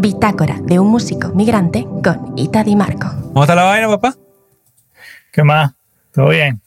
Bitácora 0.00 0.56
de 0.62 0.78
un 0.78 0.88
músico 0.88 1.28
migrante 1.34 1.84
con 2.02 2.32
Ita 2.38 2.64
Di 2.64 2.74
Marco. 2.74 3.08
¿Cómo 3.32 3.42
está 3.42 3.54
la 3.54 3.64
vaina, 3.64 3.86
papá? 3.88 4.14
¿Qué 5.30 5.44
más? 5.44 5.72
¿Todo 6.12 6.28
bien? 6.30 6.60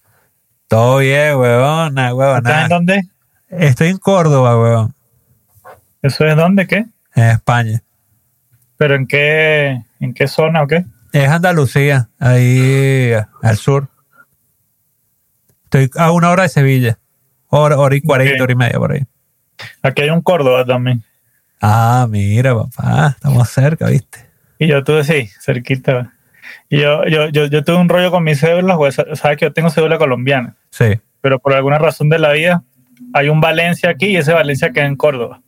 Todo 0.68 0.98
bien, 1.00 1.36
huevón. 1.38 1.96
Nah, 1.96 2.14
huevón, 2.14 2.38
¿Estás 2.38 2.64
en 2.64 2.70
dónde? 2.70 3.02
Estoy 3.50 3.88
en 3.90 3.98
Córdoba, 3.98 4.60
huevón. 4.60 4.94
¿Eso 6.04 6.26
es 6.28 6.36
dónde? 6.36 6.68
¿Qué? 6.68 6.86
En 7.16 7.24
España. 7.24 7.82
¿Pero 8.78 8.96
en 8.96 9.08
qué, 9.08 9.82
en 10.00 10.14
qué 10.14 10.28
zona 10.28 10.62
o 10.62 10.68
qué? 10.68 10.86
Es 11.12 11.28
Andalucía, 11.30 12.10
ahí 12.20 13.14
al 13.42 13.58
sur. 13.58 13.88
Estoy 15.66 15.90
a 15.98 16.12
una 16.12 16.30
hora 16.30 16.44
de 16.44 16.50
Sevilla. 16.50 17.00
Hora, 17.50 17.78
hora 17.80 17.96
y 17.96 18.02
cuarenta, 18.02 18.36
Ok. 18.36 18.42
hora 18.44 18.52
y 18.54 18.56
media 18.56 18.78
por 18.80 18.92
ahí. 18.92 19.04
Aquí 19.82 20.04
hay 20.04 20.10
un 20.12 20.22
Córdoba 20.22 20.66
también. 20.66 21.04
Ah, 21.66 22.08
mira, 22.10 22.54
papá. 22.54 23.08
Estamos 23.16 23.50
cerca, 23.50 23.88
¿viste? 23.88 24.20
Y 24.60 24.68
yo 24.68 24.84
tuve, 24.84 25.04
sí, 25.06 25.30
cerquita. 25.40 26.14
Y 26.70 26.82
yo, 26.82 27.06
yo, 27.06 27.30
yo, 27.30 27.46
yo 27.46 27.64
tuve 27.64 27.78
un 27.78 27.88
rollo 27.88 28.12
con 28.12 28.24
mis 28.26 28.40
cédulas, 28.42 28.76
pues, 28.76 28.96
sabes 28.96 29.38
que 29.38 29.46
yo 29.46 29.54
tengo 29.54 29.70
cédula 29.70 29.98
colombiana, 29.98 30.58
Sí. 30.72 31.00
pero 31.22 31.40
por 31.40 31.54
alguna 31.54 31.78
razón 31.80 32.10
de 32.10 32.20
la 32.20 32.32
vida 32.34 32.64
hay 33.14 33.30
un 33.30 33.40
Valencia 33.40 33.90
aquí 33.92 34.08
y 34.08 34.18
ese 34.18 34.34
Valencia 34.34 34.72
queda 34.72 34.86
en 34.86 34.98
Córdoba. 34.98 35.42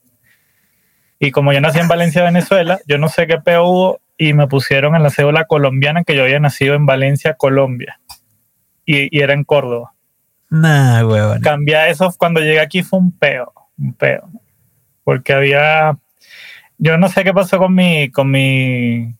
Y 1.20 1.32
como 1.32 1.52
yo 1.52 1.60
nací 1.60 1.80
en 1.80 1.88
Valencia, 1.90 2.24
Venezuela, 2.24 2.80
yo 2.88 2.98
no 2.98 3.10
sé 3.10 3.28
qué 3.28 3.38
peo 3.40 3.66
hubo 3.66 4.00
y 4.18 4.34
me 4.34 4.48
pusieron 4.48 4.96
en 4.96 5.04
la 5.04 5.10
cédula 5.10 5.46
colombiana 5.46 6.04
que 6.06 6.16
yo 6.16 6.24
había 6.24 6.40
nacido 6.40 6.76
en 6.76 6.86
Valencia, 6.86 7.34
Colombia. 7.34 8.00
Y, 8.86 9.16
y 9.18 9.22
era 9.22 9.34
en 9.34 9.44
Córdoba. 9.44 9.94
Nah, 10.50 11.04
huevón. 11.06 11.42
cambiar 11.42 11.90
eso 11.90 12.14
cuando 12.18 12.40
llegué 12.40 12.60
aquí 12.62 12.84
fue 12.84 13.00
un 13.00 13.12
peo, 13.12 13.52
un 13.78 13.94
peo. 13.94 14.30
Porque 15.04 15.34
había, 15.34 15.98
yo 16.78 16.98
no 16.98 17.10
sé 17.10 17.24
qué 17.24 17.34
pasó 17.34 17.58
con 17.58 17.74
mi, 17.74 18.10
con 18.12 18.30
mi, 18.32 19.16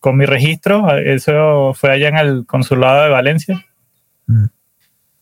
con 0.00 0.16
mi 0.16 0.26
registro. 0.26 0.96
Eso 0.98 1.72
fue 1.74 1.92
allá 1.92 2.08
en 2.08 2.18
el 2.18 2.46
consulado 2.46 3.04
de 3.04 3.10
Valencia. 3.10 3.64
Mm. 4.26 4.46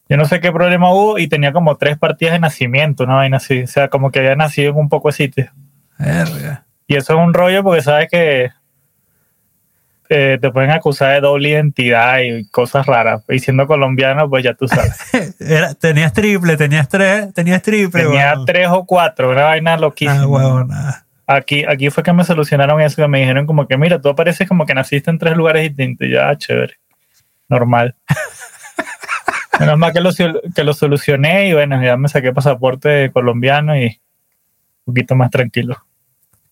Yo 0.09 0.17
no 0.19 0.27
sé 0.27 0.41
qué 0.41 0.53
problema 0.53 0.93
hubo 0.93 1.19
y 1.19 1.29
tenía 1.29 1.53
como 1.53 1.77
tres 1.77 1.97
partidas 1.99 2.35
de 2.35 2.41
nacimiento, 2.41 3.05
una 3.05 3.15
vaina 3.15 3.39
así. 3.39 3.63
O 3.63 3.67
sea, 3.67 3.89
como 3.89 4.11
que 4.11 4.19
había 4.19 4.37
nacido 4.37 4.71
en 4.73 4.77
un 4.77 4.89
poco 4.89 5.09
de 5.09 5.13
sitio. 5.15 5.51
Verga. 5.99 6.65
Y 6.87 6.97
eso 6.97 7.15
es 7.15 7.19
un 7.19 7.33
rollo 7.33 7.63
porque 7.65 7.81
sabes 7.83 8.09
que 8.11 8.51
eh, 10.11 10.39
te 10.41 10.51
pueden 10.51 10.71
acusar 10.71 11.13
de 11.15 11.21
doble 11.23 11.49
identidad 11.49 12.19
y 12.21 12.45
cosas 12.51 12.85
raras. 12.85 13.23
Y 13.29 13.39
siendo 13.39 13.67
colombiano, 13.67 14.29
pues 14.29 14.45
ya 14.45 14.53
tú 14.55 14.69
sabes. 14.69 14.95
Era- 15.41 15.75
tenías 15.75 16.13
triple, 16.13 16.57
tenías 16.59 16.89
tres, 16.89 17.33
tenías 17.33 17.63
triple, 17.63 18.03
Tenía 18.03 18.33
huevón. 18.33 18.45
tres 18.47 18.69
o 18.71 18.85
cuatro, 18.85 19.31
una 19.31 19.45
vaina 19.45 19.79
loquísima. 19.79 20.21
Ah, 20.23 20.27
huevón, 20.27 20.69
ah. 20.73 21.04
Aquí, 21.27 21.65
aquí 21.65 21.91
fue 21.91 22.03
que 22.03 22.13
me 22.13 22.25
solucionaron 22.25 22.81
eso, 22.81 22.97
que 22.97 23.09
me 23.09 23.21
dijeron 23.21 23.47
como 23.47 23.67
que, 23.67 23.79
mira, 23.79 24.01
tú 24.01 24.09
apareces 24.11 24.47
como 24.47 24.67
que 24.67 24.75
naciste 24.75 25.11
en 25.11 25.19
tres 25.19 25.37
lugares 25.37 25.63
distintos. 25.63 26.07
Y 26.07 26.11
yo, 26.13 26.23
ah, 26.23 26.37
chévere. 26.37 26.75
Normal. 27.49 27.97
Menos 29.61 29.79
mal 29.79 29.93
que 29.93 30.01
lo, 30.01 30.11
que 30.55 30.65
lo 30.65 30.75
solucioné 30.75 31.49
y 31.49 31.53
bueno, 31.55 31.83
ya 31.83 31.97
me 31.97 32.09
saqué 32.09 32.33
pasaporte 32.33 33.11
colombiano 33.13 33.77
y 33.77 34.01
un 34.85 34.95
poquito 34.95 35.15
más 35.15 35.31
tranquilo. 35.31 35.85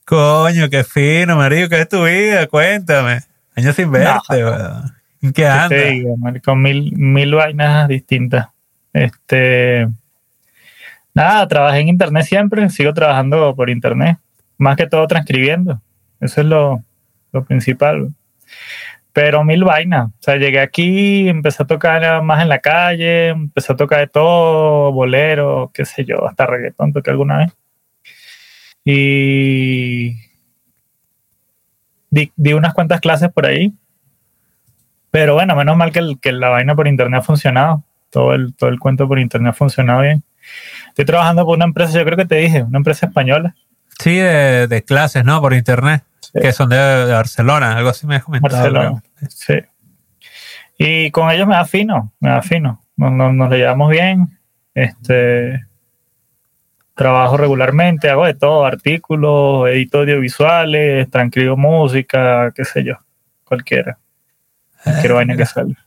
Coño, 0.04 0.68
qué 0.70 0.84
fino, 0.84 1.36
marico. 1.36 1.68
¿Qué 1.68 1.80
es 1.80 1.88
tu 1.88 2.04
vida? 2.04 2.46
Cuéntame. 2.46 3.20
Años 3.54 3.76
sin 3.76 3.90
verte, 3.90 4.44
weón. 4.44 4.94
¿En 5.20 5.32
qué 5.32 5.42
¿Qué 5.42 5.46
andas? 5.46 5.68
te 5.68 5.90
digo, 5.90 6.16
marico? 6.16 6.56
mil, 6.56 6.92
mil 6.96 7.34
vainas 7.34 7.88
distintas. 7.88 8.48
Este. 8.92 9.88
Nada, 11.14 11.46
trabajé 11.46 11.80
en 11.80 11.88
internet 11.88 12.24
siempre, 12.24 12.68
sigo 12.70 12.94
trabajando 12.94 13.54
por 13.54 13.68
internet, 13.68 14.18
más 14.62 14.76
que 14.76 14.86
todo 14.86 15.06
transcribiendo. 15.06 15.80
Eso 16.20 16.40
es 16.40 16.46
lo, 16.46 16.82
lo 17.32 17.44
principal. 17.44 18.14
Pero 19.12 19.44
mil 19.44 19.64
vainas. 19.64 20.08
O 20.08 20.12
sea, 20.20 20.36
llegué 20.36 20.60
aquí, 20.60 21.28
empecé 21.28 21.62
a 21.64 21.66
tocar 21.66 22.22
más 22.22 22.40
en 22.42 22.48
la 22.48 22.60
calle, 22.60 23.28
empecé 23.28 23.72
a 23.72 23.76
tocar 23.76 23.98
de 24.00 24.06
todo, 24.06 24.92
bolero, 24.92 25.70
qué 25.74 25.84
sé 25.84 26.04
yo, 26.04 26.26
hasta 26.26 26.46
reggaetón 26.46 26.92
toqué 26.92 27.10
alguna 27.10 27.38
vez. 27.38 27.52
Y 28.84 30.16
di, 32.10 32.32
di 32.36 32.52
unas 32.52 32.72
cuantas 32.74 33.00
clases 33.00 33.30
por 33.30 33.46
ahí. 33.46 33.72
Pero 35.10 35.34
bueno, 35.34 35.54
menos 35.56 35.76
mal 35.76 35.92
que, 35.92 35.98
el- 35.98 36.18
que 36.20 36.32
la 36.32 36.48
vaina 36.48 36.74
por 36.74 36.88
internet 36.88 37.20
ha 37.20 37.22
funcionado. 37.24 37.84
Todo 38.10 38.34
el, 38.34 38.54
todo 38.54 38.70
el 38.70 38.78
cuento 38.78 39.08
por 39.08 39.18
internet 39.18 39.50
ha 39.50 39.54
funcionado 39.54 40.02
bien. 40.02 40.22
Estoy 40.88 41.04
trabajando 41.04 41.44
por 41.44 41.56
una 41.56 41.64
empresa, 41.66 41.98
yo 41.98 42.04
creo 42.04 42.16
que 42.16 42.26
te 42.26 42.36
dije, 42.36 42.62
una 42.62 42.78
empresa 42.78 43.06
española, 43.06 43.54
Sí, 43.98 44.16
de, 44.16 44.66
de 44.66 44.82
clases, 44.84 45.24
¿no? 45.24 45.40
Por 45.40 45.54
internet. 45.54 46.04
Sí. 46.20 46.40
Que 46.40 46.52
son 46.52 46.68
de, 46.68 46.76
de 46.76 47.12
Barcelona, 47.12 47.76
algo 47.76 47.90
así 47.90 48.06
me 48.06 48.16
has 48.16 48.24
comentado. 48.24 48.62
Barcelona. 48.62 49.02
Sí. 49.28 49.54
Y 50.78 51.10
con 51.10 51.30
ellos 51.30 51.46
me 51.46 51.54
da 51.54 51.64
fino, 51.64 52.12
me 52.20 52.30
da 52.30 52.42
fino. 52.42 52.82
Nos, 52.96 53.12
nos, 53.12 53.34
nos 53.34 53.50
le 53.50 53.58
llevamos 53.58 53.90
bien. 53.90 54.38
Este, 54.74 55.66
trabajo 56.94 57.36
regularmente, 57.36 58.08
hago 58.08 58.26
de 58.26 58.34
todo, 58.34 58.64
artículos, 58.64 59.68
edito 59.68 59.98
audiovisuales, 60.00 61.10
transcribo 61.10 61.56
música, 61.56 62.50
qué 62.54 62.64
sé 62.64 62.84
yo, 62.84 62.94
cualquiera. 63.44 63.98
Cualquier 64.82 65.12
vaina 65.12 65.36
que 65.36 65.46
salga. 65.46 65.86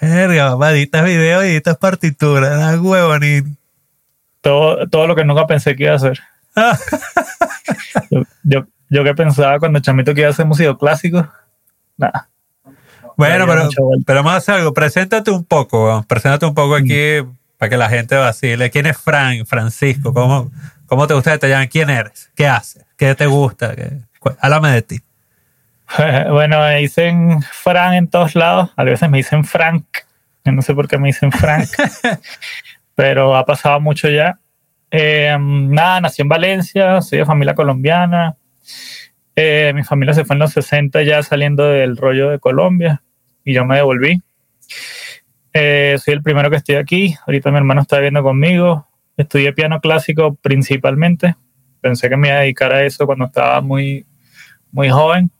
Verga, 0.00 0.50
papá, 0.52 0.72
editas 0.72 1.04
videos 1.04 1.42
editas 1.44 1.76
partituras. 1.78 2.78
Huevo, 2.78 3.18
ni... 3.18 3.42
Todo, 4.42 4.86
todo 4.88 5.06
lo 5.06 5.16
que 5.16 5.24
nunca 5.24 5.46
pensé 5.46 5.74
que 5.74 5.84
iba 5.84 5.92
a 5.94 5.96
hacer. 5.96 6.20
Yo, 8.10 8.22
yo, 8.44 8.66
yo 8.90 9.04
que 9.04 9.14
pensaba 9.14 9.58
cuando 9.58 9.80
chamito 9.80 10.14
que 10.14 10.20
iba 10.22 10.28
a 10.28 10.32
hacer 10.32 10.46
música 10.46 10.76
clásico, 10.76 11.28
nada. 11.96 12.28
Bueno, 13.16 13.46
pero, 13.46 13.68
pero 14.06 14.18
vamos 14.18 14.32
a 14.34 14.36
hacer 14.36 14.54
algo. 14.56 14.74
Preséntate 14.74 15.30
un 15.30 15.44
poco. 15.44 16.04
Preséntate 16.06 16.44
un 16.46 16.54
poco 16.54 16.74
aquí 16.76 17.22
para 17.56 17.70
que 17.70 17.76
la 17.78 17.88
gente 17.88 18.14
vacile. 18.14 18.70
¿Quién 18.70 18.84
es 18.86 18.98
Frank, 18.98 19.46
Francisco? 19.46 20.12
¿Cómo, 20.12 20.50
cómo 20.86 21.06
te 21.06 21.14
gusta 21.14 21.32
que 21.32 21.38
te 21.38 21.48
llamen? 21.48 21.68
¿Quién 21.68 21.88
eres? 21.88 22.30
¿Qué 22.34 22.46
haces? 22.46 22.84
¿Qué 22.98 23.14
te 23.14 23.24
gusta? 23.26 23.74
¿Qué- 23.74 24.00
cu- 24.18 24.36
Háblame 24.40 24.70
de 24.72 24.82
ti. 24.82 25.00
Bueno, 26.30 26.60
me 26.60 26.76
dicen 26.76 27.40
Fran 27.42 27.94
en 27.94 28.08
todos 28.08 28.34
lados. 28.34 28.70
A 28.76 28.84
veces 28.84 29.08
me 29.08 29.16
dicen 29.18 29.44
Frank. 29.44 29.84
Yo 30.44 30.52
no 30.52 30.60
sé 30.60 30.74
por 30.74 30.86
qué 30.86 30.98
me 30.98 31.08
dicen 31.08 31.32
Frank. 31.32 31.68
pero 32.94 33.34
ha 33.36 33.46
pasado 33.46 33.80
mucho 33.80 34.08
ya. 34.10 34.38
Eh, 34.90 35.36
nada, 35.40 36.00
nací 36.00 36.22
en 36.22 36.28
Valencia, 36.28 37.00
soy 37.02 37.18
de 37.18 37.24
familia 37.24 37.54
colombiana. 37.54 38.36
Eh, 39.34 39.72
mi 39.74 39.84
familia 39.84 40.14
se 40.14 40.24
fue 40.24 40.34
en 40.34 40.40
los 40.40 40.52
60 40.52 41.02
ya 41.02 41.22
saliendo 41.22 41.66
del 41.66 41.96
rollo 41.96 42.30
de 42.30 42.38
Colombia 42.38 43.02
y 43.44 43.52
yo 43.52 43.64
me 43.64 43.76
devolví. 43.76 44.22
Eh, 45.52 45.96
soy 45.98 46.14
el 46.14 46.22
primero 46.22 46.50
que 46.50 46.56
estoy 46.56 46.76
aquí. 46.76 47.14
Ahorita 47.26 47.50
mi 47.50 47.58
hermano 47.58 47.82
está 47.82 47.96
viviendo 47.96 48.22
conmigo. 48.22 48.88
Estudié 49.16 49.52
piano 49.52 49.80
clásico 49.80 50.34
principalmente. 50.34 51.36
Pensé 51.80 52.08
que 52.08 52.16
me 52.16 52.28
iba 52.28 52.38
a 52.38 52.40
dedicar 52.40 52.72
a 52.72 52.84
eso 52.84 53.06
cuando 53.06 53.26
estaba 53.26 53.60
muy, 53.60 54.06
muy 54.70 54.90
joven. 54.90 55.30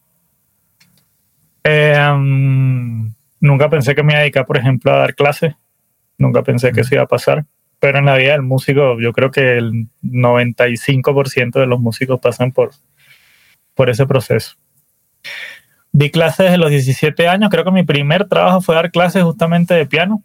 Um, 1.65 3.12
nunca 3.41 3.69
pensé 3.69 3.95
que 3.95 4.03
me 4.03 4.12
iba 4.12 4.19
a 4.19 4.23
dedicar, 4.23 4.47
por 4.47 4.56
ejemplo, 4.56 4.93
a 4.93 4.99
dar 4.99 5.15
clases. 5.15 5.55
Nunca 6.17 6.43
pensé 6.43 6.73
que 6.73 6.83
eso 6.83 6.95
iba 6.95 7.05
a 7.05 7.09
pasar. 7.09 7.45
Pero 7.87 8.01
en 8.01 8.07
la 8.07 8.17
vida 8.17 8.33
del 8.33 8.43
músico, 8.43 8.99
yo 8.99 9.13
creo 9.13 9.31
que 9.31 9.59
el 9.59 9.87
95% 10.03 11.53
de 11.53 11.67
los 11.69 11.79
músicos 11.79 12.19
pasan 12.19 12.51
por, 12.51 12.73
por 13.77 13.91
ese 13.91 14.09
proceso. 14.09 14.57
Di 15.93 16.11
clases 16.11 16.51
de 16.51 16.59
los 16.59 16.71
17 16.71 17.29
años. 17.29 17.49
Creo 17.49 17.63
que 17.63 17.71
mi 17.71 17.85
primer 17.85 18.27
trabajo 18.27 18.61
fue 18.61 18.75
dar 18.75 18.91
clases 18.91 19.23
justamente 19.23 19.73
de 19.75 19.87
piano. 19.87 20.25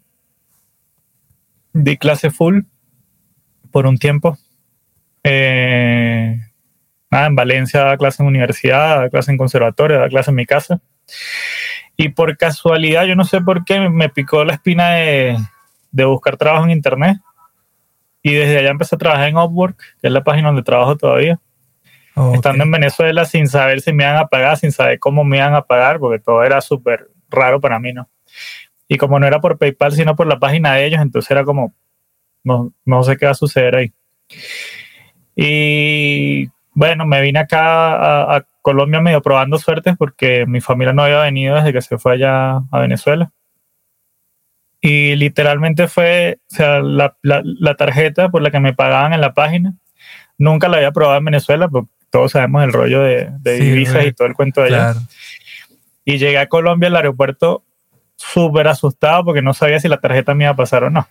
Di 1.72 1.96
clase 1.98 2.30
full 2.30 2.62
por 3.70 3.86
un 3.86 3.96
tiempo. 3.96 4.36
Eh, 5.22 6.36
nada, 7.12 7.26
en 7.26 7.36
Valencia 7.36 7.78
daba 7.78 7.96
clase 7.96 8.24
en 8.24 8.28
universidad, 8.28 8.96
daba 8.96 9.08
clase 9.08 9.30
en 9.30 9.38
conservatorio, 9.38 9.98
daba 9.98 10.08
clase 10.08 10.32
en 10.32 10.34
mi 10.34 10.46
casa. 10.46 10.80
Y 11.96 12.08
por 12.08 12.36
casualidad, 12.36 13.04
yo 13.04 13.14
no 13.14 13.24
sé 13.24 13.40
por 13.40 13.64
qué, 13.64 13.88
me 13.88 14.08
picó 14.08 14.44
la 14.44 14.54
espina 14.54 14.94
de, 14.94 15.38
de 15.92 16.04
buscar 16.04 16.36
trabajo 16.36 16.64
en 16.64 16.72
internet. 16.72 17.18
Y 18.22 18.34
desde 18.34 18.58
allá 18.58 18.70
empecé 18.70 18.94
a 18.94 18.98
trabajar 18.98 19.28
en 19.28 19.36
Upwork, 19.36 19.76
que 20.00 20.06
es 20.06 20.12
la 20.12 20.22
página 20.22 20.48
donde 20.48 20.62
trabajo 20.62 20.96
todavía. 20.96 21.40
Estando 22.34 22.64
en 22.64 22.70
Venezuela 22.70 23.24
sin 23.24 23.48
saber 23.48 23.80
si 23.80 23.92
me 23.92 24.04
iban 24.04 24.16
a 24.16 24.26
pagar, 24.26 24.58
sin 24.58 24.70
saber 24.70 24.98
cómo 24.98 25.24
me 25.24 25.38
iban 25.38 25.54
a 25.54 25.62
pagar, 25.62 25.98
porque 25.98 26.18
todo 26.18 26.44
era 26.44 26.60
súper 26.60 27.08
raro 27.30 27.60
para 27.60 27.78
mí, 27.78 27.92
¿no? 27.92 28.08
Y 28.86 28.98
como 28.98 29.18
no 29.18 29.26
era 29.26 29.40
por 29.40 29.56
PayPal, 29.58 29.92
sino 29.92 30.14
por 30.14 30.26
la 30.26 30.38
página 30.38 30.74
de 30.74 30.84
ellos, 30.84 31.00
entonces 31.00 31.30
era 31.30 31.44
como, 31.44 31.74
no, 32.44 32.72
no 32.84 33.02
sé 33.02 33.16
qué 33.16 33.24
va 33.24 33.32
a 33.32 33.34
suceder 33.34 33.76
ahí. 33.76 33.92
Y 35.34 36.50
bueno, 36.74 37.06
me 37.06 37.22
vine 37.22 37.38
acá 37.38 37.94
a, 37.94 38.36
a 38.36 38.46
Colombia 38.60 39.00
medio 39.00 39.22
probando 39.22 39.58
suertes 39.58 39.96
porque 39.98 40.44
mi 40.46 40.60
familia 40.60 40.92
no 40.92 41.02
había 41.02 41.20
venido 41.20 41.56
desde 41.56 41.72
que 41.72 41.80
se 41.80 41.98
fue 41.98 42.14
allá 42.14 42.56
a 42.70 42.80
Venezuela. 42.80 43.32
Y 44.84 45.14
literalmente 45.16 45.86
fue, 45.86 46.40
o 46.50 46.54
sea, 46.56 46.80
la, 46.80 47.16
la, 47.22 47.40
la 47.44 47.74
tarjeta 47.76 48.28
por 48.30 48.42
la 48.42 48.50
que 48.50 48.58
me 48.60 48.74
pagaban 48.74 49.12
en 49.12 49.20
la 49.20 49.32
página, 49.32 49.74
nunca 50.38 50.68
la 50.68 50.78
había 50.78 50.90
probado 50.90 51.18
en 51.18 51.24
Venezuela, 51.24 51.68
porque 51.68 51.88
todos 52.10 52.32
sabemos 52.32 52.64
el 52.64 52.72
rollo 52.72 53.00
de, 53.00 53.30
de 53.38 53.58
Sí, 53.58 53.62
divisas 53.64 54.04
y 54.04 54.12
todo 54.12 54.26
el 54.26 54.34
cuento 54.34 54.60
de 54.60 54.66
allá. 54.68 54.92
Claro. 54.92 55.00
Y 56.04 56.18
llegué 56.18 56.38
a 56.38 56.48
Colombia 56.48 56.88
al 56.88 56.96
aeropuerto 56.96 57.62
súper 58.16 58.66
asustado 58.68 59.24
porque 59.24 59.40
no 59.40 59.54
sabía 59.54 59.78
si 59.80 59.86
la 59.88 60.00
tarjeta 60.00 60.34
me 60.34 60.44
iba 60.44 60.50
a 60.52 60.56
pasar 60.56 60.82
o 60.84 60.90
no. 60.90 61.08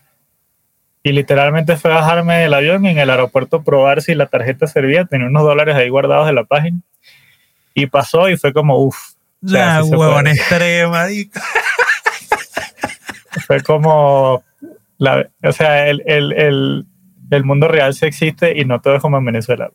Y 1.02 1.14
literalmente 1.14 1.78
fue 1.78 1.92
bajarme 1.92 2.40
del 2.40 2.54
avión 2.54 2.86
y 2.86 2.90
en 2.90 3.00
el 3.00 3.10
aeropuerto 3.10 3.64
probar 3.64 4.02
si 4.02 4.14
la 4.16 4.28
tarjeta 4.28 4.68
servía. 4.68 5.06
Tenía 5.06 5.28
unos 5.28 5.44
dólares 5.44 5.76
ahí 5.76 5.90
guardados 5.90 6.28
de 6.28 6.34
la 6.34 6.44
página. 6.44 6.80
Y 7.74 7.88
pasó 7.88 8.30
y 8.30 8.38
fue 8.38 8.52
como, 8.54 8.78
uff. 8.78 9.14
O 9.44 9.48
sea, 9.48 9.82
La 9.82 9.96
puede. 9.96 10.32
extrema. 10.32 11.06
Fue 13.46 13.62
como, 13.62 14.44
la, 14.98 15.30
o 15.44 15.52
sea, 15.52 15.88
el, 15.88 16.04
el, 16.06 16.34
el, 16.34 16.86
el 17.30 17.44
mundo 17.46 17.68
real 17.68 17.94
sí 17.94 18.06
existe 18.06 18.58
y 18.60 18.66
no 18.66 18.82
todo 18.82 18.96
es 18.96 19.02
como 19.02 19.18
en 19.18 19.26
Venezuela. 19.26 19.72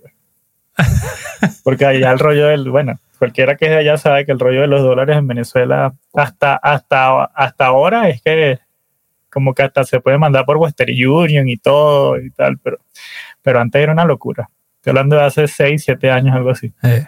Porque 1.64 1.87
allá 1.87 2.12
el 2.12 2.19
rollo 2.19 2.47
del, 2.47 2.70
bueno, 2.70 2.99
cualquiera 3.19 3.56
que 3.56 3.67
es 3.67 3.70
de 3.70 3.79
allá 3.79 3.97
sabe 3.97 4.26
que 4.26 4.32
el 4.32 4.38
rollo 4.38 4.61
de 4.61 4.67
los 4.67 4.82
dólares 4.82 5.17
en 5.17 5.26
Venezuela 5.26 5.94
hasta, 6.14 6.56
hasta, 6.56 7.25
hasta 7.25 7.67
ahora 7.67 8.08
es 8.08 8.23
que 8.23 8.58
como 9.31 9.55
que 9.55 9.62
hasta 9.62 9.85
se 9.85 10.00
puede 10.00 10.19
mandar 10.19 10.47
por 10.47 10.56
Western 10.56 10.93
Union 10.93 11.49
y 11.49 11.56
todo 11.56 12.19
y 12.19 12.31
tal, 12.31 12.58
pero, 12.58 12.79
pero 13.43 13.61
antes 13.61 13.82
era 13.82 13.93
una 13.93 14.05
locura. 14.05 14.49
Estoy 14.76 14.93
hablando 14.93 15.17
de 15.17 15.25
hace 15.25 15.47
6, 15.47 15.82
7 15.85 16.11
años, 16.11 16.35
algo 16.35 16.50
así. 16.50 16.73
Eh, 16.82 17.06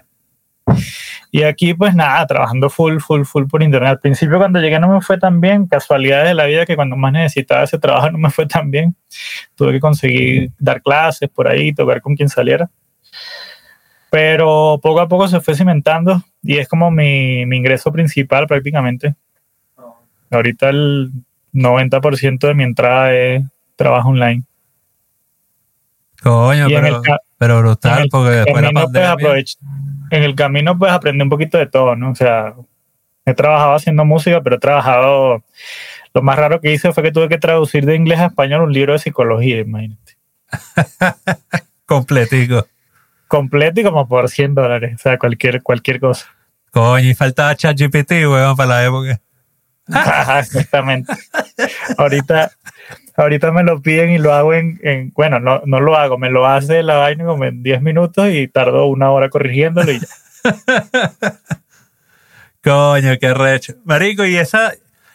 Y 1.31 1.43
aquí, 1.43 1.75
pues 1.75 1.95
nada, 1.95 2.27
trabajando 2.27 2.71
full, 2.71 2.99
full, 2.99 3.25
full 3.25 3.47
por 3.47 3.63
internet. 3.63 3.91
Al 3.91 4.01
principio, 4.01 4.39
cuando 4.39 4.61
llegué, 4.61 4.79
no 4.79 4.89
me 4.89 5.01
fue 5.01 5.19
tan 5.19 5.41
bien. 5.41 5.67
Casualidades 5.67 6.29
de 6.29 6.35
la 6.35 6.47
vida 6.47 6.65
que 6.65 6.75
cuando 6.75 6.97
más 6.97 7.13
necesitaba 7.13 7.65
ese 7.65 7.79
trabajo 7.79 8.11
no 8.13 8.19
me 8.19 8.31
fue 8.31 8.47
tan 8.47 8.71
bien. 8.71 8.97
Tuve 9.55 9.73
que 9.73 9.81
conseguir 9.81 10.51
dar 10.59 10.81
clases 10.81 11.29
por 11.29 11.49
ahí, 11.49 11.73
tocar 11.75 12.01
con 12.01 12.17
quien 12.17 12.29
saliera. 12.29 12.71
Pero 14.11 14.81
poco 14.83 15.01
a 15.01 15.09
poco 15.09 15.29
se 15.29 15.41
fue 15.41 15.55
cimentando 15.55 16.23
y 16.43 16.57
es 16.57 16.67
como 16.67 16.91
mi, 16.91 17.45
mi 17.45 17.59
ingreso 17.59 17.93
principal 17.93 18.47
prácticamente. 18.47 19.15
Ahorita 20.31 20.71
el 20.71 21.13
90% 21.53 22.39
de 22.47 22.55
mi 22.55 22.63
entrada 22.63 23.13
es 23.15 23.43
trabajo 23.77 24.09
online. 24.09 24.45
coño, 26.23 26.69
Y 26.69 26.75
en 26.75 26.83
pero, 26.83 26.97
el 26.97 27.03
pero 27.39 27.61
brutal, 27.61 28.03
el 28.03 28.09
porque 28.09 28.31
después 28.31 28.57
de 28.57 28.63
la 28.63 28.71
pues, 28.73 28.85
pandemia. 28.85 29.15
aprovech- 29.15 29.59
en 30.11 30.23
el 30.23 30.35
camino 30.35 30.79
pues 30.79 30.93
aprendí 30.93 31.23
un 31.23 31.29
poquito 31.29 31.57
de 31.59 31.67
todo, 31.67 31.97
¿no? 31.97 32.11
O 32.11 32.15
sea, 32.15 32.55
he 33.25 33.35
trabajado 33.35 33.75
haciendo 33.75 34.05
música, 34.05 34.41
pero 34.43 34.57
he 34.57 34.61
trabajado... 34.61 35.45
Lo 36.15 36.23
más 36.23 36.39
raro 36.39 36.61
que 36.61 36.73
hice 36.73 36.93
fue 36.93 37.03
que 37.03 37.13
tuve 37.13 37.29
que 37.29 37.39
traducir 37.39 37.85
de 37.85 37.95
inglés 37.95 38.19
a 38.19 38.27
español 38.27 38.63
un 38.63 38.73
libro 38.73 38.95
de 38.95 38.99
psicología, 38.99 39.61
imagínate. 39.61 40.17
Completico. 41.87 42.67
Completo 43.29 43.81
y 43.81 43.85
como 43.85 44.09
por 44.09 44.29
100 44.29 44.55
dólares, 44.55 44.95
o 44.97 44.99
sea, 44.99 45.19
cualquier, 45.19 45.63
cualquier 45.63 46.01
cosa. 46.01 46.27
Coño, 46.71 47.09
y 47.09 47.15
faltaba 47.15 47.55
ChatGPT, 47.55 48.13
weón, 48.27 48.57
para 48.57 48.69
la 48.69 48.85
época. 48.87 49.21
Ajá, 49.93 50.41
Exactamente. 50.41 51.13
ahorita, 51.97 52.51
ahorita 53.17 53.51
me 53.53 53.63
lo 53.65 53.81
piden 53.83 54.11
y 54.11 54.19
lo 54.19 54.33
hago 54.35 54.55
en, 54.55 54.79
en- 54.83 55.13
bueno, 55.15 55.41
no, 55.41 55.63
no 55.67 55.81
lo 55.81 55.97
hago, 55.97 56.19
me 56.19 56.31
lo 56.31 56.47
hace 56.47 56.83
la 56.83 56.97
vaina 56.97 57.25
como 57.25 57.45
en 57.45 57.63
10 57.63 57.81
minutos 57.83 58.29
y 58.31 58.49
tardo 58.49 58.87
una 58.87 59.11
hora 59.11 59.29
corrigiéndolo 59.31 59.91
y 59.93 60.01
ya. 60.01 60.07
Coño, 62.63 63.19
qué 63.21 63.35
recho. 63.35 63.75
Marico, 63.85 64.25
y 64.25 64.37
esa 64.37 64.73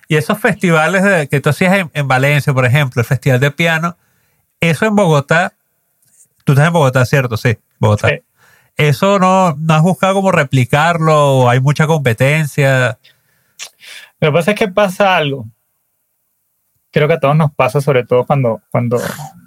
y 0.08 0.16
esos 0.16 0.40
festivales 0.40 1.04
de- 1.04 1.28
que 1.28 1.40
tú 1.42 1.50
hacías 1.50 1.74
en, 1.78 1.92
en 1.94 2.08
Valencia, 2.08 2.54
por 2.54 2.66
ejemplo, 2.66 3.02
el 3.02 3.06
Festival 3.06 3.40
de 3.40 3.52
Piano, 3.52 3.98
eso 4.60 4.86
en 4.86 4.96
Bogotá, 4.96 5.54
tú 6.44 6.54
estás 6.54 6.68
en 6.68 6.74
Bogotá, 6.74 7.06
¿cierto? 7.06 7.38
Sí, 7.38 7.58
Bogotá. 7.80 8.10
Sí. 8.10 8.16
Eso 8.76 9.20
no, 9.20 9.56
no 9.60 9.74
has 9.76 9.82
buscado 9.82 10.16
como 10.16 10.32
replicarlo, 10.32 11.50
hay 11.50 11.60
mucha 11.60 11.86
competencia. 11.86 12.98
Lo 14.20 14.30
que 14.30 14.34
pasa 14.34 14.52
es 14.52 14.58
que 14.60 14.68
pasa 14.70 15.16
algo. 15.18 15.46
Creo 16.92 17.08
que 17.08 17.16
a 17.16 17.20
todos 17.20 17.36
nos 17.36 17.52
pasa, 17.54 17.82
sobre 17.82 18.06
todo 18.06 18.26
cuando, 18.26 18.62
cuando, 18.70 19.00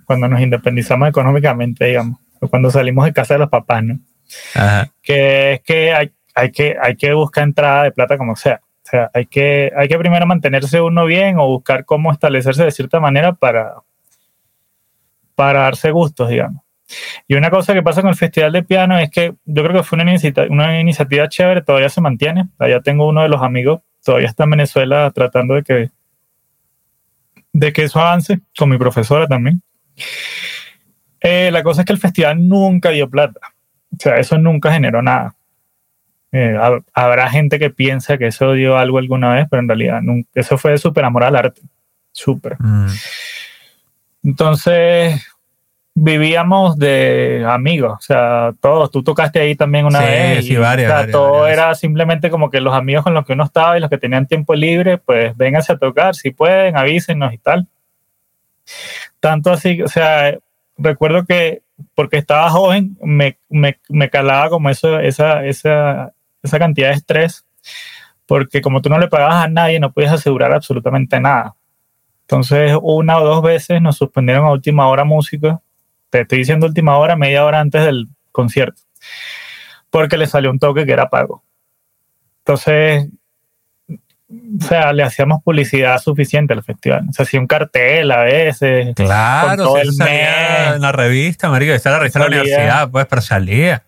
cuando 0.04 0.28
nos 0.28 0.40
independizamos 0.40 1.08
económicamente, 1.08 1.84
digamos, 1.86 2.18
o 2.40 2.48
cuando 2.48 2.70
salimos 2.70 3.04
de 3.04 3.12
casa 3.12 3.34
de 3.34 3.40
los 3.40 3.48
papás, 3.48 3.82
¿no? 3.84 3.98
Ajá. 4.54 4.90
Que 5.02 5.52
es 5.54 5.60
que 5.62 5.94
hay, 5.94 6.12
hay 6.34 6.50
que 6.50 6.76
hay 6.80 6.96
que 6.96 7.12
buscar 7.14 7.44
entrada 7.44 7.84
de 7.84 7.92
plata 7.92 8.18
como 8.18 8.34
sea. 8.36 8.60
O 8.84 8.88
sea, 8.88 9.10
hay 9.14 9.26
que, 9.26 9.72
hay 9.76 9.88
que 9.88 9.98
primero 9.98 10.26
mantenerse 10.26 10.80
uno 10.80 11.06
bien 11.06 11.38
o 11.38 11.46
buscar 11.46 11.84
cómo 11.84 12.12
establecerse 12.12 12.64
de 12.64 12.70
cierta 12.70 13.00
manera 13.00 13.32
para, 13.32 13.74
para 15.34 15.60
darse 15.62 15.90
gustos, 15.90 16.28
digamos. 16.28 16.62
Y 17.26 17.34
una 17.34 17.50
cosa 17.50 17.74
que 17.74 17.82
pasa 17.82 18.00
con 18.00 18.10
el 18.10 18.16
Festival 18.16 18.52
de 18.52 18.62
Piano 18.62 18.96
es 18.98 19.10
que 19.10 19.34
yo 19.44 19.62
creo 19.64 19.72
que 19.74 19.82
fue 19.82 19.96
una, 20.00 20.12
inicia- 20.12 20.46
una 20.50 20.78
iniciativa 20.80 21.28
chévere, 21.28 21.62
todavía 21.62 21.88
se 21.88 22.00
mantiene. 22.00 22.48
Allá 22.58 22.80
tengo 22.80 23.08
uno 23.08 23.22
de 23.22 23.28
los 23.28 23.42
amigos, 23.42 23.80
todavía 24.06 24.28
está 24.28 24.44
en 24.44 24.50
Venezuela 24.50 25.10
tratando 25.10 25.54
de 25.54 25.62
que, 25.64 25.90
de 27.52 27.72
que 27.72 27.82
eso 27.82 28.00
avance, 28.00 28.40
con 28.56 28.70
mi 28.70 28.78
profesora 28.78 29.26
también. 29.26 29.60
Eh, 31.20 31.50
la 31.50 31.62
cosa 31.64 31.80
es 31.80 31.86
que 31.86 31.92
el 31.92 31.98
festival 31.98 32.48
nunca 32.48 32.90
dio 32.90 33.10
plata. 33.10 33.40
O 33.92 33.96
sea, 33.98 34.16
eso 34.18 34.38
nunca 34.38 34.72
generó 34.72 35.02
nada. 35.02 35.34
Eh, 36.30 36.54
hab- 36.56 36.84
habrá 36.94 37.28
gente 37.30 37.58
que 37.58 37.70
piensa 37.70 38.16
que 38.16 38.28
eso 38.28 38.52
dio 38.52 38.78
algo 38.78 38.98
alguna 38.98 39.34
vez, 39.34 39.46
pero 39.50 39.60
en 39.62 39.68
realidad 39.68 40.00
nunca, 40.02 40.28
eso 40.34 40.56
fue 40.56 40.78
súper 40.78 41.04
amor 41.04 41.24
al 41.24 41.34
arte. 41.36 41.62
Súper. 42.12 42.56
Mm. 42.60 42.86
Entonces 44.24 45.20
vivíamos 45.98 46.78
de 46.78 47.42
amigos, 47.48 47.94
o 47.98 48.02
sea, 48.02 48.52
todos, 48.60 48.90
tú 48.90 49.02
tocaste 49.02 49.40
ahí 49.40 49.56
también 49.56 49.86
una 49.86 50.00
Sí, 50.00 50.04
vez. 50.04 50.44
sí, 50.44 50.52
y, 50.52 50.56
varias, 50.56 50.88
o 50.88 50.90
sea, 50.90 50.96
varias, 50.98 51.12
todo 51.12 51.40
varias 51.40 51.56
era 51.58 51.74
simplemente 51.74 52.28
como 52.28 52.50
que 52.50 52.60
los 52.60 52.74
amigos 52.74 53.02
con 53.02 53.14
los 53.14 53.24
que 53.24 53.32
uno 53.32 53.44
estaba 53.44 53.78
y 53.78 53.80
los 53.80 53.88
que 53.88 53.96
tenían 53.96 54.26
tiempo 54.26 54.54
libre, 54.54 54.98
pues 54.98 55.34
vénganse 55.38 55.72
a 55.72 55.78
tocar, 55.78 56.14
si 56.14 56.32
pueden, 56.32 56.76
avísenos 56.76 57.32
y 57.32 57.38
tal. 57.38 57.66
Tanto 59.20 59.50
así, 59.50 59.80
o 59.80 59.88
sea, 59.88 60.36
recuerdo 60.76 61.24
que 61.24 61.62
porque 61.94 62.18
estaba 62.18 62.50
joven, 62.50 62.98
me, 63.02 63.38
me, 63.48 63.78
me 63.88 64.10
calaba 64.10 64.50
como 64.50 64.68
eso, 64.68 65.00
esa, 65.00 65.46
esa, 65.46 66.12
esa 66.42 66.58
cantidad 66.58 66.88
de 66.88 66.94
estrés, 66.94 67.46
porque 68.26 68.60
como 68.60 68.82
tú 68.82 68.90
no 68.90 68.98
le 68.98 69.08
pagabas 69.08 69.44
a 69.44 69.48
nadie, 69.48 69.80
no 69.80 69.92
podías 69.92 70.12
asegurar 70.12 70.52
absolutamente 70.52 71.18
nada. 71.20 71.54
Entonces, 72.22 72.76
una 72.82 73.16
o 73.18 73.24
dos 73.24 73.42
veces 73.42 73.80
nos 73.80 73.96
suspendieron 73.96 74.44
a 74.44 74.50
última 74.52 74.88
hora 74.88 75.04
música. 75.04 75.62
Te 76.16 76.22
estoy 76.22 76.38
diciendo 76.38 76.66
última 76.66 76.96
hora, 76.96 77.14
media 77.14 77.44
hora 77.44 77.60
antes 77.60 77.84
del 77.84 78.08
concierto. 78.32 78.80
Porque 79.90 80.16
le 80.16 80.26
salió 80.26 80.50
un 80.50 80.58
toque 80.58 80.86
que 80.86 80.92
era 80.92 81.10
pago. 81.10 81.44
Entonces, 82.38 83.08
o 83.90 84.64
sea, 84.66 84.94
le 84.94 85.02
hacíamos 85.02 85.42
publicidad 85.42 85.98
suficiente 85.98 86.54
al 86.54 86.62
festival. 86.62 87.04
Se 87.12 87.22
hacía 87.22 87.38
un 87.38 87.46
cartel 87.46 88.10
a 88.10 88.22
veces. 88.22 88.94
Claro, 88.94 89.62
todo 89.62 89.76
el 89.76 89.88
eso 89.88 89.98
salía 89.98 90.14
mes. 90.68 90.76
en 90.76 90.80
la 90.80 90.92
revista, 90.92 91.50
marico, 91.50 91.72
era 91.72 91.90
la 91.90 91.98
revista 91.98 92.18
de 92.20 92.30
la 92.30 92.36
universidad, 92.40 92.90
pues, 92.90 93.06
pero 93.06 93.20
salía. 93.20 93.82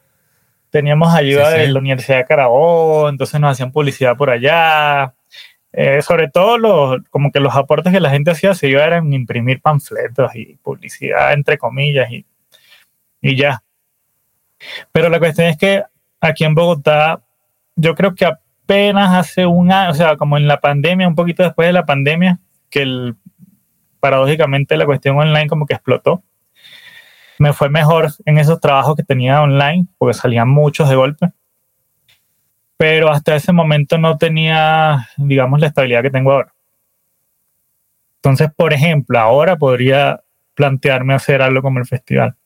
Teníamos 0.71 1.15
ayuda 1.15 1.47
Sí, 1.47 1.57
sí. 1.57 1.61
de 1.63 1.69
la 1.69 1.79
Universidad 1.79 2.19
de 2.19 2.25
Carabobo, 2.27 3.09
entonces 3.09 3.41
nos 3.41 3.53
hacían 3.53 3.73
publicidad 3.73 4.17
por 4.19 4.29
allá. 4.29 5.15
Eh, 5.73 6.01
sobre 6.01 6.29
todo 6.29 6.57
los, 6.57 7.03
como 7.11 7.31
que 7.31 7.41
los 7.41 7.55
aportes 7.55 7.93
que 7.93 8.01
la 8.01 8.11
gente 8.11 8.31
hacía 8.31 8.55
se 8.55 8.69
iba 8.69 8.85
eran 8.85 9.13
imprimir 9.13 9.61
panfletos 9.61 10.35
y 10.35 10.57
publicidad 10.63 11.35
entre 11.35 11.59
comillas 11.59 12.11
y, 12.11 12.25
y 13.21 13.37
ya. 13.37 13.63
Pero 14.93 15.09
la 15.09 15.19
cuestión 15.19 15.49
es 15.49 15.59
que 15.59 15.83
aquí 16.21 16.45
en 16.45 16.55
Bogotá, 16.55 17.23
yo 17.77 17.95
creo 17.95 18.15
que 18.15 18.25
apenas 18.25 19.15
hace 19.15 19.47
un 19.47 19.71
año, 19.71 19.91
o 19.91 19.95
sea, 19.95 20.17
como 20.17 20.37
en 20.37 20.49
la 20.49 20.61
pandemia, 20.61 21.07
un 21.07 21.15
poquito 21.15 21.43
después 21.43 21.69
de 21.69 21.73
la 21.73 21.87
pandemia, 21.87 22.41
que 22.71 23.15
paradójicamente 24.01 24.77
la 24.77 24.87
cuestión 24.87 25.17
online 25.17 25.49
como 25.49 25.67
que 25.67 25.75
explotó. 25.75 26.23
Me 27.39 27.53
fue 27.53 27.69
mejor 27.69 28.09
en 28.25 28.39
esos 28.39 28.61
trabajos 28.61 28.97
que 28.97 29.05
tenía 29.05 29.43
online, 29.43 29.87
porque 29.97 30.15
salían 30.15 30.49
muchos 30.49 30.89
de 30.89 30.97
golpe 30.97 31.33
pero 32.79 33.11
hasta 33.11 33.35
ese 33.35 33.53
momento 33.53 33.99
no 33.99 34.17
tenía, 34.17 35.09
digamos, 35.17 35.61
la 35.61 35.67
estabilidad 35.67 36.01
que 36.01 36.11
tengo 36.11 36.33
ahora. 36.33 36.55
Entonces, 38.23 38.51
por 38.57 38.73
ejemplo, 38.73 39.19
ahora 39.19 39.57
podría 39.57 40.23
plantearme 40.55 41.13
hacer 41.13 41.43
algo 41.43 41.61
como 41.61 41.81
el 41.81 41.87
festival. 41.87 42.37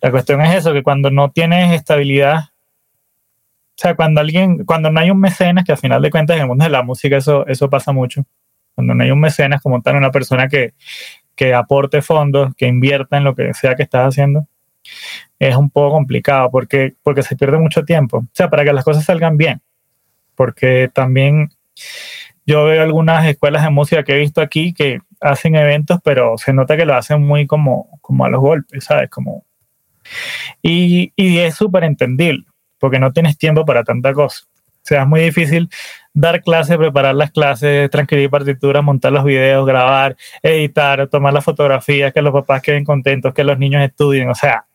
La 0.00 0.10
cuestión 0.10 0.42
es 0.42 0.54
eso, 0.54 0.72
que 0.72 0.82
cuando 0.82 1.10
no 1.10 1.30
tienes 1.30 1.72
estabilidad, 1.72 2.36
o 2.38 3.80
sea, 3.80 3.96
cuando 3.96 4.20
alguien, 4.20 4.64
cuando 4.66 4.90
no 4.90 5.00
hay 5.00 5.10
un 5.10 5.20
mecenas, 5.20 5.64
que 5.64 5.72
al 5.72 5.78
final 5.78 6.02
de 6.02 6.10
cuentas 6.10 6.36
en 6.36 6.42
el 6.42 6.48
mundo 6.48 6.64
de 6.64 6.70
la 6.70 6.82
música 6.82 7.16
eso, 7.16 7.46
eso 7.46 7.70
pasa 7.70 7.90
mucho, 7.90 8.24
cuando 8.74 8.94
no 8.94 9.02
hay 9.02 9.10
un 9.10 9.20
mecenas 9.20 9.62
como 9.62 9.80
tal, 9.80 9.96
una 9.96 10.10
persona 10.10 10.48
que, 10.48 10.74
que 11.34 11.54
aporte 11.54 12.02
fondos, 12.02 12.54
que 12.54 12.66
invierta 12.66 13.16
en 13.16 13.24
lo 13.24 13.34
que 13.34 13.54
sea 13.54 13.76
que 13.76 13.82
estás 13.82 14.08
haciendo, 14.08 14.46
es 15.38 15.56
un 15.56 15.70
poco 15.70 15.94
complicado 15.94 16.50
porque, 16.50 16.94
porque 17.02 17.22
se 17.22 17.36
pierde 17.36 17.58
mucho 17.58 17.84
tiempo. 17.84 18.18
O 18.18 18.28
sea, 18.32 18.50
para 18.50 18.64
que 18.64 18.72
las 18.72 18.84
cosas 18.84 19.04
salgan 19.04 19.36
bien. 19.36 19.60
Porque 20.34 20.90
también 20.92 21.50
yo 22.46 22.64
veo 22.64 22.82
algunas 22.82 23.26
escuelas 23.26 23.62
de 23.62 23.70
música 23.70 24.02
que 24.04 24.14
he 24.14 24.18
visto 24.18 24.40
aquí 24.40 24.72
que 24.72 25.00
hacen 25.20 25.54
eventos, 25.54 25.98
pero 26.02 26.38
se 26.38 26.52
nota 26.52 26.76
que 26.76 26.86
lo 26.86 26.94
hacen 26.94 27.20
muy 27.20 27.46
como, 27.46 27.98
como 28.00 28.24
a 28.24 28.30
los 28.30 28.40
golpes, 28.40 28.84
¿sabes? 28.84 29.10
Como 29.10 29.44
Y, 30.62 31.12
y 31.16 31.38
es 31.38 31.54
súper 31.56 31.84
entendible, 31.84 32.44
porque 32.78 32.98
no 32.98 33.12
tienes 33.12 33.36
tiempo 33.36 33.64
para 33.64 33.84
tanta 33.84 34.14
cosa. 34.14 34.46
O 34.66 34.88
sea, 34.88 35.02
es 35.02 35.08
muy 35.08 35.20
difícil 35.20 35.68
dar 36.14 36.42
clases, 36.42 36.78
preparar 36.78 37.14
las 37.14 37.30
clases, 37.30 37.90
transcribir 37.90 38.30
partituras, 38.30 38.82
montar 38.82 39.12
los 39.12 39.24
videos, 39.24 39.66
grabar, 39.66 40.16
editar, 40.42 41.06
tomar 41.08 41.34
las 41.34 41.44
fotografías, 41.44 42.12
que 42.14 42.22
los 42.22 42.32
papás 42.32 42.62
queden 42.62 42.84
contentos, 42.84 43.34
que 43.34 43.44
los 43.44 43.58
niños 43.58 43.82
estudien. 43.82 44.30
O 44.30 44.34
sea, 44.34 44.67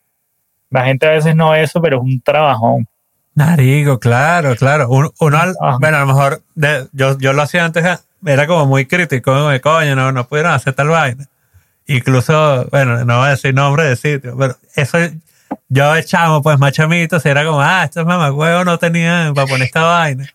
la 0.74 0.86
gente 0.86 1.08
a 1.08 1.12
veces 1.12 1.36
no 1.36 1.54
eso, 1.54 1.82
pero 1.82 1.98
es 1.98 2.04
un 2.04 2.20
trabajón. 2.22 2.88
Narigo, 3.36 4.00
claro, 4.00 4.56
claro. 4.56 4.90
Uno, 4.90 5.12
bueno, 5.20 5.98
a 5.98 6.00
lo 6.00 6.06
mejor 6.06 6.42
yo, 6.92 7.18
yo 7.18 7.34
lo 7.34 7.42
hacía 7.42 7.64
antes, 7.64 8.00
era 8.26 8.48
como 8.48 8.66
muy 8.66 8.86
crítico, 8.86 9.34
como, 9.34 9.50
coño, 9.62 9.96
no, 9.96 10.12
no 10.12 10.28
pudieron 10.28 10.52
hacer 10.52 10.74
tal 10.74 10.90
vaina. 10.90 11.28
Incluso, 11.86 12.68
bueno, 12.72 13.06
no 13.06 13.20
voy 13.20 13.28
a 13.28 13.32
decir 13.32 13.54
nombre 13.54 13.84
de 13.84 13.96
sitio, 13.96 14.36
pero 14.38 14.58
eso 14.76 14.98
yo 15.70 15.96
echamos 15.96 16.42
pues 16.42 16.58
machamitos, 16.58 17.26
era 17.26 17.46
como, 17.46 17.62
ah, 17.62 17.84
estos 17.84 18.06
mamacuevos 18.06 18.66
no 18.66 18.80
tenían 18.80 19.34
para 19.34 19.48
poner 19.48 19.68
esta 19.68 19.84
vaina. 19.84 20.28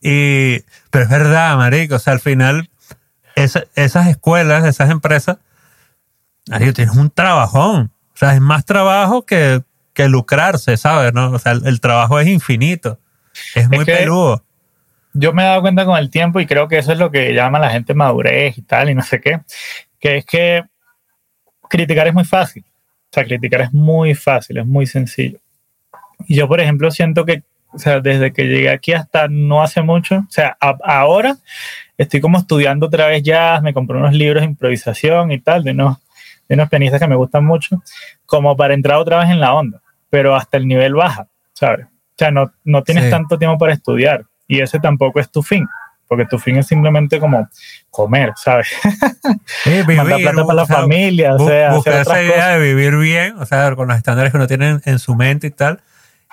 Y, 0.00 0.60
pero 0.90 1.04
es 1.04 1.10
verdad, 1.10 1.56
marico, 1.56 1.96
o 1.96 1.98
sea, 1.98 2.14
al 2.14 2.20
final, 2.20 2.70
esas 3.36 4.06
escuelas, 4.08 4.64
esas 4.64 4.90
empresas, 4.90 5.38
marico, 6.48 6.72
tienes 6.72 6.96
un 6.96 7.10
trabajón. 7.10 7.92
O 8.20 8.26
sea, 8.26 8.34
es 8.34 8.40
más 8.42 8.66
trabajo 8.66 9.24
que, 9.24 9.62
que 9.94 10.06
lucrarse, 10.06 10.76
¿sabes? 10.76 11.14
¿no? 11.14 11.30
O 11.30 11.38
sea, 11.38 11.52
el, 11.52 11.80
trabajo 11.80 12.20
es 12.20 12.28
infinito. 12.28 12.98
Es 13.54 13.66
muy 13.70 13.86
peludo. 13.86 14.44
Yo 15.14 15.32
me 15.32 15.40
he 15.40 15.46
dado 15.46 15.62
cuenta 15.62 15.86
con 15.86 15.96
el 15.96 16.10
tiempo 16.10 16.38
y 16.38 16.44
creo 16.44 16.68
que 16.68 16.76
eso 16.76 16.92
es 16.92 16.98
lo 16.98 17.10
que 17.10 17.32
llama 17.32 17.58
la 17.58 17.70
gente 17.70 17.94
madurez 17.94 18.58
y 18.58 18.62
tal 18.62 18.90
y 18.90 18.94
no 18.94 19.00
sé 19.00 19.22
qué, 19.22 19.40
que 19.98 20.18
es 20.18 20.26
que 20.26 20.64
criticar 21.70 22.08
es 22.08 22.12
muy 22.12 22.26
fácil. 22.26 22.62
O 22.62 23.08
sea, 23.10 23.24
criticar 23.24 23.62
es 23.62 23.72
muy 23.72 24.14
fácil, 24.14 24.58
es 24.58 24.66
muy 24.66 24.86
sencillo. 24.86 25.38
Y 26.28 26.34
yo, 26.34 26.46
por 26.46 26.60
ejemplo, 26.60 26.90
siento 26.90 27.24
que, 27.24 27.42
o 27.72 27.78
sea, 27.78 28.00
desde 28.00 28.34
que 28.34 28.44
llegué 28.44 28.68
aquí 28.68 28.92
hasta 28.92 29.28
no 29.28 29.62
hace 29.62 29.80
mucho, 29.80 30.16
o 30.16 30.30
sea, 30.30 30.58
ahora 30.60 31.38
estoy 31.96 32.20
como 32.20 32.36
estudiando 32.36 32.84
otra 32.84 33.06
vez 33.06 33.22
jazz, 33.22 33.62
me 33.62 33.72
compré 33.72 33.96
unos 33.96 34.12
libros 34.12 34.42
de 34.42 34.48
improvisación 34.50 35.32
y 35.32 35.40
tal, 35.40 35.64
de 35.64 35.70
unos, 35.70 35.96
de 36.50 36.54
unos 36.56 36.68
pianistas 36.68 37.00
que 37.00 37.06
me 37.06 37.14
gustan 37.14 37.44
mucho, 37.44 37.80
como 38.26 38.56
para 38.56 38.74
entrar 38.74 38.98
otra 38.98 39.20
vez 39.20 39.30
en 39.30 39.38
la 39.38 39.54
onda, 39.54 39.80
pero 40.10 40.34
hasta 40.34 40.56
el 40.56 40.66
nivel 40.66 40.94
baja, 40.94 41.28
¿sabes? 41.52 41.86
O 41.86 42.18
sea, 42.18 42.32
no, 42.32 42.52
no 42.64 42.82
tienes 42.82 43.08
tanto 43.08 43.38
tiempo 43.38 43.56
para 43.56 43.72
estudiar 43.72 44.24
y 44.48 44.60
ese 44.60 44.80
tampoco 44.80 45.20
es 45.20 45.30
tu 45.30 45.42
fin 45.44 45.66
porque 46.08 46.26
tu 46.26 46.40
fin 46.40 46.56
es 46.56 46.66
simplemente 46.66 47.20
como 47.20 47.48
comer, 47.88 48.32
¿sabes? 48.34 48.66
Sí, 49.62 49.70
vivir, 49.86 49.96
Mandar 49.96 50.20
plata 50.20 50.44
para 50.44 50.54
la 50.56 50.66
familia, 50.66 51.36
o 51.36 51.46
sea, 51.46 51.72
buscar 51.72 52.00
esa 52.00 52.20
idea 52.20 52.48
de 52.48 52.58
vivir 52.58 52.96
bien, 52.96 53.36
o 53.38 53.46
sea, 53.46 53.76
con 53.76 53.86
los 53.86 53.96
estándares 53.96 54.32
que 54.32 54.36
uno 54.36 54.48
tiene 54.48 54.80
en, 54.84 54.98
su 54.98 55.14
mente 55.14 55.46
y 55.46 55.50
tal. 55.52 55.80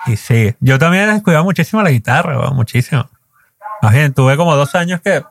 Y 0.06 0.16
sí, 0.16 0.52
yo 0.58 0.80
también 0.80 1.08
he 1.08 1.12
descuidado 1.12 1.44
muchísimo 1.44 1.80
la 1.80 1.90
guitarra, 1.90 2.50
muchísimo. 2.50 3.08
Más 3.80 3.92
bien, 3.92 4.12
tuve 4.12 4.36
como 4.36 4.56
dos 4.56 4.74
años 4.74 5.00
que 5.00 5.22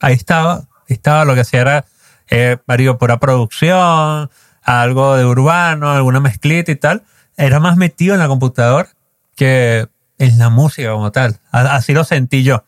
ahí 0.00 0.14
estaba, 0.14 0.62
estaba, 0.86 1.26
lo 1.26 1.34
que 1.34 1.42
hacía 1.42 1.60
era 1.60 1.84
eh, 2.30 2.56
pura 2.98 3.18
producción, 3.18 4.30
algo 4.62 5.16
de 5.16 5.24
urbano, 5.24 5.90
alguna 5.90 6.20
mezclita 6.20 6.72
y 6.72 6.76
tal. 6.76 7.02
Era 7.36 7.60
más 7.60 7.76
metido 7.76 8.14
en 8.14 8.20
la 8.20 8.28
computadora 8.28 8.88
que 9.36 9.86
en 10.18 10.38
la 10.38 10.50
música 10.50 10.90
como 10.92 11.12
tal. 11.12 11.38
Así 11.50 11.94
lo 11.94 12.04
sentí 12.04 12.42
yo. 12.42 12.64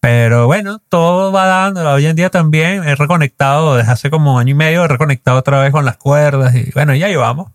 Pero 0.00 0.46
bueno, 0.46 0.80
todo 0.88 1.30
va 1.30 1.46
dando. 1.46 1.88
Hoy 1.88 2.06
en 2.06 2.16
día 2.16 2.28
también 2.28 2.82
he 2.82 2.96
reconectado, 2.96 3.76
desde 3.76 3.92
hace 3.92 4.10
como 4.10 4.38
año 4.38 4.50
y 4.50 4.54
medio, 4.54 4.84
he 4.84 4.88
reconectado 4.88 5.38
otra 5.38 5.60
vez 5.60 5.70
con 5.70 5.84
las 5.84 5.96
cuerdas 5.96 6.54
y 6.56 6.70
bueno, 6.72 6.94
ya 6.94 7.06
ahí 7.06 7.14
vamos. 7.14 7.52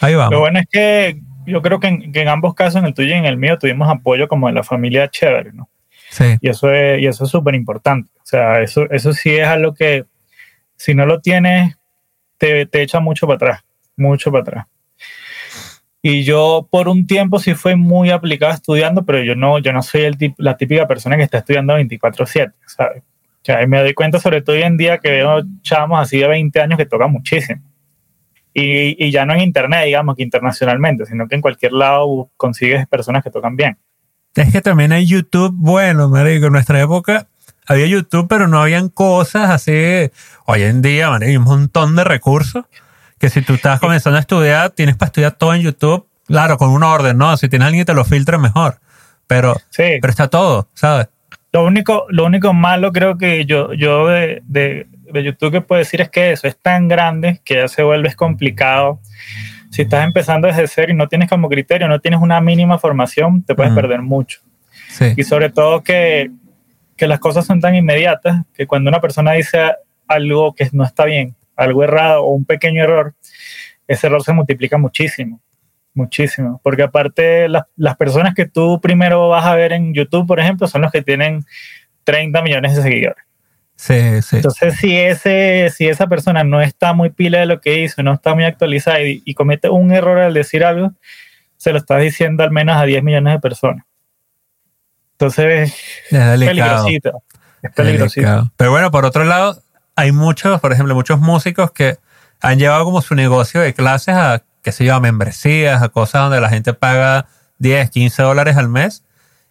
Ahí 0.00 0.14
vamos. 0.14 0.32
Lo 0.32 0.40
bueno 0.40 0.58
es 0.58 0.66
que 0.70 1.20
yo 1.46 1.60
creo 1.62 1.80
que 1.80 1.88
en, 1.88 2.28
ambos 2.28 2.54
casos, 2.54 2.76
en 2.76 2.86
el 2.86 2.94
tuyo 2.94 3.10
y 3.10 3.18
en 3.18 3.26
el 3.26 3.36
mío, 3.36 3.58
tuvimos 3.58 3.88
apoyo 3.90 4.26
como 4.26 4.46
de 4.46 4.54
la 4.54 4.62
familia 4.62 5.10
chévere, 5.10 5.52
¿no? 5.52 5.68
Sí. 6.14 6.36
Y 6.40 6.48
eso 6.48 6.72
es, 6.72 7.02
y 7.02 7.06
eso 7.06 7.24
es 7.24 7.30
súper 7.30 7.56
importante. 7.56 8.08
O 8.18 8.24
sea, 8.24 8.60
eso, 8.62 8.88
eso 8.90 9.12
sí 9.12 9.34
es 9.34 9.46
algo 9.46 9.74
que 9.74 10.04
si 10.76 10.94
no 10.94 11.06
lo 11.06 11.20
tienes, 11.20 11.76
te, 12.38 12.66
te 12.66 12.82
echa 12.82 13.00
mucho 13.00 13.26
para 13.26 13.36
atrás, 13.36 13.64
mucho 13.96 14.30
para 14.30 14.42
atrás. 14.42 14.66
Y 16.02 16.22
yo 16.22 16.68
por 16.70 16.88
un 16.88 17.06
tiempo 17.06 17.38
sí 17.40 17.54
fui 17.54 17.74
muy 17.74 18.10
aplicado 18.10 18.52
estudiando, 18.52 19.04
pero 19.04 19.24
yo 19.24 19.34
no, 19.34 19.58
yo 19.58 19.72
no 19.72 19.82
soy 19.82 20.02
el 20.02 20.34
la 20.36 20.56
típica 20.56 20.86
persona 20.86 21.16
que 21.16 21.22
está 21.22 21.38
estudiando 21.38 21.74
24/7, 21.78 22.52
¿sabes? 22.66 23.02
O 23.02 23.44
sea, 23.44 23.66
me 23.66 23.80
doy 23.80 23.94
cuenta 23.94 24.20
sobre 24.20 24.40
todo 24.40 24.54
hoy 24.54 24.62
en 24.62 24.76
día 24.76 24.98
que 24.98 25.10
veo 25.10 25.42
chavos 25.62 25.98
así 25.98 26.18
de 26.18 26.28
20 26.28 26.60
años 26.60 26.78
que 26.78 26.86
tocan 26.86 27.10
muchísimo. 27.10 27.62
Y, 28.52 29.04
y, 29.04 29.10
ya 29.10 29.26
no 29.26 29.34
en 29.34 29.40
internet, 29.40 29.86
digamos 29.86 30.14
que 30.14 30.22
internacionalmente, 30.22 31.06
sino 31.06 31.26
que 31.26 31.34
en 31.34 31.40
cualquier 31.40 31.72
lado 31.72 32.30
consigues 32.36 32.86
personas 32.86 33.24
que 33.24 33.30
tocan 33.30 33.56
bien. 33.56 33.76
Es 34.34 34.52
que 34.52 34.60
también 34.60 34.92
hay 34.92 35.06
YouTube, 35.06 35.52
bueno, 35.54 36.08
marico, 36.08 36.46
en 36.46 36.52
nuestra 36.52 36.80
época 36.80 37.28
había 37.66 37.86
YouTube, 37.86 38.26
pero 38.28 38.48
no 38.48 38.60
habían 38.60 38.88
cosas 38.88 39.50
así. 39.50 40.10
Hoy 40.46 40.62
en 40.62 40.82
día, 40.82 41.10
marico, 41.10 41.30
hay 41.30 41.36
un 41.36 41.44
montón 41.44 41.96
de 41.96 42.04
recursos 42.04 42.64
que 43.18 43.30
si 43.30 43.42
tú 43.42 43.54
estás 43.54 43.80
comenzando 43.80 44.18
a 44.18 44.20
estudiar, 44.20 44.70
tienes 44.70 44.96
para 44.96 45.06
estudiar 45.06 45.32
todo 45.32 45.54
en 45.54 45.62
YouTube, 45.62 46.06
claro, 46.26 46.58
con 46.58 46.70
un 46.70 46.82
orden, 46.82 47.16
¿no? 47.16 47.36
Si 47.36 47.48
tienes 47.48 47.66
alguien 47.66 47.82
que 47.82 47.92
te 47.92 47.94
lo 47.94 48.04
filtre, 48.04 48.38
mejor. 48.38 48.80
Pero, 49.26 49.56
pero 49.76 50.10
está 50.10 50.28
todo, 50.28 50.68
¿sabes? 50.74 51.08
Lo 51.52 51.64
único, 51.64 52.06
lo 52.10 52.26
único 52.26 52.52
malo 52.52 52.92
creo 52.92 53.16
que 53.16 53.46
yo, 53.46 53.72
yo 53.72 54.08
de, 54.08 54.42
de, 54.44 54.86
YouTube 55.22 55.52
que 55.52 55.60
puedo 55.60 55.78
decir 55.78 56.00
es 56.00 56.10
que 56.10 56.32
eso 56.32 56.48
es 56.48 56.58
tan 56.58 56.88
grande 56.88 57.40
que 57.44 57.54
ya 57.54 57.68
se 57.68 57.82
vuelve 57.82 58.12
complicado. 58.14 59.00
Si 59.74 59.82
estás 59.82 60.04
empezando 60.04 60.46
desde 60.46 60.68
cero 60.68 60.92
y 60.92 60.94
no 60.94 61.08
tienes 61.08 61.28
como 61.28 61.48
criterio, 61.48 61.88
no 61.88 61.98
tienes 61.98 62.20
una 62.20 62.40
mínima 62.40 62.78
formación, 62.78 63.42
te 63.42 63.56
puedes 63.56 63.72
perder 63.72 64.02
mucho. 64.02 64.38
Sí. 64.88 65.14
Y 65.16 65.24
sobre 65.24 65.50
todo 65.50 65.82
que, 65.82 66.30
que 66.96 67.08
las 67.08 67.18
cosas 67.18 67.44
son 67.44 67.60
tan 67.60 67.74
inmediatas 67.74 68.42
que 68.54 68.68
cuando 68.68 68.88
una 68.88 69.00
persona 69.00 69.32
dice 69.32 69.72
algo 70.06 70.54
que 70.54 70.68
no 70.70 70.84
está 70.84 71.06
bien, 71.06 71.34
algo 71.56 71.82
errado 71.82 72.22
o 72.22 72.28
un 72.28 72.44
pequeño 72.44 72.84
error, 72.84 73.14
ese 73.88 74.06
error 74.06 74.22
se 74.22 74.32
multiplica 74.32 74.78
muchísimo, 74.78 75.40
muchísimo. 75.92 76.60
Porque 76.62 76.84
aparte 76.84 77.48
las 77.48 77.96
personas 77.96 78.32
que 78.32 78.46
tú 78.46 78.80
primero 78.80 79.28
vas 79.28 79.44
a 79.44 79.56
ver 79.56 79.72
en 79.72 79.92
YouTube, 79.92 80.24
por 80.24 80.38
ejemplo, 80.38 80.68
son 80.68 80.82
los 80.82 80.92
que 80.92 81.02
tienen 81.02 81.44
30 82.04 82.42
millones 82.42 82.76
de 82.76 82.82
seguidores. 82.82 83.24
Sí, 83.76 84.22
sí. 84.22 84.36
Entonces, 84.36 84.76
si, 84.76 84.96
ese, 84.96 85.70
si 85.74 85.88
esa 85.88 86.06
persona 86.06 86.44
no 86.44 86.60
está 86.60 86.92
muy 86.92 87.10
pila 87.10 87.40
de 87.40 87.46
lo 87.46 87.60
que 87.60 87.82
hizo, 87.82 88.02
no 88.02 88.14
está 88.14 88.34
muy 88.34 88.44
actualizada 88.44 89.00
y, 89.02 89.34
comete 89.34 89.68
un 89.68 89.92
error 89.92 90.18
al 90.18 90.34
decir 90.34 90.64
algo, 90.64 90.92
se 91.56 91.72
lo 91.72 91.78
estás 91.78 92.00
diciendo 92.00 92.44
al 92.44 92.50
menos 92.50 92.76
a 92.76 92.84
10 92.84 93.02
millones 93.02 93.34
de 93.34 93.40
personas. 93.40 93.84
Entonces, 95.12 95.74
es, 96.10 96.18
peligrosito. 96.18 97.22
Es 97.62 97.72
peligrosito. 97.72 98.52
Pero 98.56 98.70
bueno, 98.70 98.90
por 98.90 99.04
otro 99.04 99.24
lado, 99.24 99.60
hay 99.96 100.12
muchos, 100.12 100.60
por 100.60 100.72
ejemplo, 100.72 100.94
muchos 100.94 101.20
músicos 101.20 101.72
que 101.72 101.98
han 102.40 102.58
llevado 102.58 102.84
como 102.84 103.02
su 103.02 103.14
negocio 103.14 103.60
de 103.60 103.74
clases 103.74 104.14
a, 104.14 104.42
qué 104.62 104.72
sé 104.72 104.84
yo, 104.84 104.94
a 104.94 105.00
membresías, 105.00 105.82
a 105.82 105.88
cosas 105.88 106.22
donde 106.22 106.40
la 106.40 106.48
gente 106.48 106.74
paga 106.74 107.26
10, 107.58 107.90
15 107.90 108.22
dólares 108.22 108.56
al 108.56 108.68
mes. 108.68 109.04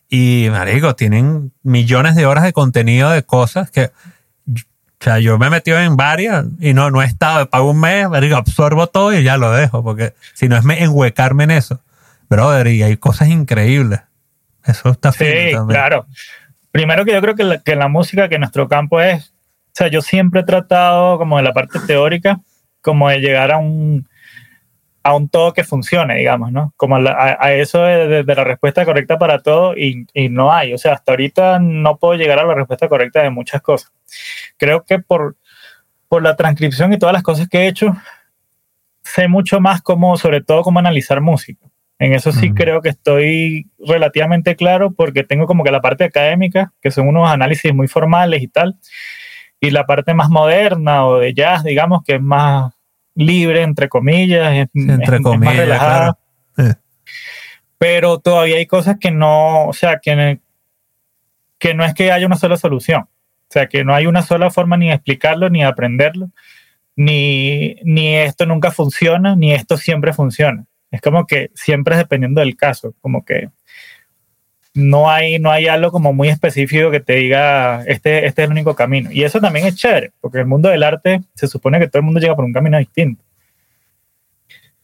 Y, 0.09 0.47
marico, 0.51 0.95
tienen 0.95 1.51
millones 1.63 2.15
de 2.15 2.25
horas 2.25 2.43
de 2.43 2.53
contenido 2.53 3.09
de 3.09 3.23
cosas 3.23 3.69
que... 3.69 3.91
O 5.03 5.05
sea, 5.05 5.19
yo 5.19 5.37
me 5.37 5.47
he 5.47 5.49
metido 5.49 5.77
en 5.79 5.97
varias 5.97 6.45
y 6.61 6.73
no, 6.73 6.89
no 6.89 7.01
he 7.01 7.05
estado, 7.05 7.49
pago 7.49 7.71
un 7.71 7.81
mes, 7.81 8.07
absorbo 8.33 8.87
todo 8.87 9.13
y 9.13 9.21
ya 9.21 9.35
lo 9.35 9.51
dejo, 9.51 9.83
porque 9.83 10.13
si 10.33 10.47
no 10.47 10.55
es 10.55 10.63
enhuecarme 10.65 11.43
en 11.43 11.51
eso. 11.51 11.81
Brother, 12.29 12.67
y 12.67 12.83
hay 12.83 12.95
cosas 12.95 13.27
increíbles. 13.27 13.99
Eso 14.65 14.91
está 14.91 15.11
Sí, 15.11 15.51
claro. 15.67 16.05
Primero 16.71 17.03
que 17.03 17.11
yo 17.11 17.19
creo 17.19 17.35
que 17.35 17.43
la, 17.43 17.57
que 17.59 17.75
la 17.75 17.89
música, 17.89 18.29
que 18.29 18.39
nuestro 18.39 18.69
campo 18.69 19.01
es 19.01 19.33
o 19.73 19.75
sea, 19.75 19.87
yo 19.87 20.03
siempre 20.03 20.41
he 20.41 20.43
tratado 20.43 21.17
como 21.17 21.37
de 21.37 21.43
la 21.43 21.51
parte 21.51 21.79
teórica, 21.79 22.39
como 22.81 23.09
de 23.09 23.17
llegar 23.17 23.51
a 23.51 23.57
un, 23.57 24.07
a 25.03 25.15
un 25.15 25.27
todo 25.27 25.53
que 25.53 25.65
funcione, 25.65 26.15
digamos, 26.15 26.51
¿no? 26.51 26.73
Como 26.77 26.95
a, 26.95 27.53
eso 27.53 27.83
de, 27.83 28.23
la 28.23 28.43
respuesta 28.43 28.85
correcta 28.85 29.19
para 29.19 29.39
todo 29.39 29.75
y, 29.77 30.07
y, 30.13 30.29
no 30.29 30.53
hay. 30.53 30.73
O 30.73 30.77
sea, 30.77 30.93
hasta 30.93 31.11
ahorita 31.11 31.59
no 31.59 31.97
puedo 31.97 32.15
llegar 32.15 32.39
a 32.39 32.45
la 32.45 32.55
respuesta 32.55 32.87
correcta 32.87 33.21
de 33.21 33.29
muchas 33.29 33.61
cosas. 33.61 33.91
Creo 34.57 34.85
que 34.85 34.99
por, 34.99 35.35
por 36.07 36.23
la 36.23 36.35
transcripción 36.37 36.93
y 36.93 36.97
todas 36.97 37.13
las 37.13 37.23
cosas 37.23 37.49
que 37.49 37.59
he 37.59 37.67
hecho, 37.67 37.97
sé 39.03 39.27
mucho 39.27 39.59
más 39.59 39.81
como, 39.81 40.15
sobre 40.15 40.41
todo, 40.41 40.63
cómo 40.63 40.79
analizar 40.79 41.19
música. 41.19 41.67
En 41.99 42.13
eso 42.13 42.31
sí 42.31 42.53
creo 42.53 42.81
que 42.81 42.89
estoy 42.89 43.69
relativamente 43.79 44.55
claro 44.55 44.91
porque 44.91 45.23
tengo 45.23 45.47
como 45.47 45.63
que 45.63 45.71
la 45.71 45.81
parte 45.81 46.03
académica, 46.03 46.73
que 46.81 46.91
son 46.91 47.07
unos 47.07 47.29
análisis 47.29 47.73
muy 47.73 47.87
formales 47.87 48.41
y 48.41 48.47
tal, 48.47 48.77
y 49.59 49.71
la 49.71 49.85
parte 49.85 50.13
más 50.13 50.29
moderna 50.29 51.05
o 51.05 51.19
de 51.19 51.33
jazz, 51.33 51.63
digamos, 51.63 52.03
que 52.03 52.15
es 52.15 52.21
más 52.21 52.72
libre, 53.15 53.61
entre 53.61 53.89
comillas, 53.89 54.53
es, 54.53 54.67
entre 54.73 55.21
comillas, 55.21 55.45
más 55.45 55.57
relajada. 55.57 56.19
Pero 57.77 58.19
todavía 58.19 58.57
hay 58.57 58.65
cosas 58.65 58.97
que 58.99 59.11
no, 59.11 59.67
o 59.67 59.73
sea, 59.73 59.99
que, 60.01 60.39
que 61.59 61.73
no 61.73 61.83
es 61.83 61.93
que 61.93 62.11
haya 62.11 62.25
una 62.25 62.37
sola 62.37 62.57
solución. 62.57 63.01
O 63.03 63.51
sea, 63.53 63.67
que 63.67 63.83
no 63.83 63.93
hay 63.93 64.07
una 64.07 64.21
sola 64.21 64.49
forma 64.49 64.77
ni 64.77 64.87
de 64.87 64.93
explicarlo 64.93 65.49
ni 65.49 65.59
de 65.59 65.65
aprenderlo. 65.65 66.31
ni, 66.95 67.75
ni 67.83 68.15
esto 68.15 68.45
nunca 68.45 68.71
funciona, 68.71 69.35
ni 69.35 69.53
esto 69.53 69.77
siempre 69.77 70.13
funciona. 70.13 70.65
Es 70.91 71.01
como 71.01 71.25
que 71.25 71.51
siempre 71.55 71.95
es 71.95 71.99
dependiendo 71.99 72.41
del 72.41 72.55
caso, 72.55 72.93
como 73.01 73.25
que 73.25 73.49
no 74.73 75.09
hay, 75.09 75.37
no 75.39 75.51
hay 75.51 75.67
algo 75.67 75.91
como 75.91 76.13
muy 76.13 76.29
específico 76.29 76.89
que 76.89 76.99
te 76.99 77.13
diga, 77.13 77.83
este, 77.85 78.25
este 78.25 78.41
es 78.41 78.45
el 78.47 78.51
único 78.51 78.75
camino. 78.75 79.11
Y 79.11 79.23
eso 79.23 79.39
también 79.39 79.67
es 79.67 79.75
chévere, 79.75 80.11
porque 80.19 80.39
el 80.39 80.47
mundo 80.47 80.69
del 80.69 80.83
arte 80.83 81.21
se 81.35 81.47
supone 81.47 81.79
que 81.79 81.87
todo 81.87 81.99
el 81.99 82.05
mundo 82.05 82.19
llega 82.19 82.35
por 82.35 82.45
un 82.45 82.53
camino 82.53 82.77
distinto. 82.77 83.23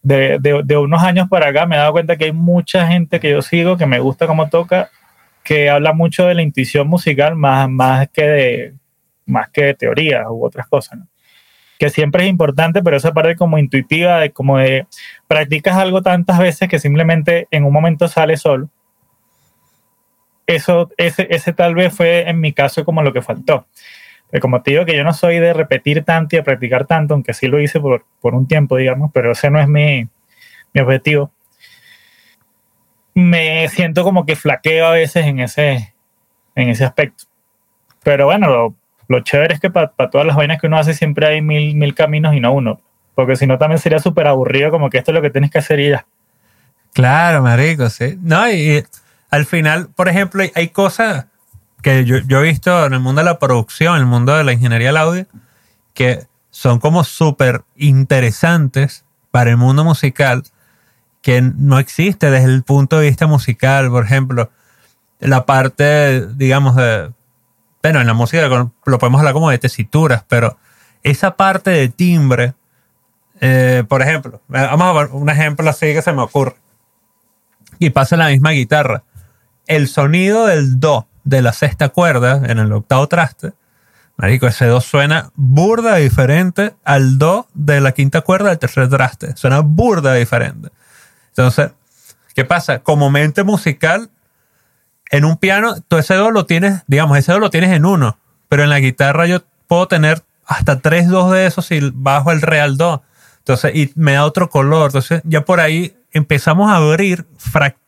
De, 0.01 0.38
de, 0.39 0.62
de, 0.63 0.77
unos 0.77 1.03
años 1.03 1.27
para 1.27 1.50
acá 1.50 1.65
me 1.65 1.75
he 1.75 1.79
dado 1.79 1.91
cuenta 1.91 2.15
que 2.15 2.25
hay 2.25 2.31
mucha 2.31 2.88
gente 2.88 3.19
que 3.19 3.31
yo 3.31 3.41
sigo 3.41 3.75
que 3.77 3.86
me 3.86 4.00
gusta 4.00 4.27
cómo 4.27 4.48
toca, 4.48 4.89
que 5.43 5.69
habla 5.69 5.91
mucho 5.91 6.25
de 6.25 6.36
la 6.36 6.41
intuición 6.41 6.88
musical 6.88 7.36
más, 7.36 7.69
más, 7.69 8.08
que, 8.10 8.24
de, 8.24 8.74
más 9.25 9.50
que 9.50 9.63
de 9.65 9.74
teoría 9.74 10.29
u 10.29 10.46
otras 10.46 10.67
cosas. 10.67 11.00
Que 11.79 11.89
siempre 11.89 12.24
es 12.24 12.29
importante, 12.29 12.84
pero 12.84 12.98
esa 12.98 13.13
parte 13.13 13.36
como 13.36 13.58
intuitiva, 13.58 14.19
de 14.19 14.31
como 14.31 14.58
de 14.60 14.86
practicas 15.27 15.77
algo 15.77 16.01
tantas 16.01 16.38
veces 16.38 16.69
que 16.69 16.79
simplemente 16.79 17.48
en 17.51 17.65
un 17.65 17.74
momento 17.74 18.08
sale 18.08 18.38
solo 18.38 18.69
eso, 20.56 20.89
ese, 20.98 21.27
ese 21.29 21.53
tal 21.53 21.75
vez 21.75 21.94
fue 21.96 22.27
en 22.29 22.39
mi 22.39 22.53
caso 22.53 22.84
como 22.84 23.01
lo 23.01 23.13
que 23.13 23.22
faltó. 23.22 23.68
Pero 24.32 24.41
como 24.41 24.62
te 24.62 24.72
digo 24.72 24.86
que 24.86 24.96
yo 24.96 25.03
no 25.03 25.13
soy 25.13 25.39
de 25.39 25.53
repetir 25.53 26.03
tanto 26.03 26.36
y 26.36 26.39
de 26.39 26.44
practicar 26.44 26.86
tanto, 26.86 27.13
aunque 27.13 27.34
sí 27.34 27.48
lo 27.48 27.60
hice 27.60 27.79
por, 27.79 28.06
por 28.20 28.36
un 28.36 28.48
tiempo, 28.48 28.77
digamos, 28.77 29.12
pero 29.13 29.32
ese 29.32 29.50
no 29.50 29.60
es 29.60 29.68
mi, 29.68 30.08
mi 30.74 30.82
objetivo. 30.82 31.32
Me 33.13 33.68
siento 33.70 34.03
como 34.03 34.25
que 34.25 34.36
flaqueo 34.36 34.88
a 34.88 34.91
veces 34.91 35.25
en 35.25 35.39
ese, 35.39 35.94
en 36.56 36.70
ese 36.70 36.86
aspecto. 36.86 37.25
Pero 38.03 38.25
bueno, 38.25 38.48
lo, 38.48 38.75
lo 39.08 39.20
chévere 39.22 39.56
es 39.56 39.60
que 39.60 39.70
para 39.70 39.91
todas 40.10 40.25
las 40.25 40.36
vainas 40.36 40.60
que 40.60 40.68
uno 40.68 40.77
hace 40.77 40.94
siempre 40.94 41.27
hay 41.27 41.41
mil, 41.41 41.75
mil 41.75 41.94
caminos 41.96 42.34
y 42.36 42.39
no 42.39 42.53
uno. 42.53 42.79
Porque 43.15 43.36
si 43.36 43.46
no 43.46 43.58
también 43.58 43.79
sería 43.79 44.00
súper 44.00 44.27
aburrido 44.27 44.72
como 44.72 44.89
que 44.89 45.00
esto 45.00 45.12
es 45.12 45.15
lo 45.15 45.22
que 45.22 45.29
tienes 45.29 45.51
que 45.51 45.58
hacer 45.58 45.79
y 45.79 45.89
ya. 45.89 46.06
Claro, 46.94 47.44
marico, 47.44 47.89
sí. 47.89 48.18
No, 48.22 48.50
y 48.50 48.84
al 49.29 49.45
final, 49.45 49.89
por 49.89 50.09
ejemplo, 50.09 50.43
hay, 50.55 50.69
cosas 50.69 51.27
que 51.81 52.05
yo, 52.05 52.17
he 52.17 52.43
visto 52.43 52.86
en 52.86 52.93
el 52.93 53.00
mundo 53.00 53.21
de 53.21 53.25
la 53.25 53.39
producción, 53.39 53.95
en 53.95 54.01
el 54.01 54.07
mundo 54.07 54.36
de 54.36 54.43
la 54.43 54.53
ingeniería 54.53 54.88
del 54.88 54.98
audio, 54.98 55.25
que 55.93 56.27
son 56.50 56.79
como 56.79 57.03
súper 57.03 57.63
interesantes 57.75 59.05
para 59.31 59.51
el 59.51 59.57
mundo 59.57 59.83
musical, 59.83 60.43
que 61.21 61.41
no 61.41 61.77
existe 61.79 62.31
desde 62.31 62.51
el 62.51 62.63
punto 62.63 63.00
de 63.00 63.07
vista 63.07 63.27
musical, 63.27 63.89
por 63.89 64.05
ejemplo, 64.05 64.50
la 65.19 65.45
parte, 65.45 66.25
digamos, 66.36 66.75
de, 66.75 67.12
bueno, 67.83 68.01
en 68.01 68.07
la 68.07 68.13
música 68.13 68.48
lo 68.48 69.00
podemos 69.00 69.19
hablar 69.19 69.33
como 69.33 69.51
de 69.51 69.59
tesituras, 69.59 70.24
pero 70.27 70.57
esa 71.03 71.36
parte 71.36 71.69
de 71.69 71.89
timbre, 71.89 72.55
eh, 73.41 73.83
por 73.88 74.01
ejemplo, 74.01 74.41
vamos 74.48 74.88
a 74.88 74.93
ver 74.93 75.09
un 75.12 75.29
ejemplo 75.29 75.69
así 75.69 75.93
que 75.93 76.01
se 76.01 76.13
me 76.13 76.24
ocurre, 76.24 76.55
y 77.77 77.91
pasa 77.91 78.17
la 78.17 78.29
misma 78.29 78.51
guitarra 78.51 79.03
el 79.69 79.88
sonido 79.88 80.47
del 80.47 80.79
do 80.79 81.07
de 81.23 81.41
la 81.41 81.53
sexta 81.53 81.89
cuerda 81.89 82.41
en 82.47 82.57
el 82.57 82.73
octavo 82.73 83.07
traste, 83.07 83.53
marico, 84.17 84.47
ese 84.47 84.65
do 84.65 84.81
suena 84.81 85.31
burda 85.35 85.95
diferente 85.95 86.73
al 86.83 87.19
do 87.19 87.47
de 87.53 87.79
la 87.79 87.93
quinta 87.93 88.21
cuerda 88.21 88.49
del 88.49 88.57
tercer 88.57 88.89
traste. 88.89 89.38
Suena 89.38 89.59
burda 89.59 90.15
diferente. 90.15 90.69
Entonces, 91.29 91.71
¿qué 92.33 92.43
pasa? 92.45 92.79
Como 92.79 93.11
mente 93.11 93.43
musical, 93.43 94.09
en 95.11 95.23
un 95.23 95.38
piano, 95.38 95.75
todo 95.88 95.99
ese 95.99 96.15
do 96.15 96.31
lo 96.31 96.47
tienes, 96.47 96.81
digamos, 96.88 97.17
ese 97.19 97.31
do 97.31 97.39
lo 97.39 97.51
tienes 97.51 97.69
en 97.71 97.85
uno, 97.85 98.17
pero 98.49 98.63
en 98.63 98.69
la 98.69 98.79
guitarra 98.79 99.27
yo 99.27 99.43
puedo 99.67 99.88
tener 99.88 100.23
hasta 100.47 100.79
tres 100.79 101.07
dos 101.07 101.31
de 101.31 101.45
esos 101.45 101.71
y 101.71 101.91
bajo 101.93 102.31
el 102.31 102.41
real 102.41 102.75
do. 102.75 103.03
Entonces, 103.38 103.75
y 103.75 103.91
me 103.95 104.13
da 104.13 104.25
otro 104.25 104.49
color. 104.49 104.88
Entonces, 104.88 105.21
ya 105.25 105.45
por 105.45 105.59
ahí 105.59 105.95
empezamos 106.11 106.71
a 106.71 106.77
abrir 106.77 107.27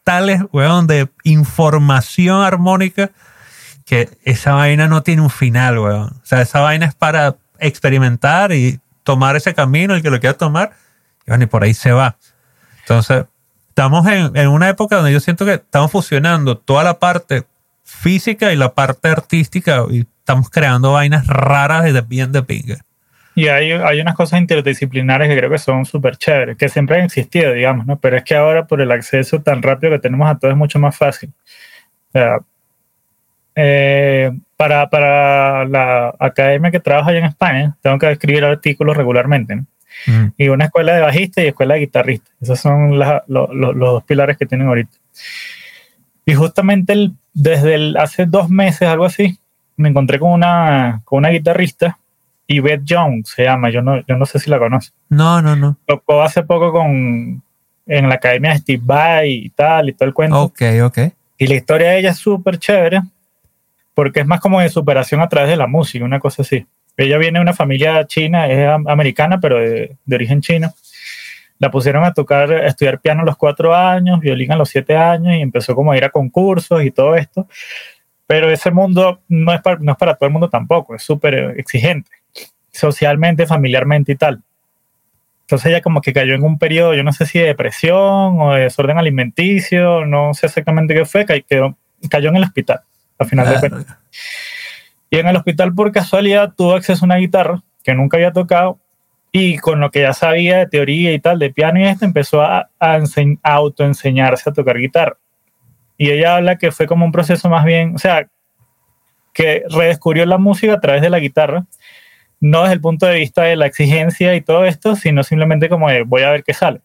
fractales, 0.04 0.42
weón, 0.52 0.88
de 0.88 1.10
información 1.24 2.42
armónica 2.42 3.12
que 3.86 4.10
esa 4.24 4.54
vaina 4.54 4.88
no 4.88 5.04
tiene 5.04 5.22
un 5.22 5.30
final, 5.30 5.80
weón. 5.80 6.10
O 6.10 6.26
sea, 6.26 6.42
esa 6.42 6.60
vaina 6.60 6.86
es 6.86 6.96
para 6.96 7.36
experimentar 7.60 8.52
y 8.52 8.80
tomar 9.04 9.36
ese 9.36 9.54
camino, 9.54 9.96
el 9.96 10.02
que 10.02 10.10
lo 10.10 10.20
quiera 10.20 10.38
tomar, 10.38 10.72
y 11.26 11.32
bueno, 11.32 11.44
y 11.44 11.48
por 11.48 11.64
ahí 11.64 11.74
se 11.74 11.92
va. 11.92 12.16
Entonces, 12.82 13.26
estamos 13.70 14.06
en, 14.08 14.36
en 14.36 14.48
una 14.48 14.70
época 14.70 14.96
donde 14.96 15.12
yo 15.12 15.20
siento 15.20 15.46
que 15.46 15.56
estamos 15.56 15.92
fusionando 15.92 16.58
toda 16.58 16.84
la 16.84 17.00
parte 17.00 17.46
física 17.84 18.54
y 18.54 18.56
la 18.56 18.74
parte 18.74 19.10
artística 19.10 19.84
y 19.90 20.08
estamos 20.20 20.50
creando 20.50 20.94
vainas 20.94 21.28
raras 21.28 21.90
y 21.90 21.92
de 21.92 22.02
bien 22.02 22.32
de 22.32 22.44
pinga. 22.44 22.86
Y 23.34 23.48
hay, 23.48 23.72
hay 23.72 24.02
unas 24.02 24.16
cosas 24.16 24.42
interdisciplinares 24.42 25.30
que 25.30 25.38
creo 25.38 25.50
que 25.50 25.58
son 25.58 25.86
súper 25.86 26.18
chéveres, 26.18 26.58
que 26.58 26.68
siempre 26.68 26.98
han 26.98 27.06
existido, 27.06 27.54
digamos, 27.54 27.86
¿no? 27.86 27.98
Pero 28.00 28.18
es 28.18 28.24
que 28.24 28.36
ahora 28.36 28.68
por 28.68 28.82
el 28.82 28.92
acceso 28.92 29.42
tan 29.42 29.62
rápido 29.62 29.94
que 29.94 30.00
tenemos 30.00 30.30
a 30.30 30.38
todo 30.38 30.52
es 30.52 30.58
mucho 30.58 30.80
más 30.80 30.98
fácil. 30.98 31.32
O 32.10 32.12
sea, 32.12 32.40
eh, 33.56 34.32
para, 34.58 34.90
para 34.90 35.66
la 35.66 36.14
academia 36.20 36.72
que 36.72 36.80
trabajo 36.80 37.10
allá 37.10 37.20
en 37.20 37.26
España, 37.26 37.78
tengo 37.82 37.98
que 37.98 38.12
escribir 38.12 38.44
artículos 38.44 38.98
regularmente, 38.98 39.56
¿no? 39.56 39.66
Y 40.38 40.48
una 40.48 40.66
escuela 40.66 40.96
de 40.96 41.02
bajista 41.02 41.42
y 41.42 41.48
escuela 41.48 41.76
de 41.76 41.82
guitarrista. 41.82 42.32
Esos 42.42 42.60
son 42.60 42.98
los, 42.98 43.22
los 43.28 43.78
dos 43.78 44.04
pilares 44.04 44.38
que 44.38 44.46
tienen 44.46 44.68
ahorita. 44.68 44.98
Y 46.26 46.34
justamente 46.34 46.94
el, 46.94 47.14
desde 47.34 47.76
el, 47.76 47.98
hace 47.98 48.26
dos 48.26 48.50
meses, 48.50 48.88
algo 48.88 49.06
así, 49.06 49.38
me 49.78 49.90
encontré 49.90 50.18
con 50.18 50.32
una, 50.32 51.02
con 51.04 51.20
una 51.20 51.30
guitarrista 51.30 51.98
Yvette 52.54 52.84
Jones 52.88 53.30
se 53.30 53.44
llama, 53.44 53.70
yo 53.70 53.82
no, 53.82 54.06
yo 54.06 54.18
no 54.18 54.26
sé 54.26 54.40
si 54.40 54.50
la 54.50 54.60
conoce. 54.60 54.92
No, 55.10 55.42
no, 55.42 55.56
no. 55.56 55.78
Tocó 55.86 56.22
hace 56.22 56.44
poco 56.44 56.72
con 56.72 57.42
en 57.86 58.10
la 58.10 58.16
academia 58.16 58.52
de 58.52 58.60
Steve 58.60 58.82
Vai 58.84 59.32
y 59.32 59.50
tal, 59.50 59.90
y 59.90 59.94
todo 59.94 60.08
el 60.08 60.14
cuento. 60.14 60.42
Ok, 60.42 60.62
ok. 60.84 61.00
Y 61.38 61.48
la 61.48 61.56
historia 61.56 61.90
de 61.90 62.00
ella 62.00 62.12
es 62.12 62.18
súper 62.18 62.58
chévere, 62.58 63.02
porque 63.94 64.22
es 64.22 64.26
más 64.26 64.40
como 64.40 64.62
de 64.62 64.70
superación 64.70 65.22
a 65.22 65.30
través 65.30 65.50
de 65.50 65.58
la 65.58 65.68
música, 65.68 66.06
una 66.06 66.20
cosa 66.20 66.44
así. 66.44 66.66
Ella 66.98 67.18
viene 67.18 67.40
de 67.40 67.44
una 67.44 67.54
familia 67.54 68.06
china, 68.06 68.48
es 68.48 68.70
americana, 68.88 69.40
pero 69.40 69.60
de, 69.60 69.98
de 70.06 70.16
origen 70.16 70.42
chino. 70.42 70.74
La 71.58 71.70
pusieron 71.70 72.04
a 72.04 72.14
tocar, 72.14 72.52
a 72.52 72.68
estudiar 72.68 73.00
piano 73.00 73.22
a 73.22 73.26
los 73.26 73.38
cuatro 73.38 73.76
años, 73.76 74.20
violín 74.20 74.52
a 74.52 74.56
los 74.56 74.70
siete 74.70 74.96
años, 74.96 75.34
y 75.36 75.42
empezó 75.42 75.76
como 75.76 75.92
a 75.92 75.98
ir 75.98 76.06
a 76.06 76.10
concursos 76.10 76.84
y 76.84 76.92
todo 76.92 77.16
esto. 77.16 77.48
Pero 78.26 78.50
ese 78.50 78.72
mundo 78.72 79.20
no 79.28 79.54
es 79.54 79.62
para, 79.62 79.78
no 79.80 79.92
es 79.92 79.98
para 79.98 80.16
todo 80.16 80.28
el 80.28 80.34
mundo 80.34 80.50
tampoco, 80.50 80.96
es 80.96 81.04
súper 81.04 81.56
exigente 81.58 82.21
socialmente, 82.72 83.46
familiarmente 83.46 84.14
y 84.14 84.16
tal. 84.16 84.42
Entonces 85.42 85.70
ella 85.70 85.82
como 85.82 86.02
que 86.02 86.14
cayó 86.14 86.34
en 86.34 86.44
un 86.44 86.58
periodo, 86.58 86.94
yo 86.94 87.04
no 87.04 87.12
sé 87.12 87.26
si 87.26 87.40
de 87.40 87.48
depresión 87.48 88.40
o 88.40 88.54
de 88.54 88.62
desorden 88.62 88.98
alimenticio, 88.98 90.06
no 90.06 90.34
sé 90.34 90.46
exactamente 90.46 90.94
qué 90.94 91.06
fue, 91.06 91.26
cayó, 91.26 91.76
cayó 92.10 92.30
en 92.30 92.38
el 92.38 92.44
hospital 92.44 92.82
al 93.20 93.28
final 93.28 93.50
de 93.50 93.60
cuentas. 93.60 93.98
Y 95.10 95.18
en 95.18 95.28
el 95.28 95.36
hospital 95.36 95.74
por 95.76 95.92
casualidad 95.92 96.54
tuvo 96.56 96.74
acceso 96.74 97.04
a 97.04 97.08
una 97.08 97.18
guitarra 97.18 97.62
que 97.84 97.94
nunca 97.94 98.16
había 98.16 98.32
tocado 98.32 98.80
y 99.32 99.58
con 99.58 99.80
lo 99.80 99.92
que 99.92 100.02
ya 100.02 100.14
sabía 100.14 100.60
de 100.60 100.68
teoría 100.68 101.14
y 101.14 101.20
tal, 101.20 101.38
de 101.38 101.52
piano 101.52 101.80
y 101.80 101.84
esto, 101.84 102.06
empezó 102.06 102.42
a, 102.42 102.70
a, 102.80 103.00
a 103.44 103.54
autoenseñarse 103.54 104.50
a 104.50 104.54
tocar 104.54 104.78
guitarra. 104.78 105.18
Y 105.98 106.10
ella 106.12 106.38
habla 106.38 106.58
que 106.58 106.72
fue 106.72 106.88
como 106.88 107.06
un 107.06 107.12
proceso 107.12 107.50
más 107.50 107.66
bien, 107.66 107.96
o 107.96 108.00
sea, 108.00 108.28
que 109.34 109.64
redescubrió 109.70 110.26
la 110.26 110.38
música 110.38 110.74
a 110.74 110.80
través 110.80 111.02
de 111.02 111.10
la 111.10 111.20
guitarra 111.20 111.66
no 112.42 112.64
desde 112.64 112.74
el 112.74 112.82
punto 112.82 113.06
de 113.06 113.20
vista 113.20 113.44
de 113.44 113.56
la 113.56 113.68
exigencia 113.68 114.36
y 114.36 114.42
todo 114.42 114.66
esto, 114.66 114.96
sino 114.96 115.24
simplemente 115.24 115.70
como 115.70 115.90
de 115.90 116.02
voy 116.02 116.24
a 116.24 116.32
ver 116.32 116.44
qué 116.44 116.54
sale. 116.54 116.82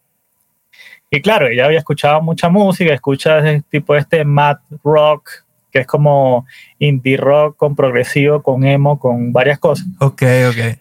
Y 1.09 1.21
claro, 1.21 1.47
ella 1.47 1.65
había 1.65 1.79
escuchado 1.79 2.21
mucha 2.21 2.47
música, 2.49 2.93
escucha 2.93 3.39
ese 3.39 3.63
tipo 3.69 3.93
de 3.93 4.01
este 4.01 4.23
math 4.23 4.61
rock, 4.83 5.29
que 5.71 5.79
es 5.79 5.87
como 5.87 6.45
indie 6.79 7.17
rock 7.17 7.57
con 7.57 7.75
progresivo, 7.75 8.43
con 8.43 8.65
emo, 8.65 8.99
con 8.99 9.33
varias 9.33 9.57
cosas. 9.57 9.87
Ok, 9.99 10.21
ok. 10.49 10.77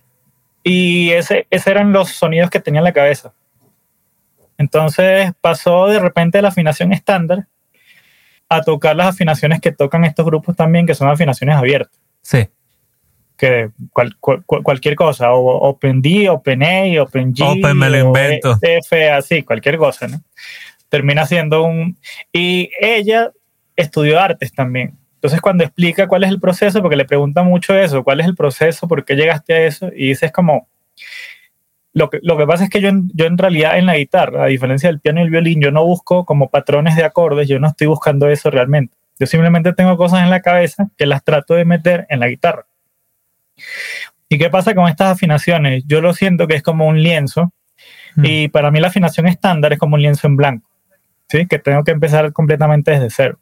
Y 0.62 1.11
ese, 1.11 1.47
esos 1.49 1.69
eran 1.69 1.93
los 1.93 2.11
sonidos 2.11 2.51
que 2.51 2.61
tenía 2.61 2.81
en 2.81 2.85
la 2.85 2.93
cabeza. 2.93 3.33
Entonces 4.59 5.33
pasó 5.41 5.87
de 5.87 6.01
repente 6.01 6.39
de 6.39 6.43
la 6.43 6.49
afinación 6.49 6.93
estándar 6.93 7.47
a 8.49 8.62
tocar 8.62 8.95
las 8.95 9.09
afinaciones 9.09 9.61
que 9.61 9.73
tocan 9.73 10.05
estos 10.05 10.27
grupos 10.27 10.55
también, 10.55 10.87
que 10.87 10.95
son 10.95 11.09
afinaciones 11.09 11.57
abiertas. 11.57 11.99
Sí 12.21 12.49
que 13.37 13.70
cualquier 14.20 14.94
cosa, 14.94 15.33
o 15.33 15.68
OpenD, 15.68 16.29
OpenA, 16.31 17.03
OpenG, 17.03 17.42
Open 17.42 17.77
me 17.77 17.90
lo 17.90 17.99
invento. 17.99 18.59
F, 18.61 19.11
así, 19.11 19.42
cualquier 19.42 19.77
cosa, 19.77 20.09
¿no? 20.09 20.20
Termina 20.88 21.27
siendo 21.27 21.62
un... 21.64 21.99
Y 22.33 22.70
ella 22.81 23.33
estudió 23.77 24.20
artes 24.20 24.53
también. 24.53 24.96
Entonces 25.14 25.40
cuando 25.40 25.64
explica 25.64 26.07
cuál 26.07 26.25
es 26.25 26.31
el 26.31 26.40
proceso, 26.40 26.81
porque 26.81 26.96
le 26.96 27.05
pregunta 27.05 27.42
mucho 27.42 27.77
eso, 27.77 28.05
cuál 28.05 28.20
es 28.20 28.27
el 28.27 28.37
proceso, 28.37 28.88
por 28.88 29.05
qué 29.05 29.16
llegaste 29.16 29.55
a 29.55 29.66
eso, 29.66 29.88
y 29.94 30.09
dices 30.09 30.33
como... 30.33 30.68
Lo 31.92 32.11
que, 32.11 32.20
lo 32.22 32.37
que 32.37 32.46
pasa 32.46 32.64
es 32.64 32.70
que 32.70 32.83
yo, 32.83 32.90
yo 33.14 33.25
en 33.25 33.38
realidad 33.38 33.79
en 33.79 33.87
la 33.87 33.96
guitarra, 33.96 34.44
a 34.44 34.49
diferencia 34.49 34.90
del 34.90 35.01
piano 35.01 35.20
y 35.20 35.25
el 35.25 35.31
violín, 35.31 35.62
yo 35.62 35.70
no 35.70 35.83
busco 35.83 36.27
como 36.27 36.51
patrones 36.51 36.94
de 36.94 37.05
acordes, 37.05 37.49
yo 37.49 37.59
no 37.59 37.68
estoy 37.68 37.87
buscando 37.87 38.29
eso 38.29 38.51
realmente. 38.51 38.94
Yo 39.18 39.27
simplemente 39.27 39.72
tengo 39.72 39.96
cosas 39.96 40.22
en 40.22 40.31
la 40.31 40.42
cabeza 40.42 40.90
que 40.96 41.07
las 41.07 41.25
trato 41.25 41.55
de 41.55 41.64
meter 41.64 42.07
en 42.11 42.20
la 42.20 42.29
guitarra. 42.29 42.66
¿Y 44.29 44.38
qué 44.38 44.51
pasa 44.51 44.75
con 44.75 44.88
estas 44.88 45.12
afinaciones? 45.12 45.85
Yo 45.87 46.01
lo 46.01 46.12
siento 46.12 46.47
que 46.47 46.57
es 46.57 46.62
como 46.62 46.87
un 46.87 47.03
lienzo 47.03 47.53
Mm. 48.16 48.25
y 48.25 48.49
para 48.49 48.71
mí 48.71 48.81
la 48.81 48.88
afinación 48.88 49.27
estándar 49.27 49.73
es 49.73 49.79
como 49.79 49.95
un 49.95 50.03
lienzo 50.03 50.27
en 50.27 50.37
blanco, 50.37 50.69
¿sí? 51.29 51.47
Que 51.47 51.59
tengo 51.59 51.85
que 51.85 51.92
empezar 51.92 52.33
completamente 52.33 52.90
desde 52.90 53.11
cero. 53.11 53.38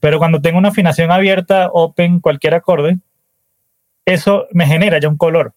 Pero 0.00 0.18
cuando 0.18 0.40
tengo 0.40 0.58
una 0.58 0.70
afinación 0.70 1.12
abierta, 1.12 1.68
open, 1.72 2.20
cualquier 2.20 2.54
acorde, 2.54 2.98
eso 4.04 4.46
me 4.52 4.66
genera 4.66 4.98
ya 4.98 5.08
un 5.08 5.16
color. 5.16 5.52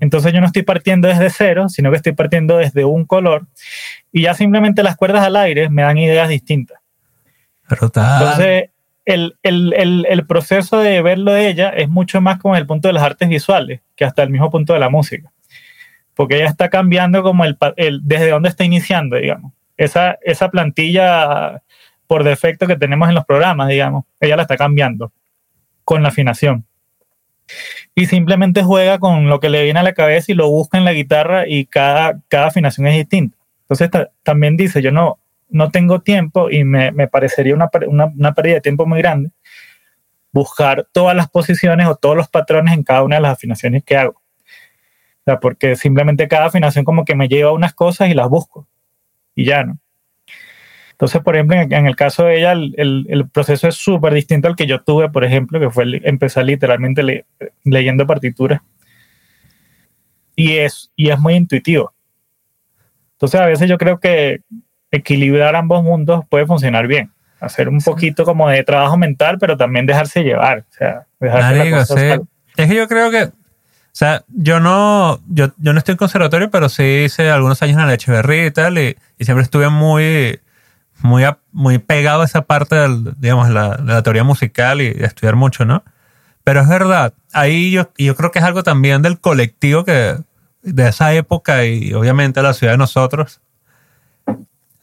Entonces 0.00 0.32
yo 0.32 0.40
no 0.40 0.46
estoy 0.46 0.62
partiendo 0.62 1.08
desde 1.08 1.28
cero, 1.30 1.68
sino 1.68 1.90
que 1.90 1.96
estoy 1.96 2.12
partiendo 2.12 2.56
desde 2.56 2.84
un 2.84 3.04
color 3.04 3.46
y 4.10 4.22
ya 4.22 4.34
simplemente 4.34 4.82
las 4.82 4.96
cuerdas 4.96 5.24
al 5.24 5.36
aire 5.36 5.68
me 5.68 5.82
dan 5.82 5.98
ideas 5.98 6.28
distintas. 6.28 6.78
Brutal. 7.68 8.22
Entonces, 8.22 8.70
el, 9.04 9.36
el, 9.42 9.74
el, 9.74 10.06
el 10.08 10.26
proceso 10.26 10.78
de 10.78 11.02
verlo 11.02 11.32
de 11.32 11.48
ella 11.48 11.70
es 11.70 11.88
mucho 11.88 12.20
más 12.20 12.38
como 12.38 12.56
el 12.56 12.66
punto 12.66 12.88
de 12.88 12.94
las 12.94 13.02
artes 13.02 13.28
visuales 13.28 13.80
que 13.96 14.04
hasta 14.04 14.22
el 14.22 14.30
mismo 14.30 14.50
punto 14.50 14.72
de 14.72 14.80
la 14.80 14.88
música. 14.88 15.32
Porque 16.14 16.36
ella 16.36 16.46
está 16.46 16.68
cambiando 16.68 17.22
como 17.22 17.44
el, 17.44 17.56
desde 18.02 18.30
dónde 18.30 18.48
está 18.48 18.64
iniciando, 18.64 19.16
digamos. 19.16 19.52
Esa, 19.76 20.18
esa 20.22 20.50
plantilla 20.50 21.62
por 22.06 22.22
defecto 22.22 22.66
que 22.66 22.76
tenemos 22.76 23.08
en 23.08 23.14
los 23.14 23.24
programas, 23.24 23.68
digamos, 23.68 24.04
ella 24.20 24.36
la 24.36 24.42
está 24.42 24.56
cambiando 24.56 25.10
con 25.84 26.02
la 26.02 26.10
afinación. 26.10 26.66
Y 27.94 28.06
simplemente 28.06 28.62
juega 28.62 28.98
con 28.98 29.28
lo 29.28 29.40
que 29.40 29.48
le 29.50 29.64
viene 29.64 29.80
a 29.80 29.82
la 29.82 29.94
cabeza 29.94 30.30
y 30.30 30.34
lo 30.34 30.48
busca 30.48 30.78
en 30.78 30.84
la 30.84 30.92
guitarra 30.92 31.48
y 31.48 31.66
cada, 31.66 32.20
cada 32.28 32.46
afinación 32.48 32.86
es 32.86 32.94
distinta. 32.96 33.36
Entonces 33.62 33.90
ta- 33.90 34.10
también 34.22 34.56
dice, 34.56 34.82
yo 34.82 34.92
no, 34.92 35.18
no 35.52 35.70
tengo 35.70 36.00
tiempo 36.00 36.50
y 36.50 36.64
me, 36.64 36.92
me 36.92 37.08
parecería 37.08 37.54
una, 37.54 37.70
una, 37.86 38.34
pérdida 38.34 38.54
de 38.54 38.60
tiempo 38.62 38.86
muy 38.86 38.98
grande 38.98 39.30
buscar 40.32 40.88
todas 40.92 41.14
las 41.14 41.28
posiciones 41.28 41.86
o 41.86 41.94
todos 41.94 42.16
los 42.16 42.28
patrones 42.28 42.74
en 42.74 42.82
cada 42.82 43.02
una 43.02 43.16
de 43.16 43.22
las 43.22 43.32
afinaciones 43.32 43.84
que 43.84 43.96
hago. 43.96 44.14
O 44.14 45.24
sea, 45.24 45.38
porque 45.38 45.76
simplemente 45.76 46.26
cada 46.26 46.46
afinación 46.46 46.84
como 46.84 47.04
que 47.04 47.14
me 47.14 47.28
lleva 47.28 47.50
a 47.50 47.54
unas 47.54 47.74
cosas 47.74 48.08
y 48.08 48.14
las 48.14 48.28
busco. 48.28 48.66
Y 49.34 49.44
ya, 49.44 49.62
¿no? 49.64 49.78
Entonces, 50.92 51.20
por 51.22 51.34
ejemplo, 51.34 51.56
en, 51.60 51.86
el 51.86 51.96
caso 51.96 52.24
de 52.24 52.38
ella, 52.38 52.52
el, 52.52 52.74
el- 52.76 53.28
proceso 53.28 53.66
es 53.66 53.74
súper 53.74 54.14
distinto 54.14 54.46
al 54.48 54.56
que 54.56 54.66
yo 54.66 54.82
tuve, 54.82 55.10
por 55.10 55.24
ejemplo, 55.24 55.58
que 55.58 55.70
fue 55.70 55.84
empezar 56.04 56.44
literalmente 56.44 57.02
le- 57.02 57.26
leyendo 57.64 58.06
partituras. 58.06 58.60
Y 60.36 60.58
es, 60.58 60.92
y 60.96 61.10
es 61.10 61.18
muy 61.18 61.34
intuitivo. 61.34 61.92
Entonces, 63.14 63.40
a 63.40 63.46
veces 63.46 63.68
yo 63.68 63.78
creo 63.78 63.98
que 63.98 64.42
equilibrar 64.92 65.56
ambos 65.56 65.82
mundos 65.82 66.24
puede 66.28 66.46
funcionar 66.46 66.86
bien. 66.86 67.10
Hacer 67.40 67.68
un 67.68 67.80
poquito 67.80 68.24
como 68.24 68.48
de 68.48 68.62
trabajo 68.62 68.96
mental, 68.96 69.38
pero 69.38 69.56
también 69.56 69.84
dejarse 69.86 70.22
llevar. 70.22 70.60
O 70.60 70.74
sea, 70.76 71.06
dejarse 71.18 71.50
la 71.50 71.56
Marico, 71.58 71.76
cosa 71.78 71.96
sí. 71.96 72.20
Es 72.56 72.68
que 72.68 72.76
yo 72.76 72.86
creo 72.86 73.10
que, 73.10 73.24
o 73.24 73.30
sea, 73.90 74.22
yo 74.28 74.60
no, 74.60 75.20
yo, 75.28 75.48
yo 75.58 75.72
no 75.72 75.78
estoy 75.78 75.92
en 75.94 75.98
conservatorio, 75.98 76.50
pero 76.50 76.68
sí 76.68 77.02
hice 77.06 77.30
algunos 77.30 77.60
años 77.62 77.78
en 77.78 77.86
la 77.88 77.94
Echeverría 77.94 78.46
y 78.46 78.50
tal, 78.52 78.78
y, 78.78 78.96
y 79.18 79.24
siempre 79.24 79.42
estuve 79.42 79.68
muy, 79.70 80.38
muy, 81.00 81.24
a- 81.24 81.38
muy 81.50 81.78
pegado 81.78 82.22
a 82.22 82.24
esa 82.26 82.42
parte 82.42 82.76
del, 82.76 83.14
digamos, 83.18 83.48
la, 83.50 83.76
de 83.76 83.92
la 83.92 84.02
teoría 84.02 84.22
musical 84.22 84.80
y 84.80 84.90
de 84.90 85.04
estudiar 85.06 85.34
mucho, 85.34 85.64
¿no? 85.64 85.82
Pero 86.44 86.60
es 86.60 86.68
verdad, 86.68 87.14
ahí 87.32 87.70
yo, 87.72 87.90
yo 87.98 88.14
creo 88.14 88.30
que 88.30 88.38
es 88.38 88.44
algo 88.44 88.62
también 88.62 89.02
del 89.02 89.18
colectivo 89.18 89.84
que, 89.84 90.16
de 90.62 90.88
esa 90.88 91.12
época 91.14 91.64
y 91.64 91.92
obviamente 91.94 92.40
la 92.42 92.52
ciudad 92.54 92.74
de 92.74 92.78
nosotros, 92.78 93.40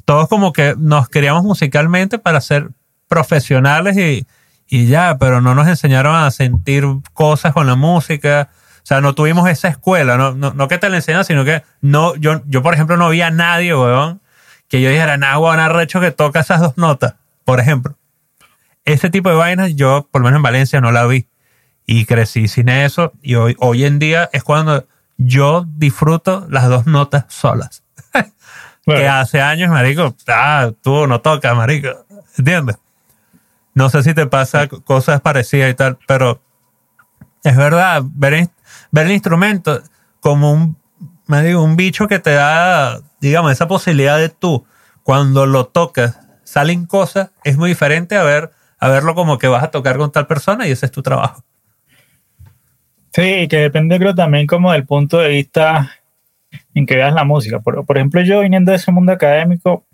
todos 0.10 0.28
como 0.28 0.54
que 0.54 0.74
nos 0.76 1.08
queríamos 1.08 1.43
musicalmente 1.43 2.17
para 2.17 2.41
ser 2.41 2.72
profesionales 3.08 3.95
y, 3.95 4.26
y 4.67 4.88
ya, 4.88 5.19
pero 5.19 5.39
no 5.39 5.54
nos 5.54 5.67
enseñaron 5.67 6.15
a 6.15 6.32
sentir 6.32 6.84
cosas 7.13 7.54
con 7.54 7.67
la 7.67 7.76
música. 7.76 8.50
O 8.78 8.86
sea, 8.88 9.02
no 9.02 9.13
tuvimos 9.13 9.48
esa 9.48 9.67
escuela, 9.67 10.17
no, 10.17 10.32
no, 10.34 10.52
no 10.56 10.67
que 10.67 10.80
te 10.80 10.89
la 10.89 10.95
enseñan, 10.95 11.26
sino 11.26 11.45
que 11.45 11.62
no, 11.82 12.15
yo, 12.15 12.41
yo, 12.48 12.63
por 12.63 12.74
ejemplo, 12.74 12.98
no 12.98 13.10
vi 13.10 13.22
a 13.22 13.30
nadie, 13.30 13.76
weón, 13.76 14.19
que 14.67 14.82
yo 14.82 14.89
dijera, 14.89 15.17
nah, 15.17 15.38
weón, 15.38 15.60
arrecho 15.60 16.02
que 16.02 16.10
toca 16.10 16.39
esas 16.39 16.60
dos 16.60 16.76
notas, 16.76 17.13
por 17.45 17.60
ejemplo. 17.60 17.95
Ese 18.86 19.12
tipo 19.12 19.30
de 19.30 19.36
vainas, 19.36 19.76
yo, 19.76 20.10
por 20.10 20.22
lo 20.22 20.26
menos 20.26 20.39
en 20.39 20.43
Valencia, 20.43 20.82
no 20.82 20.91
la 20.91 21.06
vi. 21.06 21.28
Y 21.86 22.06
crecí 22.06 22.48
sin 22.48 22.69
eso. 22.69 23.13
Y 23.22 23.36
hoy, 23.36 23.56
hoy 23.60 23.86
en 23.86 24.00
día 24.00 24.28
es 24.34 24.43
cuando 24.43 24.88
yo 25.17 25.67
disfruto 25.67 26.48
las 26.50 26.67
dos 26.67 26.88
notas 26.88 27.26
solas. 27.28 27.84
Bueno, 28.89 29.02
Que 29.02 29.08
hace 29.08 29.39
años, 29.39 29.69
marico, 29.69 30.15
ah, 30.30 30.71
tú 30.82 31.06
no 31.06 31.21
tocas, 31.21 31.56
marico. 31.56 31.89
¿Entiendes? 32.38 32.78
No 33.75 33.89
sé 33.89 34.02
si 34.02 34.15
te 34.15 34.25
pasa 34.25 34.67
cosas 34.67 35.21
parecidas 35.21 35.69
y 35.69 35.75
tal, 35.75 35.99
pero 36.08 36.41
es 37.43 37.56
verdad, 37.56 38.02
ver, 38.04 38.49
ver 38.89 39.06
el 39.06 39.12
instrumento 39.12 39.84
como 40.21 40.52
un, 40.52 40.75
me 41.28 41.43
digo, 41.43 41.63
un 41.63 41.75
bicho 41.75 42.08
que 42.08 42.17
te 42.17 42.32
da, 42.32 42.99
digamos, 43.21 43.52
esa 43.52 43.67
posibilidad 43.67 44.17
de 44.17 44.30
tú, 44.30 44.65
cuando 45.04 45.45
lo 45.45 45.67
tocas, 45.67 46.17
salen 46.43 46.88
cosas, 46.88 47.30
es 47.43 47.58
muy 47.58 47.69
diferente 47.69 48.17
a 48.17 48.23
ver, 48.23 48.49
a 48.80 48.89
verlo 48.89 49.13
como 49.13 49.38
que 49.38 49.47
vas 49.47 49.63
a 49.63 49.69
tocar 49.69 49.97
con 49.97 50.12
tal 50.12 50.25
persona 50.25 50.67
y 50.67 50.71
ese 50.71 50.88
es 50.88 50.91
tu 50.91 51.04
trabajo. 51.04 51.43
Sí, 53.13 53.47
que 53.47 53.58
depende 53.58 53.99
creo 53.99 54.15
también 54.15 54.47
como 54.47 54.71
del 54.71 54.88
punto 54.88 55.19
de 55.19 55.30
vista 55.30 55.91
en 56.80 56.86
que 56.86 56.96
veas 56.96 57.13
la 57.13 57.24
música. 57.24 57.60
Por, 57.60 57.86
por 57.86 57.98
ejemplo, 57.98 58.22
yo 58.22 58.42
viniendo 58.42 58.72
de 58.72 58.78
ese 58.78 58.92
mundo 58.92 59.12
académico, 59.12 59.86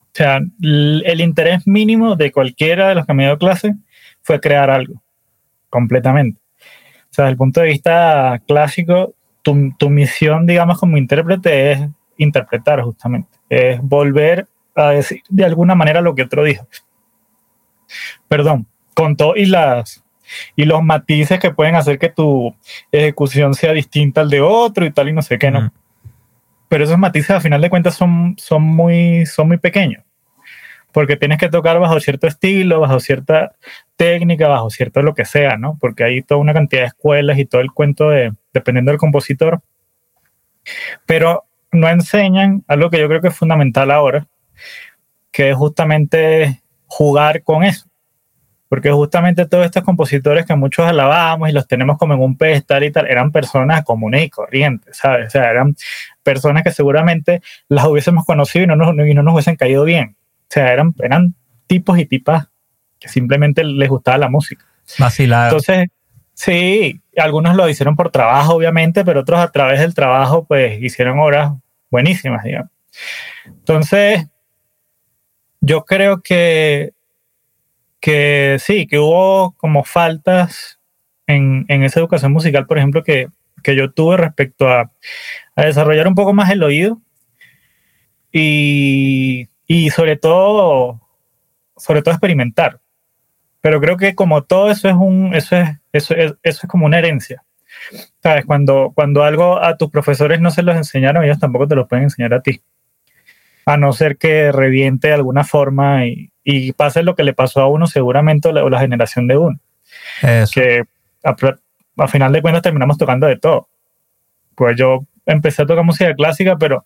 o 0.00 0.10
sea, 0.12 0.40
el 0.60 1.20
interés 1.20 1.66
mínimo 1.66 2.16
de 2.16 2.32
cualquiera 2.32 2.88
de 2.88 2.96
los 2.96 3.06
que 3.06 3.14
me 3.14 3.24
dio 3.24 3.38
clase 3.38 3.74
fue 4.22 4.40
crear 4.40 4.70
algo, 4.70 5.02
completamente. 5.70 6.40
O 7.10 7.14
sea, 7.14 7.24
desde 7.24 7.32
el 7.32 7.36
punto 7.36 7.60
de 7.60 7.68
vista 7.68 8.42
clásico, 8.46 9.14
tu, 9.42 9.72
tu 9.78 9.90
misión, 9.90 10.46
digamos, 10.46 10.78
como 10.78 10.96
intérprete 10.96 11.72
es 11.72 11.80
interpretar 12.16 12.82
justamente, 12.82 13.38
es 13.48 13.80
volver 13.80 14.48
a 14.74 14.90
decir 14.90 15.22
de 15.28 15.44
alguna 15.44 15.74
manera 15.74 16.00
lo 16.00 16.14
que 16.14 16.22
otro 16.22 16.42
dijo. 16.42 16.66
Perdón, 18.26 18.66
con 18.94 19.16
todo 19.16 19.36
y 19.36 19.46
las 19.46 20.04
y 20.56 20.64
los 20.64 20.82
matices 20.82 21.38
que 21.38 21.50
pueden 21.50 21.74
hacer 21.74 21.98
que 21.98 22.08
tu 22.08 22.54
ejecución 22.92 23.54
sea 23.54 23.72
distinta 23.72 24.20
al 24.20 24.30
de 24.30 24.40
otro 24.40 24.84
y 24.84 24.90
tal 24.90 25.08
y 25.08 25.12
no 25.12 25.22
sé 25.22 25.38
qué, 25.38 25.50
¿no? 25.50 25.62
Mm. 25.62 25.70
Pero 26.68 26.84
esos 26.84 26.98
matices 26.98 27.30
a 27.30 27.40
final 27.40 27.60
de 27.60 27.70
cuentas 27.70 27.94
son, 27.94 28.34
son, 28.38 28.62
muy, 28.62 29.24
son 29.26 29.48
muy 29.48 29.56
pequeños, 29.56 30.04
porque 30.92 31.16
tienes 31.16 31.38
que 31.38 31.48
tocar 31.48 31.78
bajo 31.80 31.98
cierto 32.00 32.26
estilo, 32.26 32.80
bajo 32.80 33.00
cierta 33.00 33.52
técnica, 33.96 34.48
bajo 34.48 34.68
cierto 34.68 35.02
lo 35.02 35.14
que 35.14 35.24
sea, 35.24 35.56
¿no? 35.56 35.78
Porque 35.80 36.04
hay 36.04 36.22
toda 36.22 36.40
una 36.40 36.52
cantidad 36.52 36.82
de 36.82 36.88
escuelas 36.88 37.38
y 37.38 37.46
todo 37.46 37.62
el 37.62 37.72
cuento 37.72 38.10
de, 38.10 38.32
dependiendo 38.52 38.90
del 38.90 38.98
compositor, 38.98 39.62
pero 41.06 41.44
no 41.72 41.88
enseñan 41.88 42.64
algo 42.68 42.90
que 42.90 42.98
yo 42.98 43.08
creo 43.08 43.20
que 43.20 43.28
es 43.28 43.36
fundamental 43.36 43.90
ahora, 43.90 44.26
que 45.30 45.50
es 45.50 45.56
justamente 45.56 46.62
jugar 46.86 47.42
con 47.42 47.64
eso 47.64 47.87
porque 48.68 48.90
justamente 48.90 49.46
todos 49.46 49.64
estos 49.64 49.82
compositores 49.82 50.44
que 50.44 50.54
muchos 50.54 50.86
alabamos 50.86 51.48
y 51.48 51.52
los 51.52 51.66
tenemos 51.66 51.96
como 51.96 52.14
en 52.14 52.20
un 52.20 52.36
pedestal 52.36 52.84
y 52.84 52.92
tal, 52.92 53.06
eran 53.06 53.32
personas 53.32 53.82
comunes 53.84 54.24
y 54.24 54.30
corrientes, 54.30 54.96
¿sabes? 54.96 55.28
O 55.28 55.30
sea, 55.30 55.50
eran 55.50 55.74
personas 56.22 56.62
que 56.62 56.70
seguramente 56.70 57.40
las 57.68 57.86
hubiésemos 57.86 58.24
conocido 58.24 58.64
y 58.64 58.66
no 58.66 58.76
nos, 58.76 58.94
y 58.94 59.14
no 59.14 59.22
nos 59.22 59.34
hubiesen 59.34 59.56
caído 59.56 59.84
bien. 59.84 60.16
O 60.42 60.46
sea, 60.50 60.72
eran, 60.72 60.94
eran 61.02 61.34
tipos 61.66 61.98
y 61.98 62.06
tipas 62.06 62.48
que 62.98 63.08
simplemente 63.08 63.64
les 63.64 63.88
gustaba 63.88 64.18
la 64.18 64.28
música. 64.28 64.64
Entonces, 65.46 65.88
sí, 66.34 67.00
algunos 67.16 67.56
lo 67.56 67.68
hicieron 67.68 67.96
por 67.96 68.10
trabajo, 68.10 68.54
obviamente, 68.54 69.04
pero 69.04 69.20
otros 69.20 69.40
a 69.40 69.50
través 69.50 69.80
del 69.80 69.94
trabajo, 69.94 70.44
pues 70.44 70.80
hicieron 70.82 71.18
obras 71.18 71.52
buenísimas, 71.90 72.42
digamos. 72.44 72.70
Entonces, 73.46 74.26
yo 75.60 75.84
creo 75.84 76.22
que 76.22 76.92
que 78.00 78.56
sí, 78.60 78.86
que 78.86 78.98
hubo 78.98 79.52
como 79.56 79.84
faltas 79.84 80.78
en, 81.26 81.64
en 81.68 81.82
esa 81.82 82.00
educación 82.00 82.32
musical, 82.32 82.66
por 82.66 82.78
ejemplo, 82.78 83.02
que, 83.02 83.28
que 83.62 83.76
yo 83.76 83.92
tuve 83.92 84.16
respecto 84.16 84.68
a, 84.68 84.90
a, 85.56 85.64
desarrollar 85.64 86.08
un 86.08 86.14
poco 86.14 86.32
más 86.32 86.50
el 86.50 86.62
oído 86.62 87.00
y, 88.32 89.48
y 89.66 89.90
sobre 89.90 90.16
todo, 90.16 91.00
sobre 91.76 92.02
todo 92.02 92.12
experimentar. 92.12 92.80
Pero 93.60 93.80
creo 93.80 93.96
que 93.96 94.14
como 94.14 94.44
todo 94.44 94.70
eso 94.70 94.88
es 94.88 94.94
un, 94.94 95.34
eso 95.34 95.56
es, 95.56 95.70
eso 95.92 96.14
es, 96.14 96.34
eso 96.42 96.60
es 96.62 96.68
como 96.68 96.86
una 96.86 96.98
herencia. 96.98 97.44
¿Sabes? 98.22 98.44
Cuando, 98.46 98.92
cuando 98.94 99.22
algo 99.24 99.62
a 99.62 99.76
tus 99.76 99.90
profesores 99.90 100.40
no 100.40 100.50
se 100.50 100.62
los 100.62 100.76
enseñaron, 100.76 101.24
ellos 101.24 101.38
tampoco 101.38 101.68
te 101.68 101.74
lo 101.74 101.86
pueden 101.86 102.04
enseñar 102.04 102.34
a 102.34 102.42
ti. 102.42 102.62
A 103.68 103.76
no 103.76 103.92
ser 103.92 104.16
que 104.16 104.52
reviente 104.52 105.08
de 105.08 105.14
alguna 105.14 105.44
forma 105.44 106.06
y, 106.06 106.30
y 106.44 106.72
pase 106.72 107.02
lo 107.02 107.14
que 107.14 107.24
le 107.24 107.34
pasó 107.34 107.60
a 107.60 107.68
uno 107.68 107.86
seguramente 107.86 108.48
o 108.48 108.52
la, 108.52 108.64
o 108.64 108.70
la 108.70 108.80
generación 108.80 109.28
de 109.28 109.36
uno. 109.36 109.60
Eso. 110.22 110.52
Que 110.54 110.84
a, 111.22 111.36
a, 111.98 112.08
final 112.08 112.32
de 112.32 112.40
cuentas 112.40 112.62
terminamos 112.62 112.96
tocando 112.96 113.26
de 113.26 113.36
todo. 113.36 113.68
Pues 114.54 114.76
yo 114.76 115.04
empecé 115.26 115.62
a 115.62 115.66
tocar 115.66 115.84
música 115.84 116.14
clásica, 116.14 116.56
pero 116.56 116.84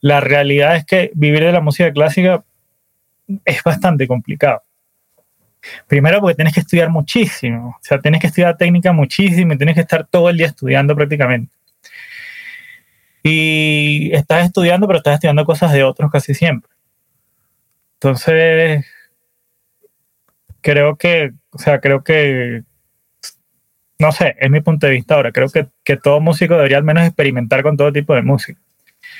la 0.00 0.20
realidad 0.20 0.76
es 0.76 0.84
que 0.84 1.10
vivir 1.14 1.44
de 1.44 1.52
la 1.52 1.60
música 1.60 1.92
clásica 1.92 2.42
es 3.44 3.62
bastante 3.62 4.06
complicado. 4.06 4.62
Primero 5.86 6.20
porque 6.20 6.34
tienes 6.34 6.52
que 6.52 6.60
estudiar 6.60 6.90
muchísimo, 6.90 7.68
o 7.68 7.78
sea, 7.80 7.98
tienes 7.98 8.20
que 8.20 8.26
estudiar 8.26 8.56
técnica 8.56 8.92
muchísimo 8.92 9.54
y 9.54 9.56
tienes 9.56 9.74
que 9.74 9.80
estar 9.80 10.06
todo 10.06 10.28
el 10.28 10.36
día 10.36 10.48
estudiando 10.48 10.94
prácticamente. 10.94 11.52
Y 13.26 14.10
estás 14.12 14.44
estudiando, 14.44 14.86
pero 14.86 14.98
estás 14.98 15.14
estudiando 15.14 15.46
cosas 15.46 15.72
de 15.72 15.82
otros 15.82 16.10
casi 16.10 16.34
siempre. 16.34 16.70
Entonces, 17.94 18.84
creo 20.60 20.96
que, 20.96 21.32
o 21.50 21.58
sea, 21.58 21.80
creo 21.80 22.04
que, 22.04 22.64
no 23.98 24.12
sé, 24.12 24.36
es 24.38 24.50
mi 24.50 24.60
punto 24.60 24.86
de 24.86 24.92
vista 24.92 25.14
ahora, 25.14 25.32
creo 25.32 25.48
que, 25.48 25.68
que 25.84 25.96
todo 25.96 26.20
músico 26.20 26.54
debería 26.54 26.76
al 26.76 26.84
menos 26.84 27.04
experimentar 27.06 27.62
con 27.62 27.78
todo 27.78 27.90
tipo 27.92 28.14
de 28.14 28.20
música. 28.20 28.60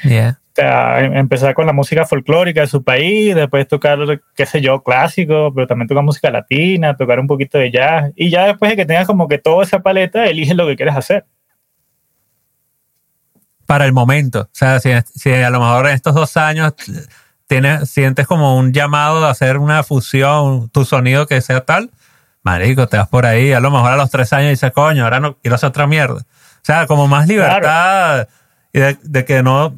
Yeah. 0.03 0.39
O 0.51 0.55
sea, 0.55 1.01
em- 1.03 1.17
empezar 1.17 1.55
con 1.55 1.67
la 1.67 1.73
música 1.73 2.05
folclórica 2.05 2.61
de 2.61 2.67
su 2.67 2.85
país, 2.85 3.35
después 3.35 3.67
tocar, 3.67 3.99
qué 4.37 4.45
sé 4.45 4.61
yo, 4.61 4.83
clásico, 4.83 5.51
pero 5.55 5.67
también 5.67 5.89
tocar 5.89 6.05
música 6.05 6.31
latina, 6.31 6.95
tocar 6.95 7.19
un 7.21 7.27
poquito 7.27 7.57
de 7.57 7.71
jazz. 7.71 8.13
Y 8.17 8.29
ya 8.29 8.49
después 8.49 8.71
de 8.71 8.77
que 8.77 8.85
tengas 8.85 9.07
como 9.07 9.29
que 9.29 9.39
toda 9.39 9.65
esa 9.65 9.81
paleta, 9.81 10.27
eliges 10.27 10.55
lo 10.55 10.67
que 10.67 10.77
quieres 10.77 10.95
hacer. 10.95 11.25
Para 13.67 13.87
el 13.87 13.93
momento. 13.93 14.43
O 14.43 14.49
sea, 14.53 14.81
si, 14.81 14.91
si 15.15 15.33
a 15.33 15.51
lo 15.51 15.61
mejor 15.61 15.87
en 15.87 15.95
estos 15.95 16.15
dos 16.15 16.37
años 16.37 16.75
tienes, 17.47 17.91
sientes 17.91 18.27
como 18.27 18.57
un 18.57 18.73
llamado 18.73 19.25
a 19.27 19.31
hacer 19.31 19.59
una 19.59 19.83
fusión, 19.83 20.69
tu 20.71 20.85
sonido 20.85 21.27
que 21.27 21.41
sea 21.41 21.63
tal, 21.63 21.91
marico, 22.43 22.89
te 22.89 22.97
vas 22.97 23.09
por 23.09 23.27
ahí. 23.27 23.53
A 23.53 23.61
lo 23.61 23.71
mejor 23.71 23.93
a 23.93 23.97
los 23.97 24.11
tres 24.11 24.33
años 24.33 24.51
dices, 24.51 24.73
coño, 24.73 25.05
ahora 25.05 25.21
no 25.21 25.37
quiero 25.39 25.55
hacer 25.55 25.69
otra 25.69 25.87
mierda. 25.87 26.21
O 26.21 26.67
sea, 26.67 26.87
como 26.87 27.09
más 27.09 27.27
libertad 27.27 28.29
y 28.73 28.81
de, 28.81 28.99
de 29.03 29.25
que 29.25 29.43
no... 29.43 29.75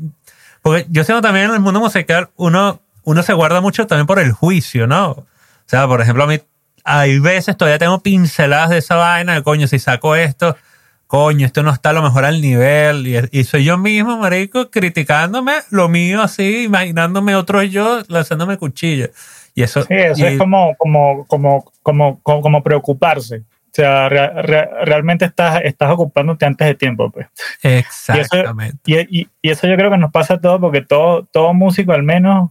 Porque 0.62 0.86
yo 0.88 1.04
siento 1.04 1.22
también 1.22 1.46
en 1.46 1.54
el 1.54 1.60
mundo 1.60 1.78
musical, 1.78 2.30
uno, 2.36 2.80
uno 3.04 3.22
se 3.22 3.32
guarda 3.32 3.60
mucho 3.60 3.86
también 3.86 4.06
por 4.06 4.18
el 4.18 4.32
juicio, 4.32 4.86
¿no? 4.86 5.10
O 5.10 5.26
sea, 5.66 5.86
por 5.86 6.00
ejemplo, 6.00 6.24
a 6.24 6.26
mí 6.26 6.40
hay 6.84 7.18
veces 7.18 7.56
todavía 7.56 7.78
tengo 7.78 8.00
pinceladas 8.00 8.70
de 8.70 8.78
esa 8.78 8.94
vaina 8.94 9.34
de 9.34 9.42
coño, 9.42 9.66
si 9.66 9.80
saco 9.80 10.14
esto, 10.14 10.56
coño, 11.06 11.46
esto 11.46 11.62
no 11.62 11.70
está 11.72 11.90
a 11.90 11.92
lo 11.92 12.02
mejor 12.02 12.24
al 12.24 12.40
nivel. 12.40 13.06
Y, 13.06 13.16
y 13.40 13.44
soy 13.44 13.64
yo 13.64 13.78
mismo, 13.78 14.16
marico, 14.18 14.70
criticándome 14.70 15.52
lo 15.70 15.88
mío 15.88 16.22
así, 16.22 16.64
imaginándome 16.64 17.34
otro 17.36 17.62
yo 17.62 18.02
lanzándome 18.08 18.56
cuchillo. 18.58 19.08
Y 19.54 19.62
eso, 19.62 19.82
Sí, 19.84 19.94
eso 19.94 20.24
y- 20.24 20.32
es 20.32 20.38
como, 20.38 20.74
como, 20.76 21.24
como, 21.26 21.72
como, 21.82 22.20
como, 22.22 22.40
como 22.42 22.62
preocuparse. 22.62 23.36
O 23.38 23.76
sea, 23.76 24.08
re- 24.08 24.42
re- 24.42 24.68
realmente 24.84 25.26
estás, 25.26 25.60
estás 25.62 25.90
ocupándote 25.90 26.46
antes 26.46 26.66
de 26.66 26.74
tiempo, 26.74 27.10
pues. 27.10 27.26
Exactamente. 27.62 28.78
Y, 28.86 29.20
y, 29.20 29.28
y 29.42 29.50
eso 29.50 29.66
yo 29.66 29.76
creo 29.76 29.90
que 29.90 29.98
nos 29.98 30.10
pasa 30.12 30.34
a 30.34 30.40
todos 30.40 30.60
porque 30.60 30.80
todo, 30.80 31.24
todo 31.30 31.52
músico, 31.54 31.92
al 31.92 32.02
menos 32.02 32.50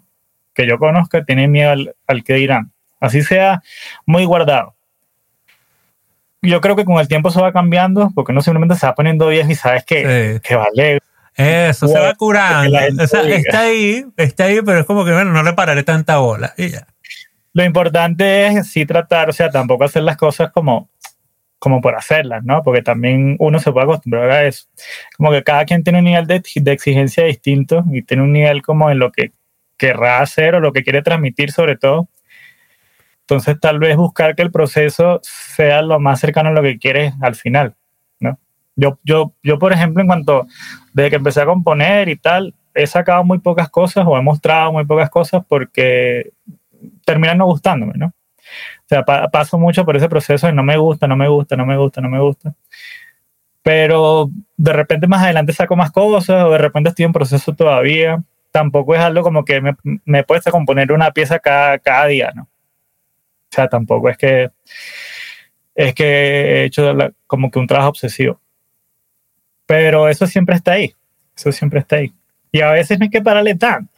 que 0.53 0.67
yo 0.67 0.77
conozca, 0.77 1.25
tiene 1.25 1.47
miedo 1.47 1.71
al, 1.71 1.95
al 2.07 2.23
que 2.23 2.33
dirán. 2.35 2.71
Así 2.99 3.21
sea 3.23 3.61
muy 4.05 4.25
guardado. 4.25 4.74
Yo 6.45 6.61
creo 6.61 6.75
que 6.75 6.85
con 6.85 6.99
el 6.99 7.07
tiempo 7.07 7.31
se 7.31 7.41
va 7.41 7.51
cambiando 7.51 8.11
porque 8.15 8.31
uno 8.31 8.41
simplemente 8.41 8.75
se 8.75 8.85
va 8.85 8.95
poniendo 8.95 9.27
viejo 9.27 9.51
y 9.51 9.55
sabes 9.55 9.83
que, 9.85 10.39
Sí. 10.41 10.47
que 10.47 10.55
vale. 10.55 10.99
Eso, 11.37 11.87
se 11.87 11.99
va 11.99 12.13
curando. 12.15 12.77
O 13.03 13.07
sea, 13.07 13.21
está 13.23 13.61
ahí, 13.61 14.05
está 14.15 14.45
ahí, 14.45 14.59
pero 14.65 14.79
es 14.79 14.85
como 14.85 15.03
que, 15.03 15.11
bueno, 15.11 15.31
no 15.31 15.43
le 15.43 15.53
pararé 15.53 15.83
tanta 15.83 16.17
bola. 16.17 16.53
Y 16.57 16.69
ya. 16.69 16.87
Lo 17.53 17.63
importante 17.63 18.47
es 18.47 18.69
sí 18.69 18.85
tratar, 18.85 19.29
o 19.29 19.33
sea, 19.33 19.49
tampoco 19.49 19.83
hacer 19.83 20.03
las 20.03 20.17
cosas 20.17 20.51
como, 20.51 20.89
como 21.59 21.81
por 21.81 21.95
hacerlas, 21.95 22.43
¿no? 22.43 22.61
Porque 22.63 22.81
también 22.81 23.35
uno 23.39 23.59
se 23.59 23.71
puede 23.71 23.85
acostumbrar 23.85 24.29
a 24.29 24.45
eso. 24.45 24.65
Como 25.17 25.31
que 25.31 25.43
cada 25.43 25.65
quien 25.65 25.83
tiene 25.83 25.99
un 25.99 26.05
nivel 26.05 26.27
de, 26.27 26.41
de 26.55 26.71
exigencia 26.71 27.25
distinto 27.25 27.83
y 27.91 28.01
tiene 28.01 28.23
un 28.23 28.31
nivel 28.31 28.61
como 28.61 28.89
en 28.89 28.99
lo 28.99 29.11
que 29.11 29.31
querrá 29.77 30.19
hacer 30.19 30.55
o 30.55 30.59
lo 30.59 30.71
que 30.71 30.83
quiere 30.83 31.01
transmitir 31.01 31.51
sobre 31.51 31.75
todo. 31.77 32.07
Entonces 33.27 33.59
tal 33.59 33.79
vez 33.79 33.97
buscar 33.97 34.35
que 34.35 34.43
el 34.43 34.51
proceso 34.51 35.19
sea 35.23 35.81
lo 35.81 35.99
más 35.99 36.19
cercano 36.19 36.49
a 36.49 36.53
lo 36.53 36.61
que 36.61 36.77
quieres 36.77 37.13
al 37.21 37.35
final, 37.35 37.75
¿no? 38.19 38.37
Yo, 38.75 38.99
yo, 39.03 39.33
yo, 39.41 39.57
por 39.57 39.73
ejemplo, 39.73 40.01
en 40.01 40.07
cuanto, 40.07 40.45
desde 40.93 41.09
que 41.09 41.15
empecé 41.15 41.41
a 41.41 41.45
componer 41.45 42.07
y 42.09 42.17
tal, 42.17 42.53
he 42.75 42.85
sacado 42.85 43.23
muy 43.23 43.39
pocas 43.39 43.69
cosas 43.69 44.05
o 44.07 44.17
he 44.17 44.21
mostrado 44.21 44.71
muy 44.73 44.85
pocas 44.85 45.09
cosas 45.09 45.43
porque 45.47 46.33
terminan 47.05 47.37
no 47.39 47.45
gustándome, 47.45 47.93
¿no? 47.95 48.07
O 48.07 48.87
sea, 48.87 49.03
pa- 49.03 49.27
paso 49.29 49.57
mucho 49.57 49.85
por 49.85 49.95
ese 49.95 50.07
proceso 50.09 50.45
de 50.45 50.53
no 50.53 50.61
me 50.63 50.77
gusta, 50.77 51.07
no 51.07 51.15
me 51.15 51.27
gusta, 51.27 51.55
no 51.55 51.65
me 51.65 51.77
gusta, 51.77 52.01
no 52.01 52.09
me 52.09 52.19
gusta. 52.19 52.53
Pero 53.63 54.29
de 54.57 54.73
repente 54.73 55.07
más 55.07 55.23
adelante 55.23 55.51
saco 55.53 55.75
más 55.75 55.91
cosas 55.91 56.43
o 56.45 56.51
de 56.51 56.57
repente 56.59 56.89
estoy 56.89 57.05
en 57.05 57.13
proceso 57.13 57.53
todavía. 57.53 58.21
Tampoco 58.51 58.93
es 58.93 59.01
algo 59.01 59.23
como 59.23 59.43
que 59.43 59.59
me, 59.61 59.75
me 60.05 60.19
a 60.19 60.51
componer 60.51 60.91
una 60.91 61.11
pieza 61.11 61.39
cada, 61.39 61.79
cada 61.79 62.05
día, 62.05 62.31
¿no? 62.35 62.47
Sea, 63.55 63.67
tampoco 63.67 64.09
es 64.09 64.17
que 64.17 64.49
es 65.75 65.93
que 65.93 66.03
he 66.05 66.63
hecho 66.65 66.93
la- 66.93 67.11
como 67.27 67.49
que 67.51 67.59
un 67.59 67.67
trabajo 67.67 67.89
obsesivo. 67.89 68.39
Pero 69.65 70.07
eso 70.09 70.27
siempre 70.27 70.55
está 70.55 70.73
ahí. 70.73 70.93
Eso 71.35 71.51
siempre 71.51 71.79
está 71.79 71.97
ahí. 71.97 72.13
Y 72.51 72.61
a 72.61 72.71
veces 72.71 72.97
no 72.99 73.03
hay 73.03 73.09
que 73.09 73.21
pararle 73.21 73.55
tanto. 73.55 73.91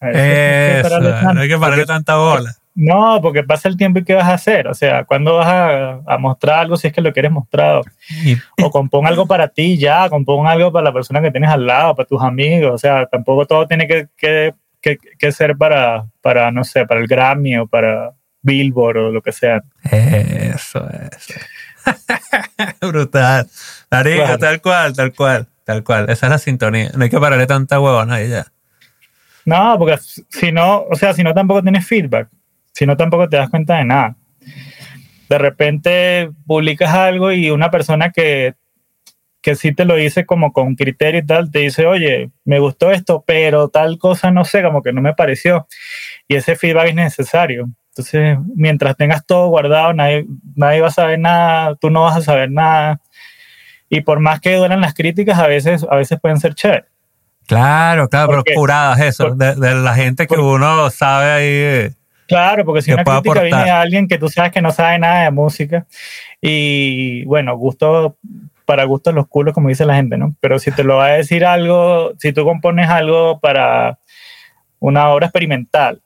A 0.00 0.06
veces 0.06 0.22
no 0.22 0.28
hay 0.28 0.28
que 0.32 0.78
Eso, 0.80 0.88
pararle 0.88 1.10
tanto, 1.10 1.34
no 1.34 1.40
hay 1.40 1.48
que 1.48 1.58
pararle 1.58 1.82
porque- 1.84 1.92
tanta 1.92 2.16
bola. 2.16 2.54
no, 2.74 3.20
porque 3.22 3.44
pasa 3.44 3.68
el 3.68 3.76
tiempo 3.76 4.00
y 4.00 4.04
¿qué 4.04 4.14
vas 4.14 4.24
a 4.26 4.34
hacer? 4.34 4.66
O 4.66 4.74
sea, 4.74 5.04
¿cuándo 5.04 5.36
vas 5.36 5.46
a, 5.46 6.00
a 6.06 6.18
mostrar 6.18 6.58
algo 6.58 6.76
si 6.76 6.88
es 6.88 6.92
que 6.92 7.00
lo 7.00 7.12
quieres 7.12 7.30
mostrar? 7.30 7.82
O 8.62 8.70
compón 8.70 9.06
algo 9.06 9.26
para 9.26 9.46
ti 9.48 9.78
ya, 9.78 10.08
compón 10.08 10.46
algo 10.48 10.72
para 10.72 10.84
la 10.86 10.92
persona 10.92 11.20
que 11.22 11.30
tienes 11.30 11.50
al 11.50 11.64
lado, 11.66 11.94
para 11.94 12.08
tus 12.08 12.20
amigos. 12.22 12.72
O 12.72 12.78
sea, 12.78 13.06
tampoco 13.06 13.46
todo 13.46 13.66
tiene 13.68 13.86
que, 13.86 14.08
que, 14.16 14.54
que, 14.80 14.96
que 15.18 15.32
ser 15.32 15.56
para, 15.56 16.06
para, 16.20 16.50
no 16.50 16.64
sé, 16.64 16.84
para 16.86 17.00
el 17.00 17.06
Grammy 17.06 17.56
o 17.58 17.66
para 17.68 18.12
Billboard 18.44 18.98
o 18.98 19.10
lo 19.10 19.20
que 19.20 19.32
sea. 19.32 19.62
Eso, 19.90 20.88
eso. 20.88 21.34
Brutal. 22.80 23.48
Marico, 23.90 24.16
Claro. 24.24 24.38
tal 24.38 24.60
cual, 24.60 24.94
tal 24.94 25.12
cual, 25.12 25.46
tal 25.64 25.82
cual. 25.84 26.08
Esa 26.10 26.26
es 26.26 26.30
la 26.30 26.38
sintonía. 26.38 26.90
No 26.94 27.02
hay 27.04 27.10
que 27.10 27.18
pararle 27.18 27.46
tanta 27.46 27.80
huevona 27.80 28.22
y 28.22 28.28
ya. 28.30 28.46
No, 29.44 29.76
porque 29.78 29.98
si 30.30 30.52
no, 30.52 30.84
o 30.90 30.94
sea, 30.94 31.12
si 31.12 31.22
no 31.22 31.34
tampoco 31.34 31.62
tienes 31.62 31.86
feedback, 31.86 32.28
si 32.72 32.86
no 32.86 32.96
tampoco 32.96 33.28
te 33.28 33.36
das 33.36 33.50
cuenta 33.50 33.76
de 33.76 33.84
nada. 33.84 34.16
De 35.28 35.38
repente 35.38 36.30
publicas 36.46 36.90
algo 36.94 37.32
y 37.32 37.50
una 37.50 37.70
persona 37.70 38.10
que, 38.10 38.54
que 39.42 39.54
sí 39.54 39.72
te 39.74 39.84
lo 39.84 39.96
dice 39.96 40.24
como 40.24 40.52
con 40.52 40.74
criterio 40.76 41.20
y 41.20 41.26
tal, 41.26 41.50
te 41.50 41.60
dice, 41.60 41.86
oye, 41.86 42.30
me 42.44 42.58
gustó 42.58 42.90
esto, 42.92 43.22
pero 43.26 43.68
tal 43.68 43.98
cosa 43.98 44.30
no 44.30 44.44
sé, 44.44 44.62
como 44.62 44.82
que 44.82 44.92
no 44.92 45.00
me 45.02 45.12
pareció. 45.14 45.66
Y 46.28 46.36
ese 46.36 46.56
feedback 46.56 46.88
es 46.88 46.94
necesario. 46.94 47.66
Entonces, 47.96 48.38
mientras 48.56 48.96
tengas 48.96 49.24
todo 49.24 49.46
guardado, 49.48 49.92
nadie, 49.92 50.26
nadie 50.56 50.80
va 50.80 50.88
a 50.88 50.90
saber 50.90 51.18
nada, 51.20 51.76
tú 51.76 51.90
no 51.90 52.02
vas 52.02 52.16
a 52.16 52.22
saber 52.22 52.50
nada. 52.50 53.00
Y 53.88 54.00
por 54.00 54.18
más 54.18 54.40
que 54.40 54.56
duelan 54.56 54.80
las 54.80 54.94
críticas, 54.94 55.38
a 55.38 55.46
veces, 55.46 55.86
a 55.88 55.94
veces 55.94 56.18
pueden 56.20 56.40
ser 56.40 56.54
chéveres. 56.54 56.86
Claro, 57.46 58.08
claro, 58.08 58.28
pero 58.28 58.38
Porque- 58.38 58.54
curadas 58.54 58.98
eso, 59.00 59.28
por- 59.28 59.36
de, 59.36 59.54
de 59.54 59.74
la 59.76 59.94
gente 59.94 60.26
que 60.26 60.34
por- 60.34 60.40
uno 60.44 60.90
sabe 60.90 61.30
ahí. 61.30 61.44
eh, 61.46 61.92
Claro, 62.26 62.64
porque 62.64 62.82
si 62.82 62.90
una 62.92 63.04
crítica 63.04 63.42
viene 63.42 63.48
de 63.48 63.54
aportar. 63.62 63.78
alguien 63.82 64.08
que 64.08 64.18
tú 64.18 64.28
sabes 64.28 64.50
que 64.50 64.62
no 64.62 64.72
sabe 64.72 64.98
nada 64.98 65.24
de 65.24 65.30
música 65.30 65.86
y 66.40 67.24
bueno, 67.26 67.56
gusto 67.56 68.16
para 68.64 68.84
gustos 68.84 69.14
los 69.14 69.28
culos, 69.28 69.52
como 69.54 69.68
dice 69.68 69.84
la 69.84 69.94
gente, 69.96 70.16
¿no? 70.16 70.34
Pero 70.40 70.58
si 70.58 70.72
te 70.72 70.84
lo 70.84 70.96
va 70.96 71.06
a 71.06 71.12
decir 71.12 71.44
algo, 71.44 72.12
si 72.18 72.32
tú 72.32 72.44
compones 72.44 72.88
algo 72.88 73.38
para 73.40 73.98
una 74.80 75.10
obra 75.10 75.26
experimental 75.26 76.00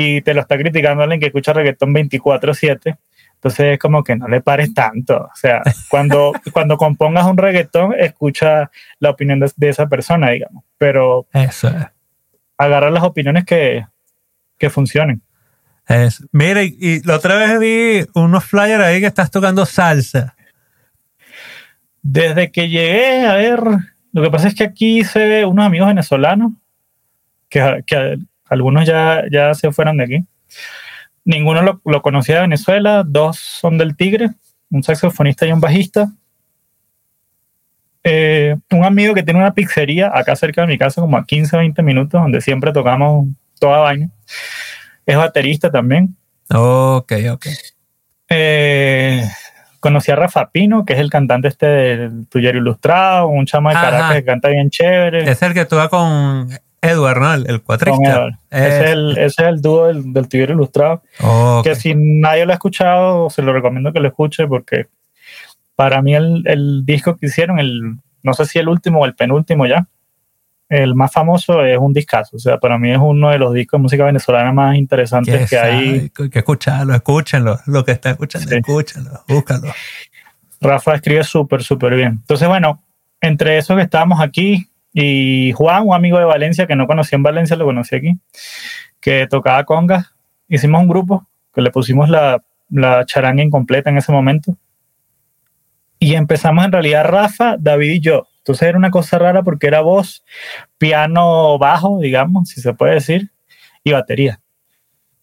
y 0.00 0.22
te 0.22 0.32
lo 0.32 0.42
está 0.42 0.56
criticando 0.56 1.02
alguien 1.02 1.18
que 1.18 1.26
escucha 1.26 1.52
reggaetón 1.52 1.92
24/7, 1.92 2.96
entonces 3.34 3.66
es 3.72 3.78
como 3.80 4.04
que 4.04 4.14
no 4.14 4.28
le 4.28 4.40
pares 4.40 4.72
tanto. 4.72 5.16
O 5.16 5.34
sea, 5.34 5.60
cuando, 5.88 6.32
cuando 6.52 6.76
compongas 6.76 7.26
un 7.26 7.36
reggaetón, 7.36 7.94
escucha 7.98 8.70
la 9.00 9.10
opinión 9.10 9.40
de, 9.40 9.50
de 9.56 9.68
esa 9.68 9.88
persona, 9.88 10.30
digamos, 10.30 10.62
pero 10.78 11.26
Eso 11.32 11.66
es. 11.66 11.84
agarra 12.56 12.90
las 12.90 13.02
opiniones 13.02 13.44
que, 13.44 13.84
que 14.56 14.70
funcionen. 14.70 15.20
Es. 15.88 16.22
Mira, 16.30 16.62
y, 16.62 16.76
y 16.78 17.00
la 17.02 17.16
otra 17.16 17.34
vez 17.34 17.58
vi 17.58 18.06
unos 18.14 18.44
flyers 18.44 18.84
ahí 18.84 19.00
que 19.00 19.06
estás 19.06 19.32
tocando 19.32 19.66
salsa. 19.66 20.36
Desde 22.02 22.52
que 22.52 22.68
llegué, 22.68 23.26
a 23.26 23.34
ver, 23.34 23.60
lo 24.12 24.22
que 24.22 24.30
pasa 24.30 24.46
es 24.46 24.54
que 24.54 24.62
aquí 24.64 25.02
se 25.02 25.26
ve 25.26 25.44
unos 25.44 25.66
amigos 25.66 25.88
venezolanos, 25.88 26.52
que, 27.48 27.82
que 27.84 28.18
algunos 28.48 28.86
ya, 28.86 29.24
ya 29.30 29.54
se 29.54 29.72
fueron 29.72 29.98
de 29.98 30.04
aquí. 30.04 30.24
Ninguno 31.24 31.62
lo, 31.62 31.80
lo 31.84 32.02
conocía 32.02 32.36
de 32.36 32.40
Venezuela, 32.42 33.02
dos 33.06 33.38
son 33.38 33.78
del 33.78 33.96
Tigre, 33.96 34.30
un 34.70 34.82
saxofonista 34.82 35.46
y 35.46 35.52
un 35.52 35.60
bajista. 35.60 36.10
Eh, 38.04 38.56
un 38.70 38.84
amigo 38.84 39.14
que 39.14 39.22
tiene 39.22 39.40
una 39.40 39.52
pizzería 39.52 40.10
acá 40.14 40.34
cerca 40.36 40.62
de 40.62 40.68
mi 40.68 40.78
casa, 40.78 41.00
como 41.00 41.16
a 41.16 41.26
15, 41.26 41.56
20 41.56 41.82
minutos, 41.82 42.20
donde 42.20 42.40
siempre 42.40 42.72
tocamos 42.72 43.26
toda 43.58 43.80
vaina. 43.80 44.08
Es 45.04 45.16
baterista 45.16 45.70
también. 45.70 46.16
Ok, 46.50 47.12
ok. 47.30 47.46
Eh, 48.30 49.28
conocí 49.80 50.10
a 50.10 50.16
Rafa 50.16 50.50
Pino, 50.50 50.84
que 50.84 50.94
es 50.94 50.98
el 50.98 51.10
cantante 51.10 51.48
este 51.48 51.66
del 51.66 52.26
Tuyero 52.28 52.58
Ilustrado, 52.58 53.28
un 53.28 53.46
chamo 53.46 53.68
de 53.68 53.76
Ajá. 53.76 53.90
Caracas 53.90 54.16
que 54.16 54.24
canta 54.24 54.48
bien 54.48 54.70
chévere. 54.70 55.30
Es 55.30 55.42
el 55.42 55.54
que 55.54 55.64
tú 55.64 55.76
vas 55.76 55.88
con 55.88 56.48
Edward, 56.82 57.20
¿no? 57.20 57.34
El, 57.34 57.50
el 57.50 57.62
cuatrista. 57.62 58.10
Edward. 58.12 58.34
Ese, 58.50 58.84
es 58.84 58.90
el, 58.90 59.10
ese 59.18 59.42
es 59.42 59.48
el 59.48 59.60
dúo 59.60 59.86
del, 59.86 60.12
del 60.12 60.28
Ilustrado. 60.50 61.02
Que 61.64 61.74
si 61.74 61.94
nadie 61.96 62.46
lo 62.46 62.52
ha 62.52 62.54
escuchado, 62.54 63.30
se 63.30 63.42
lo 63.42 63.52
recomiendo 63.52 63.92
que 63.92 64.00
lo 64.00 64.08
escuche 64.08 64.46
porque 64.46 64.86
para 65.74 66.02
mí 66.02 66.14
el, 66.14 66.42
el 66.46 66.84
disco 66.84 67.16
que 67.16 67.26
hicieron, 67.26 67.58
el, 67.58 67.96
no 68.22 68.32
sé 68.34 68.46
si 68.46 68.58
el 68.58 68.68
último 68.68 69.00
o 69.00 69.06
el 69.06 69.14
penúltimo 69.14 69.66
ya, 69.66 69.86
el 70.68 70.94
más 70.94 71.12
famoso 71.12 71.64
es 71.64 71.78
un 71.78 71.92
discazo. 71.92 72.36
O 72.36 72.38
sea, 72.38 72.58
para 72.58 72.78
mí 72.78 72.90
es 72.90 72.98
uno 73.00 73.30
de 73.30 73.38
los 73.38 73.54
discos 73.54 73.78
de 73.78 73.82
música 73.82 74.04
venezolana 74.04 74.52
más 74.52 74.76
interesantes 74.76 75.34
¿Qué 75.42 75.46
que 75.46 75.58
hay. 75.58 76.10
Hay 76.18 76.30
que 76.30 76.38
escucharlo, 76.38 76.94
escúchenlo. 76.94 77.58
Lo 77.66 77.84
que 77.84 77.92
está 77.92 78.10
escuchando, 78.10 78.48
Sí. 78.50 78.56
escúchenlo, 78.56 79.22
búscalo. 79.26 79.72
Rafa 80.60 80.94
escribe 80.94 81.24
súper, 81.24 81.62
súper 81.62 81.94
bien. 81.94 82.18
Entonces, 82.20 82.48
bueno, 82.48 82.82
entre 83.20 83.58
esos 83.58 83.76
que 83.76 83.82
estábamos 83.82 84.20
aquí 84.20 84.67
y 84.92 85.52
Juan, 85.52 85.84
un 85.86 85.94
amigo 85.94 86.18
de 86.18 86.24
Valencia 86.24 86.66
que 86.66 86.76
no 86.76 86.86
conocía 86.86 87.16
en 87.16 87.22
Valencia, 87.22 87.56
lo 87.56 87.64
conocí 87.64 87.96
aquí, 87.96 88.18
que 89.00 89.26
tocaba 89.26 89.64
congas, 89.64 90.14
hicimos 90.48 90.82
un 90.82 90.88
grupo 90.88 91.26
que 91.54 91.62
le 91.62 91.70
pusimos 91.70 92.08
la, 92.08 92.42
la 92.70 93.04
charanga 93.04 93.42
incompleta 93.42 93.90
en 93.90 93.98
ese 93.98 94.12
momento. 94.12 94.56
Y 95.98 96.14
empezamos 96.14 96.64
en 96.64 96.72
realidad 96.72 97.04
Rafa, 97.04 97.56
David 97.58 97.90
y 97.90 98.00
yo. 98.00 98.28
Entonces 98.38 98.68
era 98.68 98.78
una 98.78 98.90
cosa 98.90 99.18
rara 99.18 99.42
porque 99.42 99.66
era 99.66 99.80
voz, 99.80 100.24
piano 100.78 101.58
bajo, 101.58 101.98
digamos, 102.00 102.48
si 102.48 102.60
se 102.60 102.72
puede 102.72 102.94
decir, 102.94 103.30
y 103.84 103.92
batería. 103.92 104.40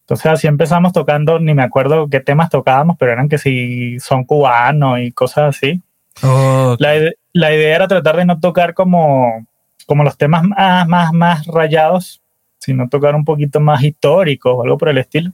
Entonces 0.01 0.27
así 0.27 0.47
empezamos 0.47 0.93
tocando, 0.93 1.39
ni 1.39 1.55
me 1.55 1.63
acuerdo 1.63 2.07
qué 2.09 2.19
temas 2.19 2.51
tocábamos, 2.51 2.97
pero 2.99 3.11
eran 3.11 3.27
que 3.27 3.39
si 3.39 3.99
son 3.99 4.25
cubanos 4.25 4.99
y 4.99 5.11
cosas 5.11 5.55
así. 5.55 5.81
La, 6.21 7.11
la 7.33 7.53
idea 7.53 7.75
era 7.75 7.87
tratar 7.87 8.17
de 8.17 8.25
no 8.25 8.39
tocar 8.39 8.75
como, 8.75 9.47
como 9.85 10.03
los 10.03 10.17
temas 10.17 10.43
más, 10.43 10.87
más, 10.87 11.13
más 11.13 11.47
rayados, 11.47 12.21
sino 12.59 12.89
tocar 12.89 13.15
un 13.15 13.25
poquito 13.25 13.59
más 13.59 13.83
históricos 13.83 14.53
o 14.55 14.63
algo 14.63 14.77
por 14.77 14.89
el 14.89 14.97
estilo. 14.97 15.31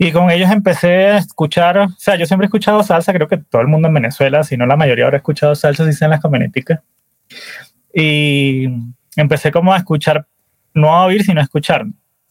Y 0.00 0.12
con 0.12 0.30
ellos 0.30 0.50
empecé 0.50 1.06
a 1.06 1.18
escuchar, 1.18 1.76
o 1.78 1.88
sea, 1.98 2.14
yo 2.14 2.24
siempre 2.24 2.44
he 2.44 2.48
escuchado 2.48 2.84
salsa, 2.84 3.12
creo 3.12 3.26
que 3.26 3.38
todo 3.38 3.62
el 3.62 3.66
mundo 3.66 3.88
en 3.88 3.94
Venezuela, 3.94 4.44
si 4.44 4.56
no 4.56 4.64
la 4.64 4.76
mayoría 4.76 5.06
habrá 5.06 5.16
escuchado 5.16 5.56
salsa, 5.56 5.90
si 5.90 6.04
en 6.04 6.10
las 6.10 6.20
camioneticas. 6.20 6.80
Y 7.92 8.68
empecé 9.16 9.50
como 9.50 9.72
a 9.72 9.78
escuchar, 9.78 10.28
no 10.72 10.94
a 10.94 11.04
oír, 11.04 11.24
sino 11.24 11.40
a 11.40 11.42
escuchar, 11.42 11.84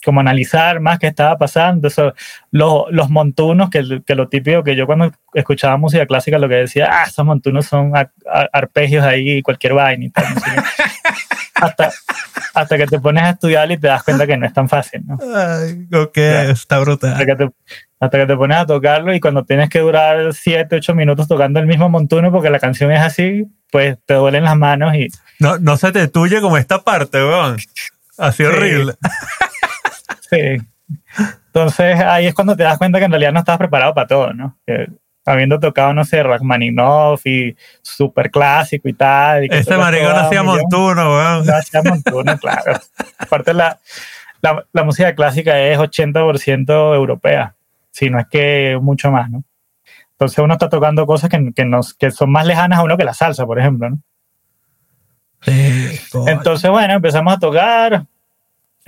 como 0.05 0.19
analizar 0.19 0.79
más 0.79 0.99
qué 0.99 1.07
estaba 1.07 1.37
pasando, 1.37 1.87
eso, 1.87 2.13
los, 2.51 2.83
los 2.91 3.09
montunos, 3.09 3.69
que, 3.69 4.01
que 4.05 4.15
lo 4.15 4.27
típico 4.29 4.63
que 4.63 4.75
yo 4.75 4.85
cuando 4.85 5.11
escuchaba 5.33 5.75
música 5.77 6.05
clásica 6.05 6.37
lo 6.37 6.47
que 6.47 6.55
decía, 6.55 6.87
ah, 6.91 7.03
esos 7.07 7.25
montunos 7.25 7.65
son 7.65 7.91
arpegios 8.53 9.03
ahí, 9.03 9.41
cualquier 9.41 9.73
vaina 9.73 10.05
y 10.05 10.09
tal. 10.09 10.25
no 10.33 10.39
sé 10.39 10.45
qué. 10.53 10.61
hasta, 11.55 11.91
hasta 12.53 12.77
que 12.77 12.85
te 12.85 12.99
pones 12.99 13.23
a 13.23 13.29
estudiar 13.31 13.71
y 13.71 13.77
te 13.77 13.87
das 13.87 14.03
cuenta 14.03 14.27
que 14.27 14.37
no 14.37 14.45
es 14.45 14.53
tan 14.53 14.69
fácil, 14.69 15.01
¿no? 15.05 15.17
Ay, 15.35 15.87
ok, 15.93 16.15
Ya. 16.15 16.43
está 16.43 16.51
Hasta 16.51 16.79
brutal. 16.79 17.25
que, 17.25 17.35
te, 17.35 17.49
hasta 17.99 18.17
que 18.19 18.25
te 18.27 18.35
pones 18.37 18.57
a 18.57 18.65
tocarlo 18.67 19.13
y 19.15 19.19
cuando 19.19 19.43
tienes 19.45 19.67
que 19.69 19.79
durar 19.79 20.31
7, 20.33 20.75
8 20.75 20.93
minutos 20.93 21.27
tocando 21.27 21.59
el 21.59 21.65
mismo 21.65 21.89
montuno 21.89 22.31
porque 22.31 22.51
la 22.51 22.59
canción 22.59 22.91
es 22.91 23.01
así, 23.01 23.45
pues 23.71 23.97
te 24.05 24.13
duelen 24.13 24.43
las 24.43 24.55
manos 24.55 24.93
y 24.95 25.07
No, 25.39 25.57
no 25.57 25.75
se 25.77 25.91
te 25.91 26.07
tuye 26.07 26.39
como 26.39 26.57
esta 26.57 26.83
parte, 26.83 27.17
weón. 27.17 27.57
Así 28.19 28.43
Sí. 28.43 28.43
horrible. 28.43 28.93
Sí. 30.29 30.57
Entonces 31.47 31.99
ahí 31.99 32.27
es 32.27 32.33
cuando 32.33 32.55
te 32.55 32.63
das 32.63 32.77
cuenta 32.77 32.99
que 32.99 33.05
en 33.05 33.11
realidad 33.11 33.33
no 33.33 33.39
estabas 33.39 33.59
preparado 33.59 33.93
para 33.93 34.07
todo, 34.07 34.33
¿no? 34.33 34.57
Que 34.65 34.87
habiendo 35.25 35.59
tocado, 35.59 35.93
no 35.93 36.05
sé, 36.05 36.23
Rachmaninoff 36.23 37.25
y 37.25 37.55
súper 37.81 38.31
clásico 38.31 38.87
y 38.87 38.93
tal. 38.93 39.45
y 39.45 39.49
Este 39.51 39.77
maricón 39.77 40.15
hacía 40.15 40.43
montuno, 40.43 41.15
weón. 41.15 41.45
No 41.45 41.55
hacía 41.55 41.81
montuno, 41.83 42.37
claro. 42.39 42.79
Aparte 43.17 43.53
la, 43.53 43.79
la, 44.41 44.65
la 44.71 44.83
música 44.83 45.13
clásica 45.15 45.59
es 45.59 45.77
80% 45.77 46.95
europea, 46.95 47.55
si 47.91 48.09
no 48.09 48.19
es 48.19 48.27
que 48.27 48.77
mucho 48.81 49.11
más, 49.11 49.29
¿no? 49.29 49.43
Entonces 50.11 50.39
uno 50.39 50.53
está 50.53 50.69
tocando 50.69 51.05
cosas 51.05 51.29
que, 51.29 51.51
que, 51.53 51.65
nos, 51.65 51.93
que 51.93 52.09
son 52.09 52.31
más 52.31 52.45
lejanas 52.45 52.79
a 52.79 52.83
uno 52.83 52.97
que 52.97 53.03
la 53.03 53.13
salsa, 53.13 53.45
por 53.45 53.59
ejemplo, 53.59 53.89
¿no? 53.89 53.99
Entonces, 55.45 56.69
bueno, 56.71 56.93
empezamos 56.95 57.33
a 57.33 57.39
tocar. 57.39 58.05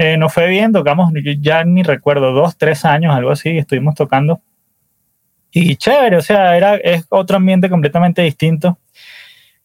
Eh, 0.01 0.15
nos 0.15 0.33
fue 0.33 0.47
bien, 0.47 0.71
tocamos, 0.71 1.11
ya 1.41 1.65
ni 1.65 1.83
recuerdo, 1.83 2.31
dos, 2.31 2.57
tres 2.57 2.85
años, 2.85 3.13
algo 3.13 3.31
así, 3.31 3.57
estuvimos 3.57 3.95
tocando. 3.95 4.41
Y 5.51 5.75
chévere, 5.75 6.15
o 6.15 6.21
sea, 6.21 6.55
era, 6.55 6.75
es 6.77 7.05
otro 7.09 7.35
ambiente 7.35 7.69
completamente 7.69 8.21
distinto. 8.21 8.79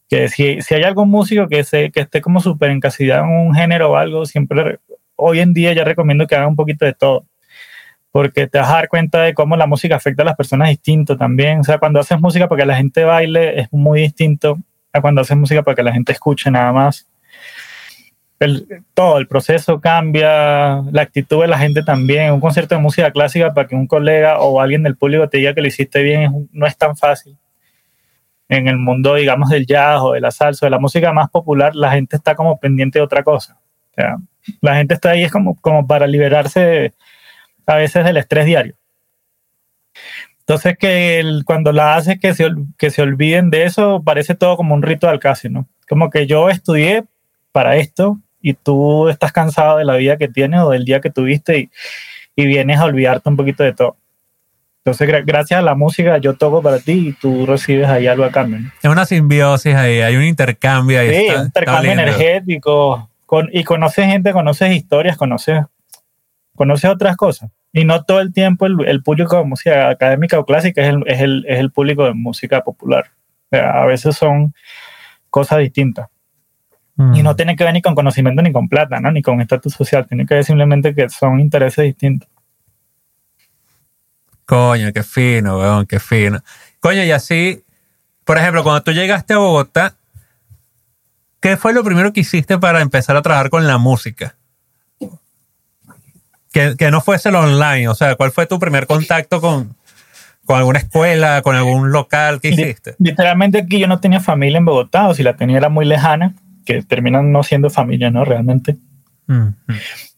Que 0.09 0.27
si, 0.27 0.61
si 0.61 0.75
hay 0.75 0.83
algún 0.83 1.09
músico 1.09 1.47
que, 1.47 1.63
se, 1.63 1.89
que 1.89 2.01
esté 2.01 2.19
como 2.19 2.41
súper 2.41 2.71
encasillado 2.71 3.23
en 3.23 3.29
un 3.29 3.55
género 3.55 3.91
o 3.91 3.95
algo, 3.95 4.25
siempre, 4.25 4.79
hoy 5.15 5.39
en 5.39 5.53
día 5.53 5.71
ya 5.71 5.85
recomiendo 5.85 6.27
que 6.27 6.35
haga 6.35 6.47
un 6.47 6.57
poquito 6.57 6.83
de 6.83 6.93
todo. 6.93 7.25
Porque 8.11 8.47
te 8.47 8.57
vas 8.57 8.69
a 8.69 8.73
dar 8.73 8.89
cuenta 8.89 9.21
de 9.21 9.33
cómo 9.33 9.55
la 9.55 9.67
música 9.67 9.95
afecta 9.95 10.23
a 10.23 10.25
las 10.25 10.35
personas 10.35 10.67
distinto 10.67 11.15
también. 11.15 11.61
O 11.61 11.63
sea, 11.63 11.77
cuando 11.77 12.01
haces 12.01 12.19
música 12.19 12.49
para 12.49 12.63
que 12.63 12.67
la 12.67 12.75
gente 12.75 13.05
baile 13.05 13.61
es 13.61 13.71
muy 13.71 14.01
distinto 14.01 14.57
a 14.91 14.99
cuando 14.99 15.21
haces 15.21 15.37
música 15.37 15.63
para 15.63 15.75
que 15.75 15.83
la 15.83 15.93
gente 15.93 16.11
escuche 16.11 16.51
nada 16.51 16.73
más 16.73 17.07
el, 18.39 18.83
todo 18.93 19.17
el 19.17 19.27
proceso 19.27 19.79
cambia, 19.79 20.81
la 20.91 21.01
actitud 21.01 21.41
de 21.41 21.47
la 21.47 21.57
gente 21.57 21.83
también. 21.83 22.33
Un 22.33 22.41
concierto 22.41 22.75
de 22.75 22.81
música 22.81 23.11
clásica 23.11 23.53
para 23.53 23.67
que 23.67 23.75
un 23.75 23.87
colega 23.87 24.39
o 24.39 24.59
alguien 24.59 24.83
del 24.83 24.97
público 24.97 25.29
te 25.29 25.37
diga 25.37 25.53
que 25.53 25.61
lo 25.61 25.67
hiciste 25.67 26.03
bien 26.03 26.49
no 26.51 26.67
es 26.67 26.77
tan 26.77 26.95
fácil. 26.97 27.37
En 28.47 28.67
el 28.67 28.77
mundo, 28.77 29.15
digamos, 29.15 29.49
del 29.49 29.65
jazz 29.65 30.01
o 30.01 30.11
de 30.13 30.21
la 30.21 30.31
salsa, 30.31 30.65
de 30.67 30.69
la 30.69 30.79
música 30.79 31.11
más 31.13 31.29
popular, 31.29 31.75
la 31.75 31.91
gente 31.91 32.15
está 32.15 32.35
como 32.35 32.59
pendiente 32.59 32.99
de 32.99 33.05
otra 33.05 33.23
cosa. 33.23 33.57
O 33.91 33.93
sea, 33.95 34.17
la 34.61 34.75
gente 34.75 34.93
está 34.93 35.11
ahí 35.11 35.23
es 35.23 35.31
como, 35.31 35.55
como 35.59 35.87
para 35.87 36.05
liberarse 36.05 36.59
de- 36.59 36.93
a 37.65 37.75
veces 37.77 38.03
del 38.05 38.17
estrés 38.17 38.45
diario. 38.45 38.75
Entonces, 40.39 40.77
que 40.77 41.19
el- 41.19 41.43
cuando 41.43 41.71
la 41.71 41.95
haces 41.95 42.19
que 42.19 42.35
se, 42.35 42.49
que 42.77 42.91
se 42.91 43.01
olviden 43.01 43.49
de 43.49 43.63
eso, 43.63 44.03
parece 44.03 44.35
todo 44.35 44.57
como 44.57 44.75
un 44.75 44.83
ritual 44.83 45.19
casi, 45.19 45.49
¿no? 45.49 45.67
Como 45.89 46.11
que 46.11 46.27
yo 46.27 46.49
estudié 46.49 47.05
para 47.51 47.77
esto 47.77 48.19
y 48.47 48.53
tú 48.53 49.09
estás 49.09 49.31
cansado 49.31 49.77
de 49.79 49.85
la 49.85 49.95
vida 49.95 50.17
que 50.17 50.27
tienes 50.27 50.59
o 50.61 50.69
del 50.69 50.85
día 50.85 51.01
que 51.01 51.09
tuviste 51.09 51.57
y, 51.57 51.69
y 52.35 52.45
vienes 52.45 52.77
a 52.79 52.85
olvidarte 52.85 53.27
un 53.27 53.35
poquito 53.37 53.63
de 53.63 53.73
todo. 53.73 53.97
Entonces, 54.83 55.09
gra- 55.09 55.23
gracias 55.25 55.59
a 55.59 55.63
la 55.63 55.73
música, 55.73 56.19
yo 56.19 56.35
toco 56.35 56.61
para 56.61 56.77
ti 56.79 57.07
y 57.09 57.13
tú 57.13 57.47
recibes 57.47 57.87
ahí 57.87 58.05
algo 58.05 58.23
a 58.23 58.29
cambio. 58.31 58.59
¿no? 58.59 58.71
Es 58.83 58.89
una 58.91 59.05
simbiosis 59.07 59.73
ahí, 59.73 60.01
hay 60.01 60.15
un 60.15 60.23
intercambio 60.25 60.99
ahí. 60.99 61.09
Sí, 61.09 61.25
está- 61.25 61.39
un 61.39 61.45
intercambio 61.47 61.91
energético. 61.91 63.09
Con, 63.25 63.49
y 63.51 63.63
conoces 63.63 64.05
gente, 64.05 64.31
conoces 64.31 64.71
historias, 64.75 65.17
conoces, 65.17 65.63
conoces 66.55 66.91
otras 66.91 67.17
cosas. 67.17 67.49
Y 67.73 67.83
no 67.83 68.03
todo 68.03 68.21
el 68.21 68.31
tiempo 68.31 68.67
el, 68.67 68.75
el 68.87 69.01
público 69.01 69.37
de 69.37 69.43
música 69.45 69.89
académica 69.89 70.37
o 70.37 70.45
clásica 70.45 70.83
es 70.83 70.89
el, 70.89 71.03
es, 71.07 71.19
el, 71.21 71.45
es 71.47 71.59
el 71.59 71.71
público 71.71 72.05
de 72.05 72.13
música 72.13 72.61
popular. 72.63 73.05
O 73.51 73.55
sea, 73.55 73.81
a 73.81 73.85
veces 73.87 74.15
son 74.15 74.53
cosas 75.31 75.57
distintas. 75.59 76.07
Mm. 76.95 77.15
Y 77.15 77.23
no 77.23 77.35
tiene 77.35 77.55
que 77.55 77.63
ver 77.63 77.73
ni 77.73 77.81
con 77.81 77.95
conocimiento 77.95 78.41
ni 78.41 78.51
con 78.51 78.69
plata, 78.69 78.99
¿no? 78.99 79.11
Ni 79.11 79.21
con 79.21 79.41
estatus 79.41 79.73
social. 79.73 80.07
Tiene 80.07 80.25
que 80.25 80.35
ver 80.35 80.43
simplemente 80.45 80.95
que 80.95 81.09
son 81.09 81.39
intereses 81.39 81.83
distintos. 81.83 82.29
Coño, 84.45 84.93
qué 84.93 85.03
fino, 85.03 85.57
weón, 85.57 85.85
qué 85.85 85.99
fino. 85.99 86.41
Coño, 86.79 87.03
y 87.03 87.11
así, 87.11 87.63
por 88.23 88.37
ejemplo, 88.37 88.63
cuando 88.63 88.83
tú 88.83 88.91
llegaste 88.91 89.33
a 89.33 89.39
Bogotá, 89.39 89.95
¿qué 91.39 91.57
fue 91.57 91.73
lo 91.73 91.83
primero 91.83 92.13
que 92.13 92.21
hiciste 92.21 92.57
para 92.59 92.81
empezar 92.81 93.17
a 93.17 93.21
trabajar 93.21 93.49
con 93.49 93.65
la 93.65 93.77
música? 93.77 94.35
Que, 96.51 96.75
que 96.77 96.91
no 96.91 97.01
fuese 97.01 97.31
lo 97.31 97.41
online, 97.41 97.89
o 97.89 97.95
sea, 97.95 98.15
¿cuál 98.15 98.31
fue 98.31 98.45
tu 98.45 98.59
primer 98.59 98.87
contacto 98.87 99.41
con, 99.41 99.75
con 100.45 100.57
alguna 100.57 100.79
escuela, 100.79 101.41
con 101.41 101.55
algún 101.55 101.91
local? 101.91 102.39
¿Qué 102.39 102.49
hiciste? 102.49 102.95
Literalmente 102.99 103.57
aquí 103.57 103.79
yo 103.79 103.87
no 103.87 103.99
tenía 103.99 104.21
familia 104.21 104.59
en 104.59 104.65
Bogotá, 104.65 105.07
o 105.09 105.13
si 105.13 105.23
la 105.23 105.35
tenía 105.35 105.57
era 105.57 105.69
muy 105.69 105.85
lejana, 105.85 106.33
que 106.65 106.81
terminan 106.83 107.31
no 107.31 107.43
siendo 107.43 107.69
familia, 107.69 108.09
¿no? 108.09 108.25
Realmente. 108.25 108.77
Mm, 109.27 109.49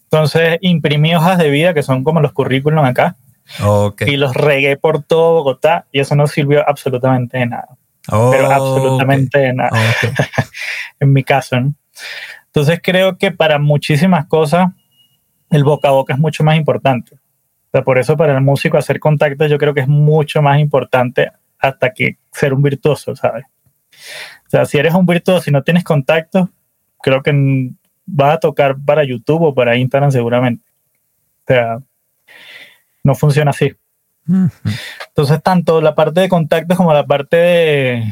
Entonces 0.03 0.57
imprimí 0.61 1.13
hojas 1.15 1.37
de 1.37 1.49
vida, 1.49 1.73
que 1.73 1.83
son 1.83 2.03
como 2.03 2.21
los 2.21 2.33
currículum 2.33 2.83
acá, 2.85 3.17
mm. 3.59 3.65
Ok. 3.65 4.01
y 4.07 4.17
los 4.17 4.33
regué 4.33 4.77
por 4.77 5.03
todo 5.03 5.33
Bogotá, 5.33 5.85
y 5.91 5.99
eso 5.99 6.15
no 6.15 6.27
sirvió 6.27 6.67
absolutamente 6.67 7.37
de 7.37 7.45
nada. 7.47 7.67
Oh, 8.09 8.31
Pero 8.31 8.49
absolutamente 8.51 9.39
de 9.39 9.53
nada. 9.53 9.69
ok. 9.71 10.11
en 10.99 11.13
mi 11.13 11.23
caso. 11.23 11.59
¿no? 11.59 11.73
Entonces 12.47 12.79
creo 12.81 13.17
que 13.17 13.31
para 13.31 13.59
muchísimas 13.59 14.25
cosas 14.25 14.69
el 15.49 15.63
boca 15.63 15.89
a 15.89 15.91
boca 15.91 16.13
es 16.13 16.19
mucho 16.19 16.43
más 16.43 16.57
importante. 16.57 17.15
O 17.15 17.69
sea, 17.71 17.83
por 17.83 17.97
eso 17.97 18.15
para 18.15 18.33
el 18.35 18.41
músico 18.41 18.77
hacer 18.77 18.99
contactos 18.99 19.49
yo 19.49 19.57
creo 19.57 19.73
que 19.73 19.81
es 19.81 19.87
mucho 19.87 20.41
más 20.41 20.59
importante 20.59 21.31
hasta 21.59 21.93
que 21.93 22.17
ser 22.31 22.53
un 22.53 22.61
virtuoso, 22.61 23.15
¿sabes? 23.15 23.45
O 24.47 24.49
sea, 24.49 24.65
si 24.65 24.77
eres 24.77 24.93
un 24.93 25.05
virtuoso 25.05 25.49
y 25.49 25.53
no 25.53 25.61
tienes 25.61 25.83
contactos, 25.83 26.49
creo 27.01 27.21
que 27.21 27.71
vas 28.05 28.35
a 28.35 28.39
tocar 28.39 28.77
para 28.83 29.03
YouTube 29.03 29.43
o 29.43 29.53
para 29.53 29.75
Instagram 29.75 30.11
seguramente. 30.11 30.63
O 31.41 31.53
sea, 31.53 31.79
no 33.03 33.15
funciona 33.15 33.51
así. 33.51 33.73
Entonces, 35.07 35.41
tanto 35.41 35.81
la 35.81 35.95
parte 35.95 36.21
de 36.21 36.29
contactos 36.29 36.75
como 36.75 36.93
la 36.93 37.05
parte 37.05 37.37
de, 37.37 38.03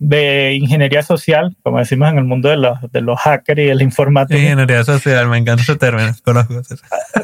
de 0.00 0.54
ingeniería 0.54 1.02
social, 1.02 1.56
como 1.62 1.78
decimos 1.78 2.10
en 2.10 2.18
el 2.18 2.24
mundo 2.24 2.48
de 2.48 2.56
los, 2.56 2.78
de 2.90 3.02
los 3.02 3.20
hackers 3.20 3.60
y 3.60 3.64
de 3.66 3.74
la 3.74 3.82
informática. 3.82 4.40
Ingeniería 4.40 4.82
social, 4.82 5.28
me 5.28 5.36
encanta 5.36 5.62
ese 5.62 5.76
término, 5.76 6.10
conozco. 6.24 6.60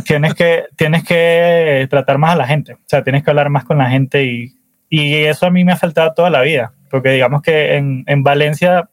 tienes, 0.04 0.34
que, 0.34 0.64
tienes 0.76 1.02
que 1.02 1.86
tratar 1.90 2.18
más 2.18 2.32
a 2.32 2.36
la 2.36 2.46
gente, 2.46 2.74
o 2.74 2.78
sea, 2.84 3.02
tienes 3.02 3.24
que 3.24 3.30
hablar 3.30 3.48
más 3.48 3.64
con 3.64 3.78
la 3.78 3.88
gente 3.88 4.24
y, 4.24 4.54
y 4.90 5.14
eso 5.14 5.46
a 5.46 5.50
mí 5.50 5.64
me 5.64 5.72
ha 5.72 5.76
faltado 5.76 6.12
toda 6.12 6.28
la 6.28 6.42
vida, 6.42 6.74
porque 6.90 7.10
digamos 7.10 7.42
que 7.42 7.76
en, 7.76 8.04
en 8.06 8.22
Valencia, 8.22 8.88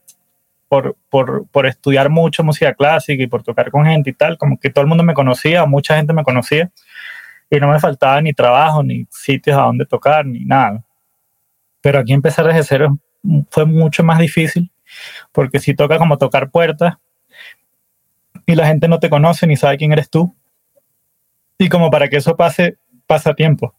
por, 0.67 0.97
por, 1.09 1.47
por, 1.47 1.65
estudiar 1.67 2.09
mucho 2.09 2.43
música 2.43 2.73
clásica 2.73 3.21
y 3.21 3.27
por 3.27 3.43
tocar 3.43 3.71
con 3.71 3.85
gente 3.85 4.09
y 4.09 4.13
tal, 4.13 4.37
como 4.37 4.59
que 4.59 4.69
todo 4.69 4.81
el 4.81 4.87
mundo 4.87 5.03
me 5.03 5.13
conocía, 5.13 5.65
mucha 5.65 5.95
gente 5.95 6.13
me 6.13 6.23
conocía, 6.23 6.71
y 7.49 7.59
no 7.59 7.67
me 7.67 7.79
faltaba 7.79 8.21
ni 8.21 8.33
trabajo, 8.33 8.83
ni 8.83 9.05
sitios 9.11 9.57
a 9.57 9.61
donde 9.61 9.85
tocar, 9.85 10.25
ni 10.25 10.43
nada. 10.45 10.83
Pero 11.81 11.99
aquí 11.99 12.13
empezar 12.13 12.47
desde 12.47 12.63
cero 12.63 12.97
fue 13.49 13.65
mucho 13.65 14.03
más 14.03 14.19
difícil, 14.19 14.71
porque 15.31 15.59
si 15.59 15.75
toca 15.75 15.97
como 15.97 16.17
tocar 16.17 16.49
puertas 16.49 16.95
y 18.45 18.55
la 18.55 18.67
gente 18.67 18.87
no 18.87 18.99
te 18.99 19.09
conoce 19.09 19.47
ni 19.47 19.55
sabe 19.55 19.77
quién 19.77 19.91
eres 19.91 20.09
tú, 20.09 20.35
y 21.57 21.69
como 21.69 21.91
para 21.91 22.09
que 22.09 22.17
eso 22.17 22.35
pase, 22.35 22.77
pasa 23.05 23.33
tiempo. 23.33 23.75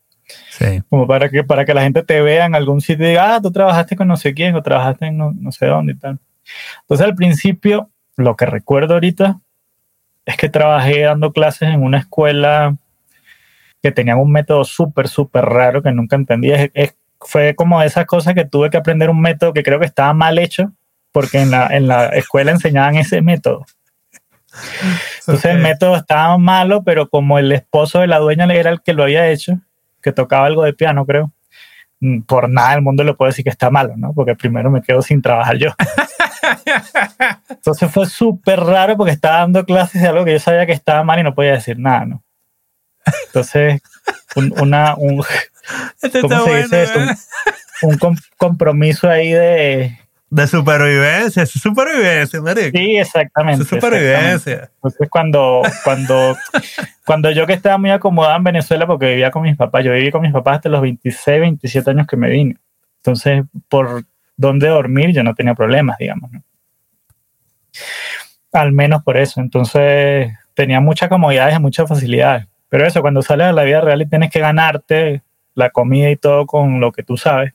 Sí. 0.50 0.82
Como 0.88 1.06
para 1.06 1.28
que, 1.28 1.44
para 1.44 1.64
que 1.64 1.74
la 1.74 1.82
gente 1.82 2.02
te 2.02 2.20
vea 2.20 2.46
en 2.46 2.54
algún 2.54 2.80
sitio 2.80 3.06
y 3.06 3.10
diga, 3.10 3.34
ah, 3.34 3.40
tú 3.40 3.50
trabajaste 3.52 3.96
con 3.96 4.08
no 4.08 4.16
sé 4.16 4.34
quién 4.34 4.54
o 4.54 4.62
trabajaste 4.62 5.06
en 5.06 5.18
no, 5.18 5.32
no 5.32 5.52
sé 5.52 5.66
dónde 5.66 5.92
y 5.92 5.96
tal. 5.96 6.18
Entonces 6.82 7.06
al 7.06 7.14
principio, 7.14 7.90
lo 8.16 8.36
que 8.36 8.46
recuerdo 8.46 8.94
ahorita 8.94 9.40
es 10.24 10.36
que 10.36 10.48
trabajé 10.48 11.02
dando 11.02 11.32
clases 11.32 11.68
en 11.68 11.82
una 11.82 11.98
escuela 11.98 12.76
que 13.82 13.92
tenía 13.92 14.16
un 14.16 14.32
método 14.32 14.64
súper, 14.64 15.08
súper 15.08 15.44
raro 15.44 15.82
que 15.82 15.92
nunca 15.92 16.16
entendí. 16.16 16.50
Es, 16.52 16.70
es, 16.72 16.96
fue 17.20 17.54
como 17.54 17.82
esas 17.82 18.06
cosas 18.06 18.34
que 18.34 18.44
tuve 18.44 18.70
que 18.70 18.76
aprender 18.76 19.10
un 19.10 19.20
método 19.20 19.52
que 19.52 19.62
creo 19.62 19.78
que 19.78 19.86
estaba 19.86 20.14
mal 20.14 20.38
hecho, 20.38 20.72
porque 21.12 21.40
en 21.40 21.50
la, 21.50 21.66
en 21.66 21.86
la 21.86 22.06
escuela 22.08 22.50
enseñaban 22.50 22.96
ese 22.96 23.20
método. 23.20 23.66
Entonces 25.20 25.44
okay. 25.44 25.56
el 25.56 25.58
método 25.58 25.96
estaba 25.96 26.38
malo, 26.38 26.82
pero 26.84 27.08
como 27.08 27.38
el 27.38 27.52
esposo 27.52 28.00
de 28.00 28.06
la 28.06 28.18
dueña 28.18 28.44
era 28.52 28.70
el 28.70 28.82
que 28.82 28.92
lo 28.92 29.02
había 29.02 29.28
hecho, 29.28 29.60
que 30.04 30.12
tocaba 30.12 30.46
algo 30.46 30.62
de 30.62 30.74
piano, 30.74 31.06
creo, 31.06 31.32
mm, 32.00 32.20
por 32.20 32.50
nada 32.50 32.72
del 32.72 32.82
mundo 32.82 33.02
le 33.02 33.14
puedo 33.14 33.30
decir 33.30 33.42
que 33.42 33.50
está 33.50 33.70
malo, 33.70 33.94
¿no? 33.96 34.12
Porque 34.12 34.36
primero 34.36 34.70
me 34.70 34.82
quedo 34.82 35.00
sin 35.00 35.22
trabajar 35.22 35.56
yo. 35.56 35.70
Entonces 37.48 37.90
fue 37.90 38.06
súper 38.06 38.60
raro 38.60 38.96
porque 38.98 39.12
estaba 39.12 39.38
dando 39.38 39.64
clases 39.64 40.02
de 40.02 40.08
algo 40.08 40.24
que 40.26 40.32
yo 40.32 40.38
sabía 40.38 40.66
que 40.66 40.72
estaba 40.72 41.02
mal 41.02 41.18
y 41.18 41.22
no 41.22 41.34
podía 41.34 41.52
decir 41.52 41.78
nada, 41.78 42.04
¿no? 42.04 42.22
Entonces, 43.26 43.80
un, 44.36 44.54
una, 44.60 44.94
un, 44.96 45.24
Este 46.02 46.20
¿cómo 46.20 46.44
se 46.44 46.56
dice 46.62 46.82
eso? 46.82 46.98
¿verdad? 46.98 47.18
Un, 47.82 47.90
un 47.92 47.98
com- 47.98 48.16
compromiso 48.36 49.08
ahí 49.08 49.32
de... 49.32 49.98
De 50.34 50.48
supervivencia, 50.48 51.44
es 51.44 51.50
supervivencia, 51.50 52.40
marico. 52.42 52.76
Sí, 52.76 52.96
exactamente. 52.96 53.62
Es 53.62 53.72
exactamente. 53.72 54.00
supervivencia. 54.00 54.70
Entonces 54.74 55.08
cuando, 55.08 55.62
cuando, 55.84 56.36
cuando 57.06 57.30
yo 57.30 57.46
que 57.46 57.52
estaba 57.52 57.78
muy 57.78 57.90
acomodado 57.90 58.36
en 58.36 58.42
Venezuela 58.42 58.84
porque 58.84 59.10
vivía 59.10 59.30
con 59.30 59.42
mis 59.42 59.56
papás, 59.56 59.84
yo 59.84 59.92
viví 59.92 60.10
con 60.10 60.22
mis 60.22 60.32
papás 60.32 60.56
hasta 60.56 60.68
los 60.70 60.80
26, 60.80 61.40
27 61.40 61.88
años 61.88 62.08
que 62.08 62.16
me 62.16 62.28
vine. 62.30 62.56
Entonces, 62.96 63.44
por 63.68 64.06
dónde 64.36 64.66
dormir 64.66 65.12
yo 65.12 65.22
no 65.22 65.36
tenía 65.36 65.54
problemas, 65.54 65.98
digamos. 65.98 66.32
¿no? 66.32 66.42
Al 68.50 68.72
menos 68.72 69.04
por 69.04 69.16
eso. 69.16 69.40
Entonces, 69.40 70.32
tenía 70.54 70.80
muchas 70.80 71.08
comodidades 71.08 71.54
y 71.54 71.60
muchas 71.60 71.88
facilidades. 71.88 72.48
Pero 72.68 72.84
eso, 72.84 73.02
cuando 73.02 73.22
sales 73.22 73.46
a 73.46 73.52
la 73.52 73.62
vida 73.62 73.82
real 73.82 74.02
y 74.02 74.06
tienes 74.06 74.32
que 74.32 74.40
ganarte 74.40 75.22
la 75.54 75.70
comida 75.70 76.10
y 76.10 76.16
todo 76.16 76.44
con 76.44 76.80
lo 76.80 76.90
que 76.90 77.04
tú 77.04 77.16
sabes, 77.16 77.54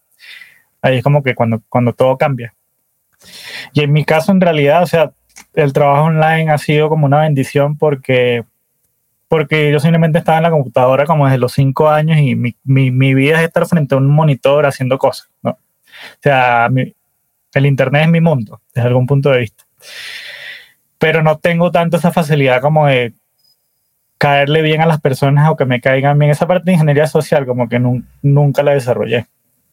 ahí 0.82 1.00
es 1.00 1.04
como 1.04 1.22
que 1.22 1.36
cuando, 1.36 1.62
cuando 1.68 1.92
todo 1.92 2.18
cambia. 2.18 2.54
Y 3.74 3.82
en 3.82 3.92
mi 3.92 4.06
caso, 4.06 4.32
en 4.32 4.42
realidad, 4.42 4.84
o 4.84 4.88
sea, 4.88 5.12
el 5.54 5.74
trabajo 5.74 6.06
online 6.06 6.52
ha 6.52 6.58
sido 6.58 6.90
como 6.90 7.06
una 7.06 7.20
bendición 7.22 7.78
porque, 7.78 8.44
porque 9.28 9.72
yo 9.72 9.80
simplemente 9.80 10.20
estaba 10.20 10.38
en 10.38 10.44
la 10.44 10.52
computadora 10.52 11.06
como 11.06 11.26
desde 11.26 11.38
los 11.38 11.54
cinco 11.54 11.90
años 11.90 12.18
y 12.20 12.36
mi, 12.36 12.56
mi, 12.64 12.92
mi 12.92 13.14
vida 13.14 13.40
es 13.40 13.48
estar 13.48 13.66
frente 13.66 13.96
a 13.96 13.98
un 13.98 14.08
monitor 14.08 14.66
haciendo 14.66 14.98
cosas. 14.98 15.30
O 15.44 15.58
sea, 16.22 16.70
el 17.54 17.66
Internet 17.66 18.04
es 18.04 18.10
mi 18.10 18.22
mundo, 18.22 18.62
desde 18.74 18.88
algún 18.88 19.08
punto 19.08 19.30
de 19.30 19.40
vista. 19.40 19.64
Pero 20.98 21.24
no 21.24 21.38
tengo 21.38 21.72
tanto 21.72 21.98
esa 21.98 22.12
facilidad 22.12 22.62
como 22.62 22.88
de 22.88 23.14
caerle 24.18 24.62
bien 24.62 24.82
a 24.82 24.86
las 24.86 25.00
personas 25.00 25.50
o 25.50 25.56
que 25.56 25.66
me 25.66 25.80
caigan 25.80 26.20
bien. 26.20 26.32
Esa 26.32 26.46
parte 26.48 26.66
de 26.66 26.74
ingeniería 26.74 27.08
social 27.08 27.46
como 27.46 27.70
que 27.70 27.80
nun- 27.80 28.06
nunca 28.22 28.64
la 28.64 28.74
desarrollé. 28.74 29.28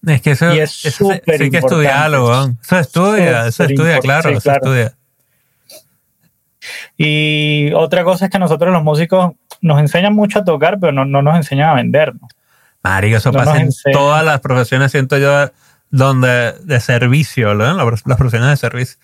Es 0.07 0.22
que 0.22 0.30
eso, 0.30 0.54
Y 0.54 0.61
es 0.61 0.70
sí- 0.70 0.90
súper 0.90 1.18
sí 1.18 1.24
que 1.24 1.32
importante. 1.44 1.57
estudiarlo, 1.66 2.26
weón. 2.28 2.59
Eso 2.62 2.78
estudia, 2.78 3.46
eso 3.48 3.64
estudia, 3.64 3.98
claro, 3.98 4.30
sí, 4.30 4.36
eso 4.36 4.52
estudia. 4.52 4.94
Y 6.96 7.72
otra 7.74 8.04
cosa 8.04 8.26
es 8.26 8.30
que 8.30 8.38
nosotros 8.38 8.72
los 8.72 8.82
músicos 8.82 9.32
nos 9.61 9.78
enseñan 9.80 10.14
mucho 10.14 10.40
a 10.40 10.44
tocar, 10.44 10.78
pero 10.80 10.92
no, 10.92 11.04
no 11.04 11.22
nos 11.22 11.36
enseñan 11.36 11.70
a 11.70 11.74
vendernos. 11.74 12.30
Marico, 12.82 13.16
eso 13.16 13.32
No 13.32 13.38
pasa 13.38 13.59
en 13.61 13.70
todas 13.92 14.24
las 14.24 14.40
profesiones, 14.40 14.92
siento 14.92 15.18
yo, 15.18 15.50
donde 15.90 16.52
de 16.62 16.80
servicio, 16.80 17.54
¿no? 17.54 17.74
Las, 17.76 18.02
profesiones 18.02 18.48
de 18.50 18.57
servicio. 18.57 18.98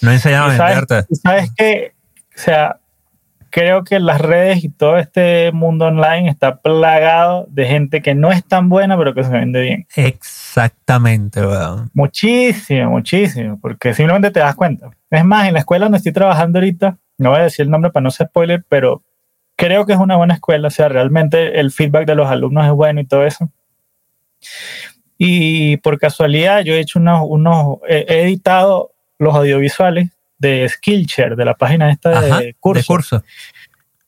No 0.00 0.10
enseñan 0.10 0.50
a 0.50 0.56
sabes, 0.56 0.76
venderte. 0.76 1.06
y 1.10 1.16
sabes 1.16 1.50
que, 1.56 1.92
o 2.36 2.40
sea, 2.40 2.79
creo 3.50 3.84
que 3.84 4.00
las 4.00 4.20
redes 4.20 4.64
y 4.64 4.68
todo 4.68 4.96
este 4.96 5.50
mundo 5.52 5.86
online 5.86 6.28
está 6.28 6.60
plagado 6.60 7.46
de 7.50 7.66
gente 7.66 8.00
que 8.00 8.14
no 8.14 8.32
es 8.32 8.44
tan 8.44 8.68
buena, 8.68 8.96
pero 8.96 9.14
que 9.14 9.24
se 9.24 9.30
vende 9.30 9.60
bien. 9.60 9.86
Exactamente, 9.96 11.44
weón. 11.44 11.90
Muchísimo, 11.92 12.90
muchísimo, 12.90 13.58
porque 13.60 13.92
simplemente 13.92 14.30
te 14.30 14.40
das 14.40 14.54
cuenta. 14.54 14.90
Es 15.10 15.24
más, 15.24 15.48
en 15.48 15.54
la 15.54 15.60
escuela 15.60 15.86
donde 15.86 15.98
estoy 15.98 16.12
trabajando 16.12 16.58
ahorita, 16.58 16.96
no 17.18 17.30
voy 17.30 17.40
a 17.40 17.44
decir 17.44 17.64
el 17.64 17.70
nombre 17.70 17.90
para 17.90 18.04
no 18.04 18.10
ser 18.10 18.28
spoiler, 18.28 18.64
pero 18.68 19.02
creo 19.56 19.84
que 19.84 19.92
es 19.92 19.98
una 19.98 20.16
buena 20.16 20.34
escuela, 20.34 20.68
o 20.68 20.70
sea, 20.70 20.88
realmente 20.88 21.60
el 21.60 21.70
feedback 21.70 22.06
de 22.06 22.14
los 22.14 22.28
alumnos 22.28 22.64
es 22.66 22.72
bueno 22.72 23.00
y 23.00 23.06
todo 23.06 23.26
eso. 23.26 23.50
Y 25.18 25.76
por 25.78 25.98
casualidad 25.98 26.62
yo 26.62 26.72
he 26.72 26.80
hecho 26.80 26.98
unos, 26.98 27.26
unos 27.28 27.78
he 27.86 28.06
he 28.08 28.22
editado 28.22 28.92
los 29.18 29.34
audiovisuales 29.34 30.10
de 30.40 30.68
Skillshare, 30.68 31.36
de 31.36 31.44
la 31.44 31.54
página 31.54 31.90
esta 31.90 32.10
Ajá, 32.18 32.40
de 32.40 32.54
curso 32.58 32.80
de 32.80 32.86
curso. 32.86 33.24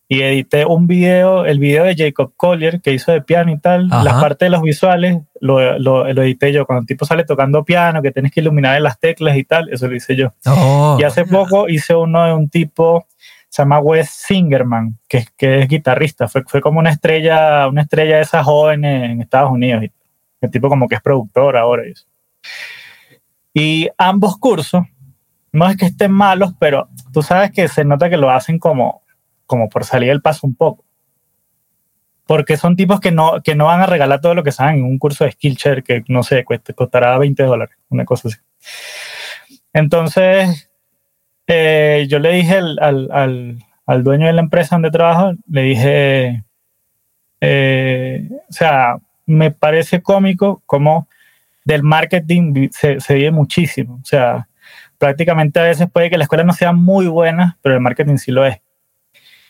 y 0.08 0.22
edité 0.22 0.66
un 0.66 0.86
video, 0.86 1.44
el 1.46 1.58
video 1.58 1.84
de 1.84 1.94
Jacob 1.96 2.32
Collier 2.36 2.80
que 2.80 2.92
hizo 2.92 3.12
de 3.12 3.22
piano 3.22 3.52
y 3.52 3.58
tal. 3.58 3.88
Ajá. 3.90 4.02
La 4.02 4.20
parte 4.20 4.46
de 4.46 4.50
los 4.50 4.60
visuales 4.62 5.18
lo, 5.40 5.78
lo, 5.78 6.12
lo 6.12 6.22
edité 6.22 6.52
yo. 6.52 6.66
Cuando 6.66 6.80
el 6.80 6.86
tipo 6.86 7.04
sale 7.06 7.24
tocando 7.24 7.64
piano, 7.64 8.02
que 8.02 8.10
tienes 8.10 8.32
que 8.32 8.40
iluminar 8.40 8.76
en 8.76 8.82
las 8.82 8.98
teclas 8.98 9.36
y 9.36 9.44
tal, 9.44 9.68
eso 9.70 9.86
lo 9.88 9.94
hice 9.94 10.16
yo. 10.16 10.32
Oh, 10.46 10.96
y 11.00 11.04
hace 11.04 11.24
poco 11.24 11.68
hice 11.68 11.94
uno 11.94 12.24
de 12.26 12.32
un 12.34 12.48
tipo, 12.50 13.06
se 13.48 13.62
llama 13.62 13.78
Wes 13.80 14.10
Singerman, 14.10 14.98
que, 15.08 15.18
es- 15.18 15.30
que 15.36 15.60
es 15.60 15.68
guitarrista. 15.68 16.28
Fue, 16.28 16.42
fue 16.46 16.60
como 16.60 16.78
una 16.78 16.90
estrella, 16.90 17.66
una 17.68 17.82
estrella 17.82 18.16
de 18.16 18.22
esas 18.22 18.44
jóvenes 18.44 19.10
en 19.10 19.20
Estados 19.22 19.50
Unidos. 19.50 19.84
Y 19.84 19.90
el 20.42 20.50
tipo 20.50 20.68
como 20.68 20.88
que 20.88 20.96
es 20.96 21.00
productor 21.02 21.56
ahora 21.56 21.86
y 21.86 21.92
eso. 21.92 22.04
Y 23.54 23.88
ambos 23.98 24.36
cursos, 24.38 24.82
no 25.52 25.68
es 25.68 25.76
que 25.76 25.86
estén 25.86 26.10
malos, 26.10 26.54
pero 26.58 26.88
tú 27.12 27.22
sabes 27.22 27.52
que 27.52 27.68
se 27.68 27.84
nota 27.84 28.08
que 28.08 28.16
lo 28.16 28.30
hacen 28.30 28.58
como, 28.58 29.02
como 29.46 29.68
por 29.68 29.84
salir 29.84 30.08
del 30.08 30.22
paso 30.22 30.46
un 30.46 30.54
poco. 30.54 30.84
Porque 32.26 32.56
son 32.56 32.76
tipos 32.76 33.00
que 33.00 33.10
no, 33.10 33.42
que 33.42 33.54
no 33.54 33.66
van 33.66 33.80
a 33.80 33.86
regalar 33.86 34.20
todo 34.20 34.34
lo 34.34 34.42
que 34.42 34.52
saben 34.52 34.76
en 34.76 34.84
un 34.84 34.98
curso 34.98 35.24
de 35.24 35.32
Skillshare 35.32 35.82
que, 35.82 36.02
no 36.08 36.22
sé, 36.22 36.44
cueste, 36.44 36.72
costará 36.72 37.18
20 37.18 37.42
dólares, 37.42 37.76
una 37.90 38.04
cosa 38.06 38.28
así. 38.28 38.38
Entonces, 39.74 40.70
eh, 41.46 42.06
yo 42.08 42.18
le 42.18 42.32
dije 42.32 42.56
al, 42.56 42.78
al, 42.80 43.58
al, 43.86 44.04
dueño 44.04 44.26
de 44.26 44.32
la 44.32 44.40
empresa 44.40 44.76
donde 44.76 44.90
trabajo, 44.90 45.34
le 45.48 45.62
dije, 45.62 46.44
eh, 47.40 48.28
o 48.48 48.52
sea, 48.52 48.96
me 49.26 49.50
parece 49.50 50.02
cómico 50.02 50.62
como 50.64 51.08
del 51.64 51.82
marketing 51.82 52.68
se, 52.70 53.00
se 53.00 53.14
vive 53.14 53.32
muchísimo. 53.32 53.98
O 54.00 54.04
sea, 54.04 54.48
prácticamente 55.02 55.58
a 55.58 55.64
veces 55.64 55.88
puede 55.92 56.10
que 56.10 56.16
la 56.16 56.22
escuela 56.22 56.44
no 56.44 56.52
sea 56.52 56.70
muy 56.72 57.08
buena, 57.08 57.58
pero 57.60 57.74
el 57.74 57.80
marketing 57.80 58.18
sí 58.18 58.30
lo 58.30 58.46
es. 58.46 58.58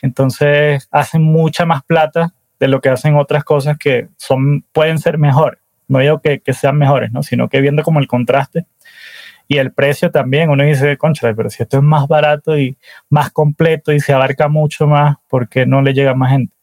Entonces 0.00 0.88
hacen 0.90 1.22
mucha 1.22 1.66
más 1.66 1.82
plata 1.84 2.32
de 2.58 2.68
lo 2.68 2.80
que 2.80 2.88
hacen 2.88 3.16
otras 3.16 3.44
cosas 3.44 3.76
que 3.76 4.08
son, 4.16 4.62
pueden 4.72 4.98
ser 4.98 5.18
mejores. 5.18 5.60
No 5.88 5.98
digo 5.98 6.20
que, 6.22 6.40
que 6.40 6.54
sean 6.54 6.78
mejores, 6.78 7.12
¿no? 7.12 7.22
sino 7.22 7.50
que 7.50 7.60
viendo 7.60 7.82
como 7.82 8.00
el 8.00 8.06
contraste 8.06 8.64
y 9.46 9.58
el 9.58 9.72
precio 9.72 10.10
también, 10.10 10.48
uno 10.48 10.64
dice, 10.64 10.96
concha, 10.96 11.34
pero 11.34 11.50
si 11.50 11.62
esto 11.62 11.76
es 11.76 11.82
más 11.82 12.08
barato 12.08 12.56
y 12.58 12.78
más 13.10 13.30
completo 13.30 13.92
y 13.92 14.00
se 14.00 14.14
abarca 14.14 14.48
mucho 14.48 14.86
más, 14.86 15.16
¿por 15.28 15.50
qué 15.50 15.66
no 15.66 15.82
le 15.82 15.92
llega 15.92 16.14
más 16.14 16.30
gente? 16.30 16.54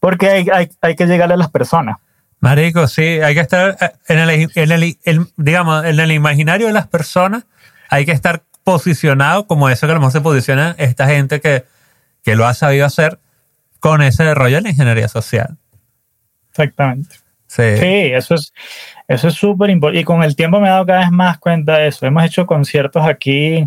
Porque 0.00 0.30
hay, 0.30 0.46
hay, 0.50 0.70
hay 0.80 0.96
que 0.96 1.06
llegarle 1.06 1.34
a 1.34 1.36
las 1.36 1.50
personas. 1.50 1.96
Marico, 2.40 2.86
sí, 2.86 3.02
hay 3.02 3.34
que 3.34 3.40
estar 3.40 3.76
en 4.08 4.18
el, 4.18 4.30
en 4.54 4.72
el, 4.72 4.96
el- 5.04 5.26
digamos, 5.36 5.84
en 5.84 6.00
el 6.00 6.10
imaginario 6.12 6.68
de 6.68 6.72
las 6.72 6.86
personas, 6.86 7.44
hay 7.88 8.04
que 8.04 8.12
estar 8.12 8.44
posicionado 8.64 9.46
como 9.46 9.68
eso 9.68 9.86
que 9.86 9.92
a 9.92 9.94
lo 9.94 10.00
mejor 10.00 10.12
se 10.12 10.20
posiciona 10.20 10.74
esta 10.78 11.06
gente 11.06 11.40
que, 11.40 11.64
que 12.22 12.36
lo 12.36 12.46
ha 12.46 12.54
sabido 12.54 12.86
hacer 12.86 13.18
con 13.80 14.02
ese 14.02 14.34
rollo 14.34 14.56
de 14.56 14.62
la 14.62 14.70
ingeniería 14.70 15.08
social. 15.08 15.56
Exactamente. 16.50 17.16
Sí. 17.46 17.76
Sí, 17.78 18.12
eso 18.12 18.34
es 18.34 18.52
eso 19.08 19.28
es 19.28 19.34
súper 19.34 19.70
importante. 19.70 20.00
Y 20.00 20.04
con 20.04 20.22
el 20.22 20.36
tiempo 20.36 20.60
me 20.60 20.68
he 20.68 20.70
dado 20.70 20.84
cada 20.84 21.00
vez 21.00 21.10
más 21.10 21.38
cuenta 21.38 21.78
de 21.78 21.88
eso. 21.88 22.04
Hemos 22.04 22.24
hecho 22.24 22.46
conciertos 22.46 23.06
aquí 23.06 23.66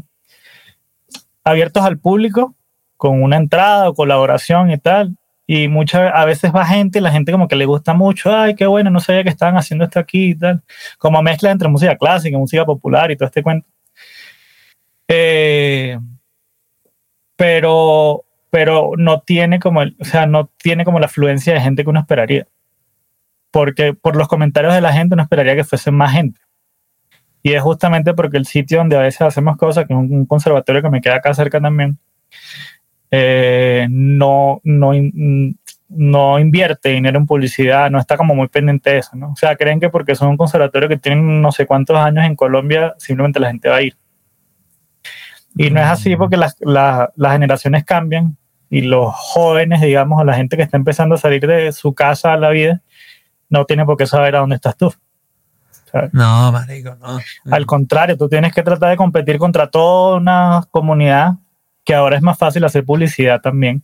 abiertos 1.43 1.83
al 1.83 1.97
público, 1.97 2.55
con 2.95 3.23
una 3.23 3.37
entrada 3.37 3.89
o 3.89 3.95
colaboración 3.95 4.69
y 4.69 4.77
tal. 4.77 5.17
Y 5.47 5.67
muchas 5.67 6.11
a 6.13 6.25
veces 6.25 6.53
va 6.55 6.63
gente 6.65 6.99
y 6.99 7.01
la 7.01 7.11
gente 7.11 7.31
como 7.31 7.47
que 7.47 7.55
le 7.55 7.65
gusta 7.65 7.95
mucho. 7.95 8.33
Ay, 8.33 8.55
qué 8.55 8.67
bueno, 8.67 8.91
no 8.91 8.99
sabía 8.99 9.23
que 9.23 9.29
estaban 9.29 9.57
haciendo 9.57 9.83
esto 9.85 9.99
aquí 9.99 10.29
y 10.29 10.35
tal. 10.35 10.61
Como 10.99 11.21
mezcla 11.23 11.49
entre 11.49 11.67
música 11.67 11.97
clásica, 11.97 12.37
música 12.37 12.63
popular 12.63 13.09
y 13.09 13.17
todo 13.17 13.25
este 13.25 13.41
cuento. 13.41 13.67
Eh, 15.13 15.99
pero, 17.35 18.23
pero 18.49 18.91
no 18.97 19.21
tiene 19.21 19.59
como, 19.59 19.81
el, 19.81 19.97
o 19.99 20.05
sea, 20.05 20.25
no 20.25 20.49
tiene 20.57 20.85
como 20.85 20.99
la 20.99 21.07
afluencia 21.07 21.53
de 21.53 21.59
gente 21.59 21.83
que 21.83 21.89
uno 21.89 21.99
esperaría. 21.99 22.47
Porque 23.51 23.93
por 23.93 24.15
los 24.15 24.29
comentarios 24.29 24.73
de 24.73 24.79
la 24.79 24.93
gente 24.93 25.15
uno 25.15 25.23
esperaría 25.23 25.55
que 25.55 25.65
fuese 25.65 25.91
más 25.91 26.13
gente. 26.13 26.39
Y 27.43 27.53
es 27.53 27.61
justamente 27.61 28.13
porque 28.13 28.37
el 28.37 28.45
sitio 28.45 28.77
donde 28.77 28.95
a 28.95 29.01
veces 29.01 29.21
hacemos 29.21 29.57
cosas, 29.57 29.85
que 29.85 29.93
es 29.93 29.99
un 29.99 30.25
conservatorio 30.25 30.81
que 30.81 30.89
me 30.89 31.01
queda 31.01 31.15
acá 31.15 31.33
cerca 31.33 31.59
también, 31.59 31.97
eh, 33.09 33.87
no, 33.89 34.61
no, 34.63 34.91
no 35.89 36.39
invierte 36.39 36.89
dinero 36.89 37.17
en 37.17 37.25
publicidad, 37.25 37.91
no 37.91 37.99
está 37.99 38.15
como 38.15 38.33
muy 38.33 38.47
pendiente 38.47 38.91
de 38.91 38.97
eso, 38.99 39.17
¿no? 39.17 39.31
O 39.31 39.35
sea, 39.35 39.57
creen 39.57 39.81
que 39.81 39.89
porque 39.89 40.15
son 40.15 40.29
un 40.29 40.37
conservatorio 40.37 40.87
que 40.87 40.97
tienen 40.97 41.41
no 41.41 41.51
sé 41.51 41.65
cuántos 41.65 41.97
años 41.97 42.23
en 42.23 42.35
Colombia, 42.37 42.93
simplemente 42.97 43.39
la 43.41 43.49
gente 43.49 43.67
va 43.67 43.77
a 43.77 43.81
ir. 43.81 43.97
Y 45.55 45.69
no 45.69 45.79
es 45.79 45.87
así 45.87 46.15
porque 46.15 46.37
las, 46.37 46.55
las, 46.59 47.09
las 47.15 47.33
generaciones 47.33 47.83
cambian 47.83 48.37
y 48.69 48.81
los 48.81 49.13
jóvenes, 49.13 49.81
digamos, 49.81 50.21
o 50.21 50.23
la 50.23 50.35
gente 50.35 50.55
que 50.55 50.63
está 50.63 50.77
empezando 50.77 51.15
a 51.15 51.17
salir 51.17 51.45
de 51.45 51.71
su 51.73 51.93
casa 51.93 52.33
a 52.33 52.37
la 52.37 52.49
vida, 52.49 52.81
no 53.49 53.65
tiene 53.65 53.85
por 53.85 53.97
qué 53.97 54.07
saber 54.07 54.35
a 54.35 54.39
dónde 54.39 54.55
estás 54.55 54.77
tú. 54.77 54.93
¿sabes? 55.91 56.13
No, 56.13 56.51
marico, 56.51 56.95
no. 56.95 57.19
Al 57.51 57.65
contrario, 57.65 58.17
tú 58.17 58.29
tienes 58.29 58.53
que 58.53 58.63
tratar 58.63 58.91
de 58.91 58.97
competir 58.97 59.37
contra 59.37 59.69
toda 59.69 60.17
una 60.17 60.63
comunidad 60.71 61.33
que 61.83 61.93
ahora 61.93 62.15
es 62.15 62.21
más 62.21 62.37
fácil 62.37 62.63
hacer 62.63 62.85
publicidad 62.85 63.41
también. 63.41 63.83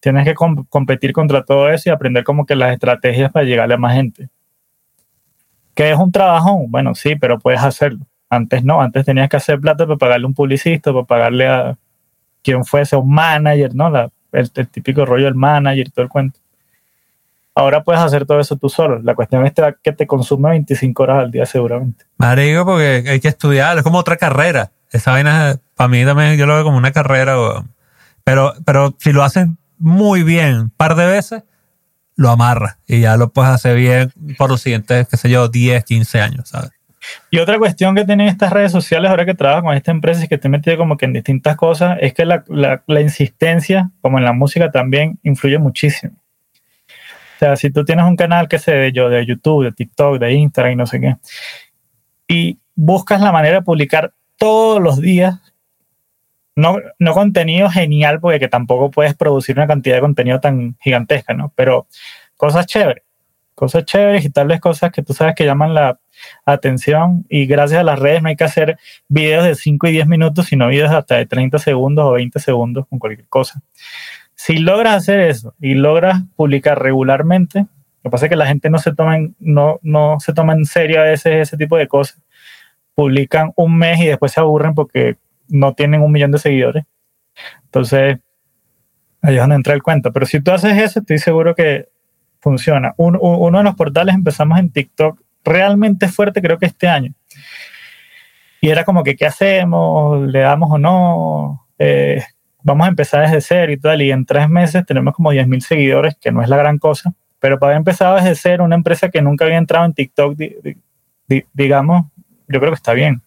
Tienes 0.00 0.24
que 0.24 0.34
com 0.34 0.64
competir 0.68 1.12
contra 1.12 1.44
todo 1.44 1.70
eso 1.70 1.88
y 1.88 1.92
aprender 1.92 2.24
como 2.24 2.46
que 2.46 2.54
las 2.54 2.72
estrategias 2.72 3.32
para 3.32 3.46
llegarle 3.46 3.74
a 3.74 3.78
más 3.78 3.94
gente. 3.94 4.28
¿Que 5.74 5.90
es 5.90 5.98
un 5.98 6.12
trabajo? 6.12 6.64
Bueno, 6.68 6.94
sí, 6.94 7.16
pero 7.16 7.38
puedes 7.38 7.62
hacerlo. 7.62 8.06
Antes 8.34 8.64
no, 8.64 8.80
antes 8.80 9.04
tenías 9.04 9.28
que 9.28 9.36
hacer 9.36 9.60
plata 9.60 9.86
para 9.86 9.96
pagarle 9.96 10.24
a 10.24 10.28
un 10.28 10.34
publicista, 10.34 10.92
para 10.92 11.04
pagarle 11.04 11.48
a 11.48 11.76
quien 12.42 12.64
fuese, 12.64 12.96
un 12.96 13.12
manager, 13.12 13.74
¿no? 13.74 13.90
La, 13.90 14.10
el, 14.32 14.50
típico 14.50 15.04
rollo 15.04 15.24
del 15.24 15.34
manager, 15.34 15.90
todo 15.90 16.02
el 16.04 16.08
cuento. 16.08 16.40
Ahora 17.54 17.84
puedes 17.84 18.02
hacer 18.02 18.26
todo 18.26 18.40
eso 18.40 18.56
tú 18.56 18.68
solo. 18.68 19.00
La 19.02 19.14
cuestión 19.14 19.46
es 19.46 19.52
que 19.82 19.92
te 19.92 20.06
consume 20.06 20.50
25 20.50 21.02
horas 21.02 21.22
al 21.22 21.30
día 21.30 21.46
seguramente. 21.46 22.04
Marico, 22.18 22.64
porque 22.64 23.04
hay 23.06 23.20
que 23.20 23.28
estudiar, 23.28 23.78
es 23.78 23.84
como 23.84 23.98
otra 23.98 24.16
carrera. 24.16 24.72
Esa 24.90 25.12
vaina, 25.12 25.56
para 25.76 25.88
mí 25.88 26.04
también 26.04 26.36
yo 26.36 26.46
lo 26.46 26.54
veo 26.54 26.64
como 26.64 26.76
una 26.76 26.90
carrera. 26.90 27.36
Pero, 28.24 28.54
pero 28.64 28.96
si 28.98 29.12
lo 29.12 29.22
hacen 29.22 29.56
muy 29.78 30.24
bien, 30.24 30.54
un 30.58 30.70
par 30.70 30.96
de 30.96 31.06
veces, 31.06 31.44
lo 32.16 32.30
amarras 32.30 32.76
y 32.86 33.00
ya 33.00 33.16
lo 33.16 33.32
puedes 33.32 33.50
hacer 33.50 33.76
bien 33.76 34.12
por 34.36 34.50
los 34.50 34.60
siguientes, 34.60 35.08
qué 35.08 35.16
sé 35.16 35.30
yo, 35.30 35.48
10, 35.48 35.84
15 35.84 36.20
años, 36.20 36.48
¿sabes? 36.48 36.70
Y 37.30 37.38
otra 37.38 37.58
cuestión 37.58 37.94
que 37.94 38.04
tienen 38.04 38.28
estas 38.28 38.52
redes 38.52 38.72
sociales 38.72 39.10
ahora 39.10 39.24
que 39.24 39.34
trabajo 39.34 39.64
con 39.64 39.76
esta 39.76 39.90
empresa 39.90 40.24
y 40.24 40.28
que 40.28 40.40
he 40.42 40.48
metido 40.48 40.76
como 40.76 40.96
que 40.96 41.06
en 41.06 41.12
distintas 41.12 41.56
cosas 41.56 41.98
es 42.00 42.14
que 42.14 42.24
la, 42.24 42.44
la, 42.48 43.00
insistencia, 43.00 43.90
como 44.00 44.18
en 44.18 44.24
la 44.24 44.32
música 44.32 44.70
también, 44.70 45.18
influye 45.22 45.58
muchísimo. 45.58 46.14
O 47.36 47.38
sea, 47.38 47.56
si 47.56 47.70
tú 47.70 47.84
tienes 47.84 48.04
un 48.04 48.16
canal, 48.16 48.48
que 48.48 48.58
sé 48.58 48.92
yo, 48.92 49.08
de 49.08 49.26
YouTube, 49.26 49.64
de 49.64 49.72
TikTok, 49.72 50.18
de 50.18 50.32
Instagram 50.32 50.72
y 50.72 50.76
no 50.76 50.86
sé 50.86 51.00
qué, 51.00 51.16
y 52.28 52.58
buscas 52.74 53.20
la 53.20 53.32
manera 53.32 53.56
de 53.56 53.62
publicar 53.62 54.12
todos 54.36 54.80
los 54.80 55.00
días, 55.00 55.40
no, 56.56 56.76
no 56.98 57.12
contenido 57.12 57.68
genial, 57.68 58.20
porque 58.20 58.38
que 58.38 58.48
tampoco 58.48 58.90
puedes 58.90 59.14
producir 59.14 59.56
una 59.56 59.66
cantidad 59.66 59.96
de 59.96 60.02
contenido 60.02 60.40
tan 60.40 60.76
gigantesca, 60.80 61.34
¿no? 61.34 61.52
Pero 61.56 61.88
cosas 62.36 62.66
chéveres, 62.66 63.04
cosas 63.54 63.84
chéveres 63.84 64.24
y 64.24 64.30
tal 64.30 64.48
vez 64.48 64.60
cosas 64.60 64.92
que 64.92 65.02
tú 65.02 65.14
sabes 65.14 65.34
que 65.34 65.44
llaman 65.44 65.74
la 65.74 65.98
atención 66.44 67.24
y 67.28 67.46
gracias 67.46 67.80
a 67.80 67.84
las 67.84 67.98
redes 67.98 68.22
no 68.22 68.28
hay 68.28 68.36
que 68.36 68.44
hacer 68.44 68.78
videos 69.08 69.44
de 69.44 69.54
5 69.54 69.86
y 69.88 69.92
10 69.92 70.06
minutos, 70.06 70.46
sino 70.46 70.68
videos 70.68 70.90
hasta 70.92 71.16
de 71.16 71.26
30 71.26 71.58
segundos 71.58 72.04
o 72.04 72.12
20 72.12 72.38
segundos 72.38 72.86
con 72.88 72.98
cualquier 72.98 73.28
cosa. 73.28 73.60
Si 74.34 74.58
logras 74.58 74.94
hacer 74.94 75.20
eso 75.20 75.54
y 75.60 75.74
logras 75.74 76.22
publicar 76.36 76.82
regularmente, 76.82 77.60
lo 78.04 78.10
que 78.10 78.12
pasa 78.12 78.26
es 78.26 78.30
que 78.30 78.36
la 78.36 78.46
gente 78.46 78.68
no 78.68 78.78
se 78.78 78.94
toma 78.94 79.16
en, 79.16 79.34
no, 79.38 79.78
no 79.82 80.18
se 80.20 80.34
toma 80.34 80.52
en 80.52 80.66
serio 80.66 81.00
a 81.00 81.04
veces 81.04 81.48
ese 81.48 81.56
tipo 81.56 81.76
de 81.76 81.88
cosas. 81.88 82.20
Publican 82.94 83.52
un 83.56 83.76
mes 83.78 84.00
y 84.00 84.06
después 84.06 84.32
se 84.32 84.40
aburren 84.40 84.74
porque 84.74 85.16
no 85.48 85.72
tienen 85.72 86.02
un 86.02 86.12
millón 86.12 86.30
de 86.30 86.38
seguidores. 86.38 86.84
Entonces, 87.64 88.18
ahí 89.22 89.34
es 89.34 89.40
donde 89.40 89.56
entra 89.56 89.74
el 89.74 89.82
cuento. 89.82 90.12
Pero 90.12 90.26
si 90.26 90.40
tú 90.40 90.52
haces 90.52 90.76
eso, 90.76 91.00
estoy 91.00 91.18
seguro 91.18 91.54
que 91.54 91.88
funciona. 92.40 92.92
Un, 92.98 93.18
uno 93.18 93.58
de 93.58 93.64
los 93.64 93.74
portales 93.74 94.14
empezamos 94.14 94.58
en 94.58 94.70
TikTok 94.70 95.18
realmente 95.44 96.08
fuerte, 96.08 96.40
creo 96.40 96.58
que 96.58 96.66
este 96.66 96.88
año. 96.88 97.12
Y 98.60 98.70
era 98.70 98.84
como 98.84 99.04
que, 99.04 99.14
¿qué 99.14 99.26
hacemos? 99.26 100.26
¿Le 100.26 100.40
damos 100.40 100.70
o 100.70 100.78
no? 100.78 101.66
Eh, 101.78 102.22
vamos 102.62 102.86
a 102.86 102.88
empezar 102.88 103.20
desde 103.20 103.40
cero 103.40 103.72
y 103.72 103.76
tal. 103.76 104.00
Y 104.00 104.10
en 104.10 104.24
tres 104.24 104.48
meses 104.48 104.86
tenemos 104.86 105.14
como 105.14 105.30
10 105.30 105.46
mil 105.46 105.60
seguidores, 105.60 106.16
que 106.20 106.32
no 106.32 106.42
es 106.42 106.48
la 106.48 106.56
gran 106.56 106.78
cosa. 106.78 107.12
Pero 107.40 107.58
para 107.58 107.72
haber 107.72 107.80
empezado 107.80 108.16
desde 108.16 108.34
cero, 108.34 108.64
una 108.64 108.74
empresa 108.74 109.10
que 109.10 109.20
nunca 109.20 109.44
había 109.44 109.58
entrado 109.58 109.84
en 109.84 109.92
TikTok, 109.92 110.34
di, 110.34 110.56
di, 111.28 111.44
digamos, 111.52 112.06
yo 112.48 112.58
creo 112.58 112.70
que 112.70 112.76
está 112.76 112.94
bien. 112.94 113.20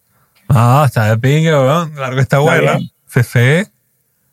Ah, 0.50 0.86
está 0.88 1.10
de 1.10 1.18
pingue, 1.20 1.54
weón. 1.54 1.96
Largo 1.96 2.20
está, 2.20 2.40
está. 2.40 2.80
Sí, 3.06 3.24
sí. 3.24 3.72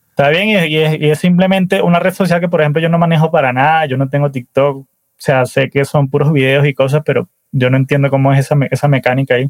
Está 0.09 0.29
bien 0.29 0.47
y 0.47 0.55
es, 0.55 0.99
y 0.99 1.09
es, 1.09 1.19
simplemente 1.19 1.81
una 1.81 1.99
red 1.99 2.13
social 2.13 2.39
que, 2.39 2.47
por 2.47 2.61
ejemplo, 2.61 2.81
yo 2.81 2.89
no 2.89 2.97
manejo 2.97 3.29
para 3.29 3.53
nada. 3.53 3.85
Yo 3.85 3.97
no 3.97 4.09
tengo 4.09 4.31
TikTok. 4.31 4.77
O 4.77 4.87
sea, 5.17 5.45
sé 5.45 5.69
que 5.69 5.85
son 5.85 6.09
puros 6.09 6.33
videos 6.33 6.65
y 6.65 6.73
cosas, 6.73 7.03
pero 7.05 7.29
yo 7.55 7.69
no 7.69 7.77
entiendo 7.77 8.09
cómo 8.09 8.33
es 8.33 8.39
esa, 8.39 8.55
esa 8.69 8.87
mecánica 8.87 9.35
ahí. 9.35 9.49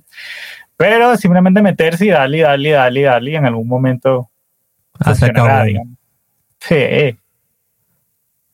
Pero 0.78 1.18
simplemente 1.18 1.62
meterse 1.62 2.06
y 2.06 2.10
darle, 2.10 2.42
darle, 2.42 2.72
darle, 2.72 3.02
darle, 3.02 3.32
y 3.32 3.36
en 3.36 3.46
algún 3.46 3.68
momento 3.68 4.30
funcionará, 5.00 5.64
digamos. 5.64 5.98
Sí. 6.60 7.18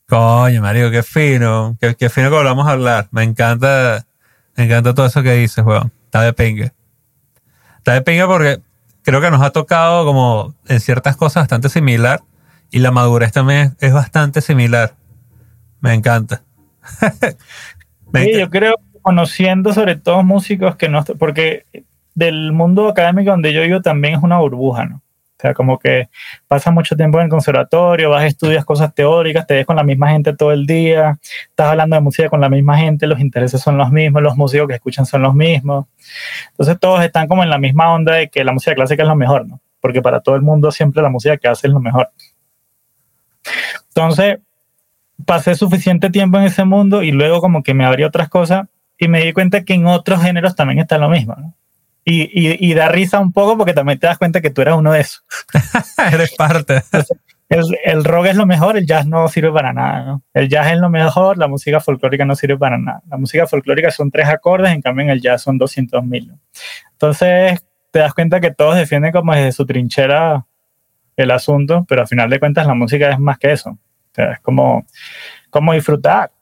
Coño, 0.08 0.62
Mario, 0.62 0.90
qué 0.90 1.02
fino. 1.02 1.76
Qué, 1.80 1.94
qué, 1.94 2.08
fino 2.08 2.30
que 2.30 2.36
volvamos 2.36 2.66
a 2.66 2.72
hablar. 2.72 3.08
Me 3.10 3.22
encanta, 3.24 4.06
me 4.56 4.64
encanta 4.64 4.94
todo 4.94 5.06
eso 5.06 5.22
que 5.22 5.34
dices, 5.34 5.64
weón. 5.64 5.92
Está 6.04 6.22
de 6.22 6.32
pingue. 6.32 6.72
Está 7.78 7.94
de 7.94 8.02
pingue 8.02 8.26
porque 8.26 8.60
creo 9.02 9.20
que 9.20 9.30
nos 9.30 9.42
ha 9.42 9.50
tocado 9.50 10.04
como 10.04 10.54
en 10.68 10.80
ciertas 10.80 11.16
cosas 11.16 11.42
bastante 11.42 11.68
similar 11.68 12.22
y 12.70 12.78
la 12.78 12.90
madurez 12.90 13.32
también 13.32 13.76
es 13.80 13.92
bastante 13.92 14.40
similar. 14.40 14.94
Me 15.80 15.92
encanta. 15.92 16.42
Me 18.12 18.24
sí, 18.24 18.30
encanta. 18.30 18.38
yo 18.38 18.50
creo 18.50 18.74
conociendo 19.02 19.72
sobre 19.72 19.96
todo 19.96 20.22
músicos 20.22 20.76
que 20.76 20.88
no, 20.88 21.04
porque 21.18 21.66
del 22.14 22.52
mundo 22.52 22.88
académico 22.88 23.30
donde 23.30 23.52
yo 23.52 23.62
vivo 23.62 23.82
también 23.82 24.14
es 24.14 24.22
una 24.22 24.38
burbuja, 24.38 24.86
¿no? 24.86 24.96
O 24.96 25.42
sea, 25.42 25.54
como 25.54 25.76
que 25.76 26.08
pasas 26.46 26.72
mucho 26.72 26.94
tiempo 26.94 27.18
en 27.18 27.24
el 27.24 27.30
conservatorio, 27.30 28.10
vas, 28.10 28.24
estudias 28.24 28.64
cosas 28.64 28.94
teóricas, 28.94 29.44
te 29.44 29.54
ves 29.54 29.66
con 29.66 29.74
la 29.74 29.82
misma 29.82 30.10
gente 30.10 30.36
todo 30.36 30.52
el 30.52 30.66
día, 30.66 31.18
estás 31.48 31.70
hablando 31.70 31.96
de 31.96 32.00
música 32.00 32.28
con 32.28 32.40
la 32.40 32.48
misma 32.48 32.78
gente, 32.78 33.08
los 33.08 33.18
intereses 33.18 33.60
son 33.60 33.76
los 33.76 33.90
mismos, 33.90 34.22
los 34.22 34.36
músicos 34.36 34.68
que 34.68 34.74
escuchan 34.74 35.04
son 35.04 35.22
los 35.22 35.34
mismos. 35.34 35.86
Entonces 36.50 36.78
todos 36.78 37.02
están 37.02 37.26
como 37.26 37.42
en 37.42 37.50
la 37.50 37.58
misma 37.58 37.92
onda 37.92 38.14
de 38.14 38.28
que 38.28 38.44
la 38.44 38.52
música 38.52 38.76
clásica 38.76 39.02
es 39.02 39.08
lo 39.08 39.16
mejor, 39.16 39.48
¿no? 39.48 39.60
Porque 39.80 40.00
para 40.00 40.20
todo 40.20 40.36
el 40.36 40.42
mundo 40.42 40.70
siempre 40.70 41.02
la 41.02 41.08
música 41.08 41.36
que 41.36 41.48
hace 41.48 41.66
es 41.66 41.72
lo 41.72 41.80
mejor. 41.80 42.10
Entonces, 43.88 44.38
pasé 45.26 45.56
suficiente 45.56 46.10
tiempo 46.10 46.38
en 46.38 46.44
ese 46.44 46.64
mundo 46.64 47.02
y 47.02 47.10
luego 47.10 47.40
como 47.40 47.64
que 47.64 47.74
me 47.74 47.84
abrí 47.84 48.04
otras 48.04 48.28
cosas 48.28 48.68
y 48.98 49.08
me 49.08 49.22
di 49.22 49.32
cuenta 49.32 49.64
que 49.64 49.74
en 49.74 49.86
otros 49.86 50.22
géneros 50.22 50.54
también 50.54 50.78
está 50.78 50.98
lo 50.98 51.08
mismo, 51.08 51.34
¿no? 51.36 51.54
Y, 52.04 52.22
y, 52.22 52.56
y, 52.58 52.74
da 52.74 52.88
risa 52.88 53.20
un 53.20 53.32
poco 53.32 53.56
porque 53.56 53.74
también 53.74 53.96
te 53.96 54.08
das 54.08 54.18
cuenta 54.18 54.40
que 54.40 54.50
tú 54.50 54.60
eras 54.60 54.76
uno 54.76 54.92
de 54.92 55.00
esos. 55.02 55.24
Eres 56.12 56.34
parte. 56.34 56.78
Entonces, 56.78 57.16
el, 57.48 57.62
el, 57.84 58.04
rock 58.04 58.26
es 58.26 58.36
lo 58.36 58.44
mejor, 58.44 58.76
el 58.76 58.86
jazz 58.86 59.06
no 59.06 59.28
sirve 59.28 59.52
para 59.52 59.72
nada. 59.72 60.04
¿no? 60.04 60.22
El 60.34 60.48
jazz 60.48 60.72
es 60.72 60.78
lo 60.78 60.88
mejor, 60.88 61.38
la 61.38 61.46
música 61.46 61.78
folclórica 61.78 62.24
no 62.24 62.34
sirve 62.34 62.58
para 62.58 62.76
nada. 62.76 63.02
La 63.08 63.18
música 63.18 63.46
folclórica 63.46 63.92
son 63.92 64.10
tres 64.10 64.26
acordes, 64.26 64.72
en 64.72 64.82
cambio 64.82 65.04
en 65.04 65.10
el 65.10 65.20
jazz 65.20 65.42
son 65.42 65.58
200 65.58 66.04
mil. 66.04 66.28
¿no? 66.28 66.38
Entonces 66.90 67.64
te 67.92 68.00
das 68.00 68.14
cuenta 68.14 68.40
que 68.40 68.50
todos 68.50 68.74
defienden 68.74 69.12
como 69.12 69.34
desde 69.34 69.52
su 69.52 69.64
trinchera 69.64 70.46
el 71.16 71.30
asunto, 71.30 71.84
pero 71.88 72.00
al 72.00 72.08
final 72.08 72.30
de 72.30 72.40
cuentas 72.40 72.66
la 72.66 72.74
música 72.74 73.10
es 73.10 73.18
más 73.18 73.38
que 73.38 73.52
eso. 73.52 73.70
O 73.70 74.14
sea, 74.14 74.32
es 74.32 74.40
como, 74.40 74.84
como 75.50 75.72
disfrutar 75.72 76.32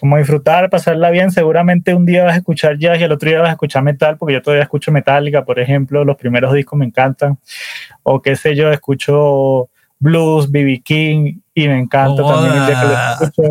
como 0.00 0.16
disfrutar, 0.16 0.70
pasarla 0.70 1.10
bien. 1.10 1.30
Seguramente 1.30 1.94
un 1.94 2.06
día 2.06 2.24
vas 2.24 2.34
a 2.34 2.38
escuchar 2.38 2.78
jazz 2.78 2.98
y 3.00 3.04
el 3.04 3.12
otro 3.12 3.28
día 3.28 3.40
vas 3.40 3.48
a 3.48 3.52
escuchar 3.52 3.82
metal, 3.82 4.16
porque 4.16 4.34
yo 4.34 4.42
todavía 4.42 4.62
escucho 4.62 4.92
Metallica, 4.92 5.44
por 5.44 5.58
ejemplo, 5.58 6.04
los 6.04 6.16
primeros 6.16 6.52
discos 6.52 6.78
me 6.78 6.84
encantan. 6.86 7.38
O 8.02 8.20
qué 8.22 8.36
sé 8.36 8.54
yo, 8.54 8.70
escucho 8.72 9.68
blues, 9.98 10.50
B.B. 10.50 10.80
King, 10.84 11.38
y 11.54 11.68
me 11.68 11.78
encanta 11.78 12.22
también 12.28 12.54
el 12.56 12.66
día 12.66 12.76
que 12.80 12.86
lo 12.86 12.94
escucho. 12.94 13.42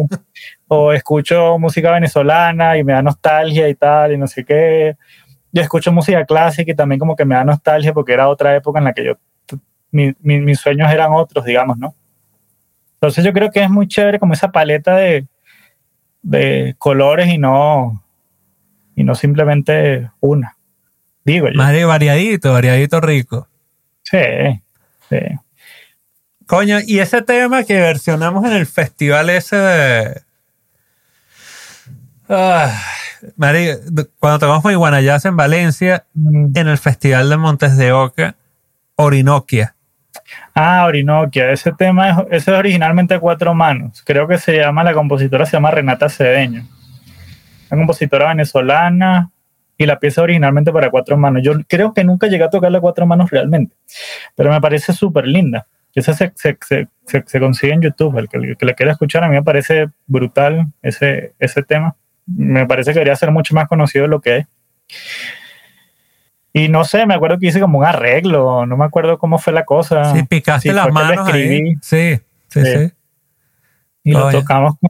O 0.68 0.91
escucho 0.93 1.58
música 1.60 1.91
venezolana 1.91 2.78
y 2.78 2.84
me 2.84 2.93
da 2.93 3.02
nostalgia 3.02 3.68
y 3.70 3.76
tal, 3.76 4.14
y 4.14 4.18
no 4.18 4.28
sé 4.28 4.43
qué. 4.45 4.95
Yo 5.52 5.62
escucho 5.62 5.91
música 5.91 6.26
clásica 6.26 6.72
y 6.72 6.76
también 6.76 7.00
como 7.00 7.16
que 7.16 7.26
me 7.26 7.36
da 7.36 7.43
nostalgia 7.43 7.93
porque 7.93 8.14
era 8.14 8.28
otra 8.30 8.56
época 8.56 8.80
en 8.80 8.86
la 8.86 8.93
que 8.93 9.04
yo, 9.06 9.14
mi- 9.91 10.14
mi- 10.22 10.39
mis 10.41 10.60
sueños 10.60 10.91
eran 10.91 11.12
otros, 11.14 11.45
digamos, 11.45 11.78
¿no? 11.78 11.93
Entonces 12.95 13.24
yo 13.24 13.32
creo 13.32 13.52
que 13.52 13.64
es 13.64 13.70
muy 13.70 13.88
chévere 13.88 14.20
como 14.20 14.34
esa 14.34 14.52
paleta 14.52 14.95
de, 14.98 15.26
de 16.28 16.75
colores 16.78 17.28
y 17.30 17.38
no, 17.38 18.03
y 18.95 19.03
no 19.03 19.15
simplemente 19.15 20.11
una. 20.19 20.57
Digo 21.23 21.47
yo. 21.47 21.53
Más 21.55 21.71
de 21.73 21.86
variadito, 21.86 22.51
variadito 22.53 22.99
rico. 23.01 23.47
Sí, 24.03 24.17
sí. 25.09 25.17
Coño, 26.45 26.78
y 26.86 26.99
ese 26.99 27.21
tema 27.21 27.63
que 27.63 27.75
versionamos 27.80 28.45
en 28.45 28.53
el 28.53 28.65
festival 28.65 29.30
ese 29.30 29.55
de. 29.57 30.21
Ah, 32.30 32.78
cuando 34.19 34.39
tocamos 34.39 34.61
con 34.61 34.71
Iguana 34.71 35.01
Jazz 35.01 35.25
en 35.25 35.36
Valencia, 35.38 36.05
Mm. 36.13 36.51
en 36.55 36.67
el 36.67 36.78
festival 36.78 37.30
de 37.30 37.38
Montes 37.38 37.78
de 37.78 37.91
Oca, 37.93 38.36
Orinoquia. 38.95 39.75
Ah, 40.53 40.86
Orinoquia. 40.86 41.51
Ese 41.51 41.72
tema 41.74 42.09
es, 42.09 42.15
ese 42.32 42.51
es 42.51 42.57
originalmente 42.57 43.20
cuatro 43.20 43.53
manos. 43.53 44.01
Creo 44.05 44.28
que 44.28 44.38
se 44.38 44.57
llama, 44.57 44.84
la 44.84 44.93
compositora 44.93 45.45
se 45.45 45.53
llama 45.53 45.72
Renata 45.72 46.09
Cedeño. 46.09 46.63
Una 47.70 47.80
compositora 47.82 48.30
venezolana 48.30 49.30
y 49.78 49.86
la 49.86 49.99
pieza 49.99 50.22
originalmente 50.22 50.72
para 50.72 50.89
cuatro 50.89 51.18
manos. 51.18 51.41
Yo 51.43 51.53
creo 51.68 51.93
que 51.93 52.03
nunca 52.03 52.28
llegué 52.28 52.43
a 52.45 52.49
tocarla 52.49 52.78
a 52.78 52.82
cuatro 52.82 53.05
manos 53.05 53.30
realmente, 53.30 53.76
pero 54.36 54.49
me 54.51 54.59
parece 54.61 54.93
súper 54.93 55.28
linda. 55.28 55.68
Esa 55.93 56.13
se, 56.13 56.32
se, 56.36 56.55
se, 56.61 56.88
se- 57.07 57.24
se 57.26 57.39
consigue 57.39 57.74
en 57.74 57.82
YouTube. 57.82 58.18
El 58.20 58.30
que, 58.30 58.38
el 58.38 58.55
que 58.57 58.65
la 58.68 58.74
quiera 58.74 58.91
escuchar, 58.91 59.24
a 59.24 59.28
mí 59.30 59.36
me 59.36 59.41
parece 59.43 59.88
brutal 60.05 60.68
ese, 60.84 61.34
ese 61.39 61.63
tema. 61.63 61.95
Me 62.28 62.68
parece 62.68 62.91
que 62.91 62.95
debería 62.99 63.15
ser 63.15 63.32
mucho 63.32 63.55
más 63.55 63.68
conocido 63.68 64.03
de 64.03 64.09
lo 64.09 64.22
que 64.22 64.38
es. 64.38 64.47
Y 66.58 66.70
no 66.70 66.84
sé, 66.84 67.05
me 67.05 67.14
acuerdo 67.14 67.38
que 67.39 67.47
hice 67.47 67.60
como 67.60 67.80
un 67.80 67.86
arreglo, 67.86 68.66
no 68.66 68.78
me 68.78 68.86
acuerdo 68.86 69.18
cómo 69.18 69.38
fue 69.38 69.53
la 69.53 69.66
cosa. 69.66 70.14
Sí, 70.16 70.24
picaste 70.24 70.70
sí, 70.70 70.76
las 70.76 70.91
manos 70.91 71.28
ahí. 71.28 71.76
Sí, 71.82 72.20
sí, 72.49 72.62
Sí. 72.62 72.66
sí. 72.66 72.91
Y 74.03 74.12
lo 74.14 74.30
tocamos 74.32 74.76
con, 74.80 74.89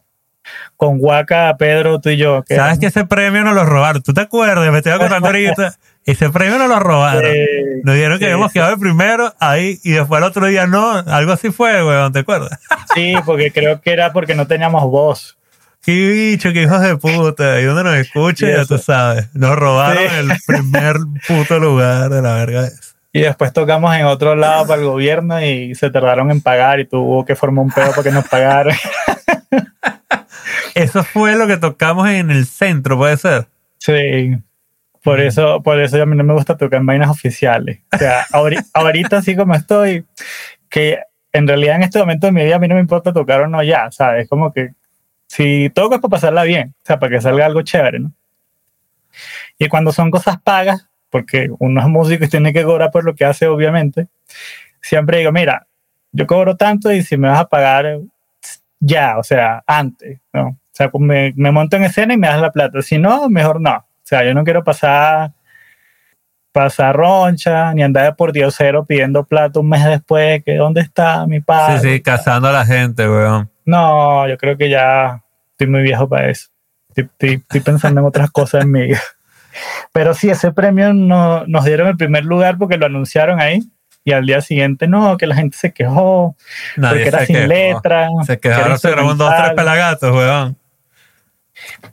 con 0.76 0.98
Waka, 1.00 1.56
Pedro, 1.58 2.00
tú 2.00 2.10
y 2.10 2.18
yo. 2.18 2.44
que 2.44 2.56
¿Sabes 2.56 2.74
éramos- 2.74 2.80
que 2.80 2.86
ese 2.88 3.06
premio 3.06 3.44
nos 3.44 3.56
lo 3.56 3.66
robaron? 3.66 4.02
¿Tú 4.04 4.14
te 4.14 4.22
acuerdas? 4.22 4.72
Me 4.72 4.78
estoy 4.78 4.94
acordando 4.94 5.28
ahorita. 5.28 5.76
Ese 6.08 6.30
premio 6.30 6.58
nos 6.58 6.70
lo 6.70 6.80
robaron. 6.80 7.22
Nos 7.84 7.96
dijeron 7.96 8.18
que 8.18 8.24
sí, 8.26 8.32
habíamos 8.32 8.54
quedado 8.54 8.72
de 8.72 8.78
primero 8.78 9.34
ahí 9.42 9.78
y 9.84 9.92
después 9.92 10.20
el 10.20 10.24
otro 10.24 10.46
día 10.46 10.66
no. 10.66 10.90
Algo 11.00 11.34
así 11.34 11.52
fue, 11.52 11.84
weón, 11.86 12.14
¿te 12.14 12.20
acuerdas? 12.20 12.58
Sí, 12.96 13.14
porque 13.26 13.52
creo 13.52 13.82
que 13.82 13.92
era 13.92 14.14
porque 14.14 14.34
no 14.34 14.48
teníamos 14.48 14.84
voz. 14.84 15.38
Qué 15.88 16.10
bicho, 16.10 16.52
qué 16.52 16.64
hijos 16.64 16.82
de 16.82 16.98
puta. 16.98 17.62
Y 17.62 17.64
donde 17.64 17.86
nos 17.86 17.96
escucha, 17.96 18.46
Sí, 18.46 18.52
ya 18.52 18.66
tú 18.66 18.78
sabes. 18.78 19.34
Nos 19.34 19.56
robaron 19.56 20.04
Sí. 20.04 20.16
el 20.20 20.32
primer 20.46 20.98
puto 21.28 21.60
lugar 21.60 22.10
de 22.10 22.22
la 22.22 22.34
verga. 22.36 22.68
Y 23.14 23.22
después 23.22 23.54
tocamos 23.54 23.96
en 23.96 24.06
otro 24.06 24.36
lado 24.36 24.68
para 24.68 24.82
el 24.82 24.86
gobierno 24.88 25.42
y 25.42 25.74
se 25.76 25.90
tardaron 25.90 26.30
en 26.30 26.42
pagar 26.42 26.82
y 26.82 26.86
tuvo 26.86 27.24
que 27.24 27.38
formar 27.38 27.64
un 27.64 27.72
pedo 27.72 27.92
para 27.92 28.04
que 28.04 28.12
nos 28.12 28.28
pagaran. 28.28 28.76
Eso 30.76 31.04
fue 31.06 31.36
lo 31.38 31.48
que 31.48 31.56
tocamos 31.56 32.10
en 32.10 32.32
el 32.32 32.46
centro, 32.46 32.98
puede 32.98 33.16
ser. 33.18 33.48
Sí. 33.80 34.36
Por 35.04 35.22
eso, 35.22 35.64
por 35.64 35.80
eso 35.80 36.02
a 36.04 36.06
mí 36.06 36.18
no 36.18 36.24
me 36.26 36.34
gusta 36.34 36.58
tocar 36.58 36.82
en 36.82 36.86
vainas 36.86 37.10
oficiales. 37.10 37.80
O 37.94 37.98
sea, 37.98 38.26
ahori- 38.34 38.64
ahorita 38.74 39.18
así 39.20 39.38
como 39.38 39.56
estoy, 39.56 40.06
que 40.70 41.00
en 41.32 41.48
realidad 41.48 41.78
en 41.78 41.84
este 41.84 41.98
momento 42.00 42.28
de 42.28 42.34
mi 42.34 42.44
vida 42.44 42.58
a 42.58 42.60
mí 42.60 42.68
no 42.68 42.76
me 42.76 42.82
importa 42.82 43.14
tocar 43.14 43.42
o 43.42 43.48
no 43.48 43.64
ya, 43.64 43.90
¿sabes? 43.90 44.28
Como 44.28 44.52
que 44.52 44.72
si 45.28 45.70
toco 45.70 45.96
es 45.96 46.02
para 46.02 46.12
pasarla 46.12 46.44
bien, 46.44 46.74
o 46.82 46.86
sea, 46.86 47.00
para 47.00 47.12
que 47.12 47.22
salga 47.22 47.46
algo 47.46 47.62
chévere, 47.62 48.00
¿no? 48.00 48.14
Y 49.58 49.68
cuando 49.68 49.92
son 49.92 50.12
cosas 50.12 50.40
pagas, 50.42 50.88
porque 51.10 51.50
uno 51.60 51.82
es 51.82 51.88
músico 51.88 52.26
y 52.26 52.30
tiene 52.30 52.54
que 52.54 52.64
cobrar 52.64 52.92
por 52.92 53.04
lo 53.04 53.16
que 53.16 53.26
hace, 53.26 53.48
obviamente, 53.48 54.08
siempre 54.82 55.20
digo, 55.20 55.32
mira, 55.32 55.68
yo 56.12 56.28
cobro 56.28 56.56
tanto 56.56 56.92
y 56.92 57.04
si 57.04 57.18
me 57.18 57.28
vas 57.28 57.40
a 57.40 57.48
pagar 57.48 58.00
ya, 58.80 59.18
o 59.18 59.24
sea, 59.24 59.64
antes, 59.68 60.20
¿no? 60.34 60.48
O 60.48 60.78
sea, 60.78 60.90
pues 60.92 61.04
me, 61.04 61.34
me 61.36 61.52
monto 61.52 61.76
en 61.76 61.84
escena 61.84 62.14
y 62.14 62.18
me 62.18 62.28
das 62.28 62.40
la 62.40 62.52
plata. 62.52 62.82
Si 62.84 63.00
no, 63.00 63.30
mejor 63.30 63.60
no. 63.60 63.78
O 63.78 64.04
sea, 64.04 64.24
yo 64.24 64.34
no 64.36 64.44
quiero 64.44 64.64
pasar 64.64 65.32
pasar 66.58 66.96
roncha, 66.96 67.72
ni 67.76 67.84
andar 67.84 68.06
de 68.06 68.14
por 68.14 68.32
diosero 68.32 68.84
pidiendo 68.84 69.24
plata 69.26 69.60
un 69.60 69.70
mes 69.70 69.86
después, 69.86 70.44
que 70.44 70.56
dónde 70.56 70.82
está 70.82 71.28
mi 71.28 71.40
padre. 71.40 71.80
Sí, 71.80 71.90
sí, 71.90 72.02
cazando 72.02 72.48
a 72.48 72.52
la 72.52 72.66
gente, 72.66 73.08
weón. 73.08 73.52
No, 73.68 74.28
yo 74.28 74.38
creo 74.38 74.58
que 74.58 74.70
ya 74.70 75.22
estoy 75.52 75.68
muy 75.68 75.82
viejo 75.84 76.10
para 76.10 76.30
eso. 76.32 76.48
Estoy, 76.90 77.04
estoy- 77.04 77.34
estoy 77.36 77.60
pensando 77.62 78.02
en 78.02 78.08
otras 78.08 78.32
cosas 78.32 78.64
en 78.64 78.72
mi 78.72 78.82
vida. 78.88 79.02
Pero 79.92 80.14
sí, 80.14 80.30
ese 80.30 80.52
premio 80.52 80.94
no- 80.94 81.44
nos 81.48 81.66
dieron 81.66 81.88
el 81.88 81.98
primer 81.98 82.26
lugar 82.26 82.58
porque 82.58 82.78
lo 82.78 82.86
anunciaron 82.88 83.40
ahí. 83.40 83.62
Y 84.04 84.14
al 84.14 84.26
día 84.26 84.40
siguiente, 84.40 84.88
no, 84.88 85.18
que 85.18 85.28
la 85.28 85.36
gente 85.36 85.58
se 85.58 85.74
quejó, 85.74 86.36
Nadie 86.78 86.96
porque 87.04 87.08
era 87.10 87.26
sin 87.26 87.36
quejó. 87.36 87.48
letra. 87.50 88.08
Se 88.26 88.40
que 88.40 88.48
era 88.48 88.58
quedaron, 88.58 88.80
se 88.80 88.90
grabaron 88.90 89.18
dos, 89.18 89.34
tres 89.38 89.54
pelagatos, 89.54 90.16
weón. 90.16 90.58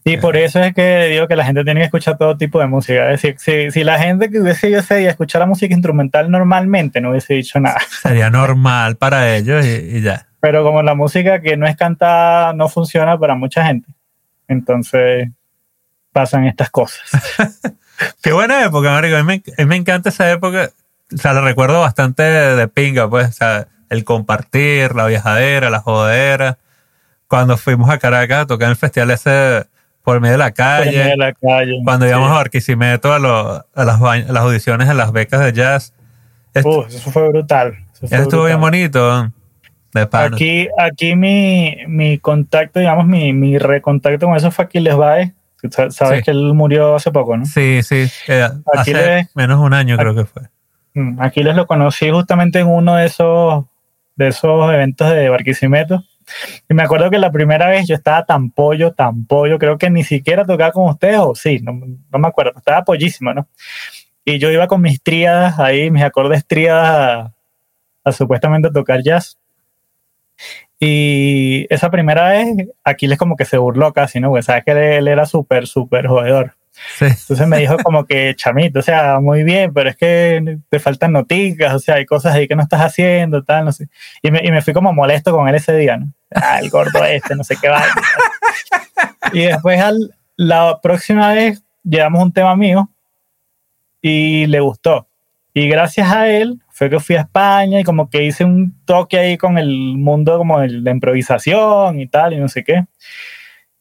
Y 0.04 0.18
por 0.18 0.36
eso 0.36 0.60
es 0.62 0.74
que 0.74 1.06
digo 1.06 1.26
que 1.26 1.36
la 1.36 1.44
gente 1.44 1.64
tiene 1.64 1.80
que 1.80 1.86
escuchar 1.86 2.18
todo 2.18 2.36
tipo 2.36 2.60
de 2.60 2.66
música. 2.66 3.10
Es 3.10 3.22
decir, 3.22 3.36
si, 3.38 3.70
si 3.72 3.82
la 3.82 3.98
gente 3.98 4.30
que 4.30 4.38
hubiese 4.38 4.68
ido 4.68 4.80
ese 4.80 4.96
día 4.96 5.08
a 5.08 5.10
escuchar 5.12 5.40
la 5.40 5.46
música 5.46 5.72
instrumental 5.74 6.30
normalmente 6.30 7.00
no 7.00 7.10
hubiese 7.10 7.34
dicho 7.34 7.58
nada. 7.58 7.80
Sería 8.02 8.28
normal 8.30 8.96
para 8.96 9.34
ellos 9.34 9.64
y, 9.64 9.96
y 9.96 10.02
ya. 10.02 10.28
Pero 10.44 10.62
como 10.62 10.82
la 10.82 10.94
música 10.94 11.40
que 11.40 11.56
no 11.56 11.66
es 11.66 11.74
cantada 11.74 12.52
no 12.52 12.68
funciona 12.68 13.18
para 13.18 13.34
mucha 13.34 13.64
gente, 13.64 13.88
entonces 14.46 15.30
pasan 16.12 16.44
estas 16.44 16.68
cosas. 16.68 17.00
Qué 18.22 18.32
buena 18.32 18.62
época, 18.62 18.90
marico. 18.90 19.16
A 19.16 19.22
mí, 19.22 19.24
me, 19.24 19.34
a 19.56 19.62
mí 19.62 19.64
me 19.66 19.76
encanta 19.76 20.10
esa 20.10 20.30
época. 20.30 20.68
O 21.12 21.16
sea, 21.16 21.32
la 21.32 21.40
recuerdo 21.40 21.80
bastante 21.80 22.22
de, 22.24 22.56
de 22.56 22.68
pinga, 22.68 23.08
pues. 23.08 23.28
O 23.30 23.32
sea, 23.32 23.68
el 23.88 24.04
compartir, 24.04 24.94
la 24.94 25.06
viajadera, 25.06 25.70
la 25.70 25.80
jodera. 25.80 26.58
Cuando 27.26 27.56
fuimos 27.56 27.88
a 27.88 27.96
Caracas 27.98 28.42
a 28.42 28.46
tocar 28.46 28.66
en 28.66 28.70
el 28.72 28.76
festival 28.76 29.12
ese 29.12 29.64
por 30.02 30.20
medio 30.20 30.32
de 30.32 30.38
la 30.38 30.50
Por 30.52 30.60
en 30.60 30.78
medio 30.88 30.98
calle. 30.98 31.10
de 31.10 31.16
la 31.16 31.32
calle. 31.32 31.80
Cuando 31.84 32.04
Sí. 32.04 32.10
íbamos 32.10 32.30
a 32.30 32.34
Barquisimeto 32.34 33.14
a, 33.14 33.18
lo- 33.18 33.66
a 33.74 33.84
las, 33.86 33.98
a 34.02 34.16
las 34.18 34.42
audiciones 34.42 34.88
de 34.88 34.94
las 34.94 35.10
becas 35.10 35.40
de 35.40 35.52
jazz. 35.54 35.94
Est- 36.52 36.66
Uf, 36.66 36.86
eso 36.88 37.10
fue 37.10 37.28
brutal. 37.30 37.78
Eso 37.94 38.06
fue 38.08 38.18
eso 38.18 38.22
estuvo 38.24 38.44
bien 38.44 38.60
brutal. 38.60 38.70
bonito. 38.70 39.32
De. 39.94 40.08
Aquí, 40.34 40.68
aquí 40.78 41.14
mi, 41.16 41.76
mi 41.86 42.18
contacto, 42.18 42.80
digamos, 42.80 43.06
mi, 43.06 43.32
mi 43.32 43.56
recontacto 43.58 44.26
con 44.26 44.36
eso 44.36 44.50
fue 44.50 44.64
Aquiles 44.66 44.96
Baez. 44.96 45.32
Sabes 45.90 46.18
Sí. 46.18 46.22
que 46.24 46.30
él 46.32 46.52
murió 46.52 46.96
hace 46.96 47.10
poco, 47.10 47.36
¿no? 47.38 47.46
Sí, 47.46 47.82
sí. 47.82 48.06
eh, 48.28 48.48
hace 48.74 48.92
le- 48.92 49.28
menos 49.34 49.58
de 49.60 49.64
un 49.64 49.72
año 49.72 49.96
creo 49.96 50.14
que 50.14 50.24
fue. 50.26 50.42
Mm, 50.94 51.20
Aquiles 51.22 51.56
lo 51.56 51.66
conocí 51.66 52.10
justamente 52.10 52.58
en 52.60 52.66
uno 52.66 52.96
de 52.96 53.06
esos, 53.06 53.64
de 54.16 54.28
esos 54.28 54.72
eventos 54.72 55.08
de 55.10 55.28
Barquisimeto. 55.30 56.04
Y 56.68 56.74
me 56.74 56.82
acuerdo 56.82 57.10
que 57.10 57.18
la 57.18 57.30
primera 57.32 57.68
vez 57.68 57.86
yo 57.88 57.94
estaba 57.94 58.24
tan 58.26 58.50
pollo, 58.50 58.92
tan 58.92 59.24
pollo, 59.26 59.58
creo 59.58 59.78
que 59.78 59.90
ni 59.90 60.04
siquiera 60.04 60.44
tocaba 60.44 60.72
con 60.72 60.88
ustedes, 60.90 61.18
o 61.20 61.34
sí, 61.34 61.60
no, 61.62 61.72
no 61.72 62.18
me 62.18 62.28
acuerdo, 62.28 62.52
estaba 62.56 62.82
pollísimo, 62.84 63.32
¿no? 63.34 63.46
Y 64.24 64.38
yo 64.38 64.50
iba 64.50 64.66
con 64.66 64.80
mis 64.82 65.02
tríadas 65.02 65.58
ahí, 65.58 65.90
mis 65.90 66.02
acordes 66.02 66.46
tríadas 66.46 66.88
a, 68.04 68.08
a 68.08 68.12
supuestamente 68.12 68.70
tocar 68.70 69.02
jazz. 69.02 69.38
Y 70.86 71.66
esa 71.70 71.90
primera 71.90 72.28
vez, 72.28 72.68
Aquiles 72.84 73.16
como 73.16 73.36
que 73.36 73.46
se 73.46 73.56
burló 73.56 73.94
casi, 73.94 74.20
¿no? 74.20 74.28
Porque 74.28 74.42
sabes 74.42 74.64
que 74.64 74.72
él, 74.72 74.78
él 74.78 75.08
era 75.08 75.24
súper, 75.24 75.66
súper 75.66 76.08
jodedor. 76.08 76.52
Sí. 76.98 77.06
Entonces 77.06 77.46
me 77.46 77.58
dijo 77.58 77.78
como 77.82 78.04
que, 78.04 78.34
chamito, 78.36 78.80
o 78.80 78.82
sea, 78.82 79.18
muy 79.20 79.44
bien, 79.44 79.72
pero 79.72 79.88
es 79.88 79.96
que 79.96 80.58
te 80.68 80.78
faltan 80.78 81.12
noticas, 81.12 81.72
o 81.72 81.78
sea, 81.78 81.94
hay 81.94 82.04
cosas 82.04 82.34
ahí 82.34 82.46
que 82.46 82.54
no 82.54 82.62
estás 82.62 82.82
haciendo, 82.82 83.42
tal, 83.42 83.64
no 83.64 83.72
sé. 83.72 83.88
Y 84.20 84.30
me, 84.30 84.40
y 84.44 84.50
me 84.50 84.60
fui 84.60 84.74
como 84.74 84.92
molesto 84.92 85.32
con 85.32 85.48
él 85.48 85.54
ese 85.54 85.74
día, 85.74 85.96
¿no? 85.96 86.12
Ah, 86.34 86.58
el 86.60 86.68
gordo 86.68 87.02
este, 87.04 87.34
no 87.34 87.44
sé 87.44 87.56
qué 87.60 87.68
va. 87.68 87.82
Y 89.32 89.44
después 89.44 89.80
al, 89.80 90.14
la 90.36 90.80
próxima 90.82 91.32
vez 91.32 91.62
llevamos 91.82 92.22
un 92.22 92.32
tema 92.32 92.54
mío 92.56 92.90
y 94.02 94.46
le 94.46 94.60
gustó. 94.60 95.08
Y 95.54 95.68
gracias 95.68 96.10
a 96.12 96.28
él 96.28 96.60
fue 96.76 96.90
que 96.90 96.98
fui 96.98 97.14
a 97.14 97.20
España 97.20 97.78
y 97.78 97.84
como 97.84 98.10
que 98.10 98.24
hice 98.24 98.44
un 98.44 98.74
toque 98.84 99.16
ahí 99.16 99.38
con 99.38 99.58
el 99.58 99.68
mundo 99.96 100.36
como 100.38 100.58
de 100.60 100.90
improvisación 100.90 102.00
y 102.00 102.08
tal 102.08 102.32
y 102.32 102.38
no 102.38 102.48
sé 102.48 102.64
qué. 102.64 102.84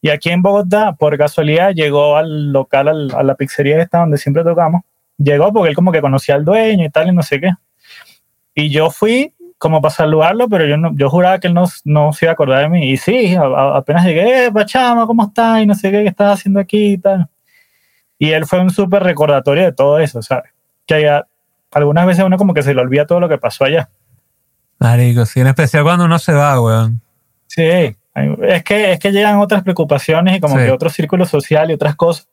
Y 0.00 0.10
aquí 0.10 0.30
en 0.30 0.42
Bogotá, 0.42 0.92
por 0.94 1.18
casualidad, 1.18 1.72
llegó 1.74 2.16
al 2.16 2.52
local, 2.52 2.86
al- 2.88 3.10
a 3.16 3.22
la 3.24 3.34
pizzería 3.34 3.82
esta 3.82 3.98
donde 3.98 4.16
siempre 4.16 4.44
tocamos. 4.44 4.82
Llegó 5.18 5.52
porque 5.52 5.70
él 5.70 5.74
como 5.74 5.90
que 5.90 6.00
conocía 6.00 6.36
al 6.36 6.44
dueño 6.44 6.84
y 6.84 6.90
tal 6.90 7.08
y 7.08 7.12
no 7.12 7.22
sé 7.24 7.40
qué. 7.40 7.50
Y 8.54 8.70
yo 8.70 8.90
fui 8.90 9.32
como 9.58 9.80
para 9.82 9.92
saludarlo, 9.94 10.48
pero 10.48 10.64
yo, 10.66 10.76
no, 10.76 10.92
yo 10.94 11.10
juraba 11.10 11.40
que 11.40 11.48
él 11.48 11.54
no, 11.54 11.64
no 11.84 12.12
se 12.12 12.26
iba 12.26 12.30
a 12.30 12.34
acordar 12.34 12.62
de 12.62 12.68
mí. 12.68 12.90
Y 12.92 12.96
sí, 12.96 13.34
a- 13.34 13.76
apenas 13.76 14.04
llegué, 14.04 14.46
eh, 14.46 14.52
Pachama, 14.52 15.04
¿cómo 15.06 15.24
estás? 15.24 15.62
Y 15.62 15.66
no 15.66 15.74
sé 15.74 15.90
qué, 15.90 16.02
qué 16.02 16.08
estás 16.10 16.38
haciendo 16.38 16.60
aquí 16.60 16.92
y 16.92 16.98
tal. 16.98 17.26
Y 18.18 18.30
él 18.30 18.46
fue 18.46 18.60
un 18.60 18.70
súper 18.70 19.02
recordatorio 19.02 19.64
de 19.64 19.72
todo 19.72 19.98
eso, 19.98 20.22
¿sabes? 20.22 20.52
Que 20.86 20.94
haya, 20.94 21.26
algunas 21.74 22.06
veces 22.06 22.24
uno 22.24 22.36
como 22.38 22.54
que 22.54 22.62
se 22.62 22.74
le 22.74 22.80
olvida 22.80 23.06
todo 23.06 23.20
lo 23.20 23.28
que 23.28 23.38
pasó 23.38 23.64
allá. 23.64 23.88
Marico, 24.78 25.24
sí, 25.26 25.40
en 25.40 25.48
especial 25.48 25.82
cuando 25.84 26.04
uno 26.04 26.18
se 26.18 26.32
va, 26.32 26.60
weón. 26.60 27.00
Sí, 27.46 27.62
es 27.62 28.64
que, 28.64 28.92
es 28.92 28.98
que 28.98 29.12
llegan 29.12 29.38
otras 29.38 29.62
preocupaciones 29.62 30.36
y 30.36 30.40
como 30.40 30.58
Sí. 30.58 30.64
que 30.64 30.70
otro 30.70 30.90
círculo 30.90 31.24
social 31.26 31.70
y 31.70 31.74
otras 31.74 31.94
cosas. 31.96 32.28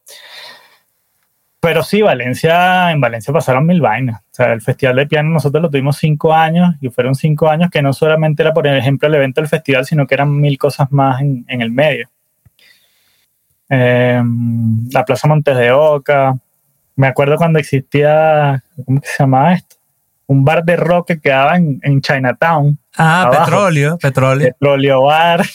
Pero 1.60 1.84
sí, 1.84 2.02
Valencia, 2.02 2.92
en 2.92 3.00
Valencia 3.00 3.32
pasaron 3.32 3.68
mil 3.68 3.82
vainas. 3.82 4.22
O 4.22 4.26
sea, 4.32 4.52
el 4.54 4.62
Festival 4.62 4.96
de 4.96 5.06
Piano 5.06 5.30
nosotros 5.30 5.62
lo 5.62 5.70
tuvimos 5.70 5.98
cinco 5.98 6.34
años 6.34 6.74
y 6.82 6.90
fueron 6.90 7.14
cinco 7.14 7.48
años 7.50 7.70
que 7.70 7.84
no 7.84 7.94
solamente 7.94 8.42
era, 8.42 8.52
por 8.52 8.66
ejemplo, 8.66 9.08
el 9.08 9.14
evento 9.14 9.42
del 9.42 9.48
festival, 9.48 9.86
sino 9.86 10.08
que 10.08 10.16
eran 10.16 10.36
mil 10.36 10.58
cosas 10.58 10.92
más 10.92 11.22
en, 11.22 11.46
en 11.48 11.62
el 11.62 11.70
medio. 11.72 12.10
Eh, 13.70 14.22
la 14.92 15.06
Plaza 15.06 15.28
Montes 15.28 15.56
de 15.56 15.72
Oca. 15.72 16.36
Me 16.96 17.08
acuerdo 17.08 17.38
cuando 17.38 17.60
existía, 17.60 18.64
¿cómo 18.86 19.02
que 19.02 19.08
se 19.08 19.24
llamaba 19.24 19.54
esto? 19.54 19.76
Un 20.28 20.46
bar 20.46 20.64
de 20.64 20.76
rock 20.76 21.08
que 21.08 21.20
quedaba 21.20 21.58
en, 21.58 21.80
en 21.84 22.02
Chinatown. 22.02 22.78
Ah, 22.98 23.24
Abajo. 23.24 23.46
petróleo, 23.46 23.98
petróleo. 23.98 24.48
Petróleo 24.48 25.02
Bar. 25.04 25.46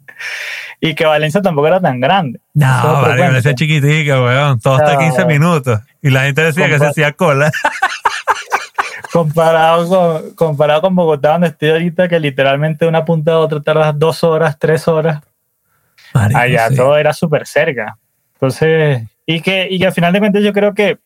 y 0.80 0.94
que 0.94 1.04
Valencia 1.04 1.40
tampoco 1.42 1.66
era 1.68 1.80
tan 1.80 2.00
grande. 2.00 2.38
Es 2.38 2.42
No, 2.54 2.66
marico, 3.02 3.16
cuento. 3.18 3.36
ese 3.38 3.54
chiquitica, 3.54 4.20
weón. 4.22 4.58
Todo 4.60 4.76
hasta 4.76 4.94
No. 4.94 5.00
15 5.00 5.24
minutos. 5.26 5.80
Y 6.02 6.10
la 6.10 6.22
gente 6.22 6.42
decía 6.42 6.68
que 6.68 6.78
se 6.78 6.86
hacía 6.86 7.12
cola. 7.12 7.50
Comparado 9.12 9.88
con, 9.88 10.34
comparado 10.34 10.82
con 10.82 10.94
Bogotá, 10.94 11.32
donde 11.32 11.48
estoy 11.48 11.70
ahorita, 11.70 12.06
que 12.08 12.20
literalmente 12.20 12.84
de 12.84 12.88
una 12.88 13.04
punta 13.04 13.32
a 13.32 13.38
otra 13.38 13.60
tardas 13.60 13.98
dos 13.98 14.22
horas, 14.22 14.56
tres 14.58 14.86
horas. 14.86 15.20
Marico, 16.14 16.38
Allá 16.38 16.68
sí. 16.68 16.76
todo 16.76 16.96
era 16.96 17.12
súper 17.12 17.44
cerca. 17.46 17.96
Entonces, 18.34 19.02
y 19.26 19.40
que, 19.40 19.68
y 19.70 19.78
que 19.78 19.86
al 19.86 19.92
final 19.92 20.12
de 20.12 20.18
cuentas 20.20 20.42
yo 20.42 20.52
creo 20.52 20.74
que 20.74 20.98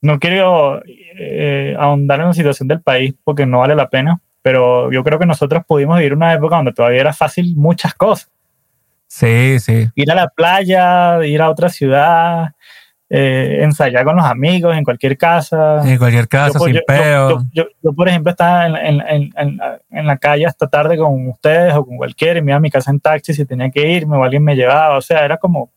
no 0.00 0.18
quiero 0.18 0.80
eh, 0.86 1.74
ahondar 1.78 2.20
en 2.20 2.26
la 2.28 2.34
situación 2.34 2.68
del 2.68 2.80
país 2.82 3.14
porque 3.24 3.46
no 3.46 3.60
vale 3.60 3.74
la 3.74 3.88
pena, 3.90 4.20
pero 4.42 4.92
yo 4.92 5.02
creo 5.02 5.18
que 5.18 5.26
nosotros 5.26 5.62
pudimos 5.66 5.98
vivir 5.98 6.14
una 6.14 6.32
época 6.32 6.56
donde 6.56 6.72
todavía 6.72 7.00
era 7.00 7.12
fácil 7.12 7.54
muchas 7.56 7.94
cosas. 7.94 8.30
Sí, 9.10 9.58
sí. 9.58 9.88
ir 9.94 10.12
a 10.12 10.14
la 10.14 10.28
playa, 10.28 11.24
ir 11.24 11.40
a 11.40 11.48
otra 11.48 11.70
ciudad, 11.70 12.48
eh, 13.08 13.60
ensayar 13.62 14.04
con 14.04 14.16
los 14.16 14.24
amigos 14.26 14.76
en 14.76 14.84
cualquier 14.84 15.16
casa. 15.16 15.80
En 15.90 15.96
cualquier 15.96 16.28
caso, 16.28 16.58
Yo, 16.58 16.64
sin 16.66 16.74
yo- 16.74 16.80
peo. 16.86 17.42
yo- 17.54 17.68
yo- 17.82 17.92
por 17.94 18.06
ejemplo, 18.06 18.30
estaba 18.32 18.66
en, 18.66 18.76
en- 18.76 19.00
en- 19.08 19.32
en- 19.34 19.60
en 19.90 20.06
la 20.06 20.18
calle 20.18 20.44
hasta 20.44 20.68
tarde 20.68 20.98
con 20.98 21.26
ustedes 21.30 21.72
o 21.74 21.86
con 21.86 21.96
cualquiera 21.96 22.38
y 22.38 22.42
me 22.42 22.50
iba 22.52 22.58
a 22.58 22.60
mi 22.60 22.70
casa 22.70 22.90
en 22.90 23.00
taxi 23.00 23.32
si 23.32 23.46
tenía 23.46 23.70
que 23.70 23.90
irme 23.90 24.16
o 24.18 24.22
alguien 24.24 24.44
me 24.44 24.54
llevaba. 24.54 24.98
O 24.98 25.00
sea, 25.00 25.24
era 25.24 25.38
como, 25.38 25.72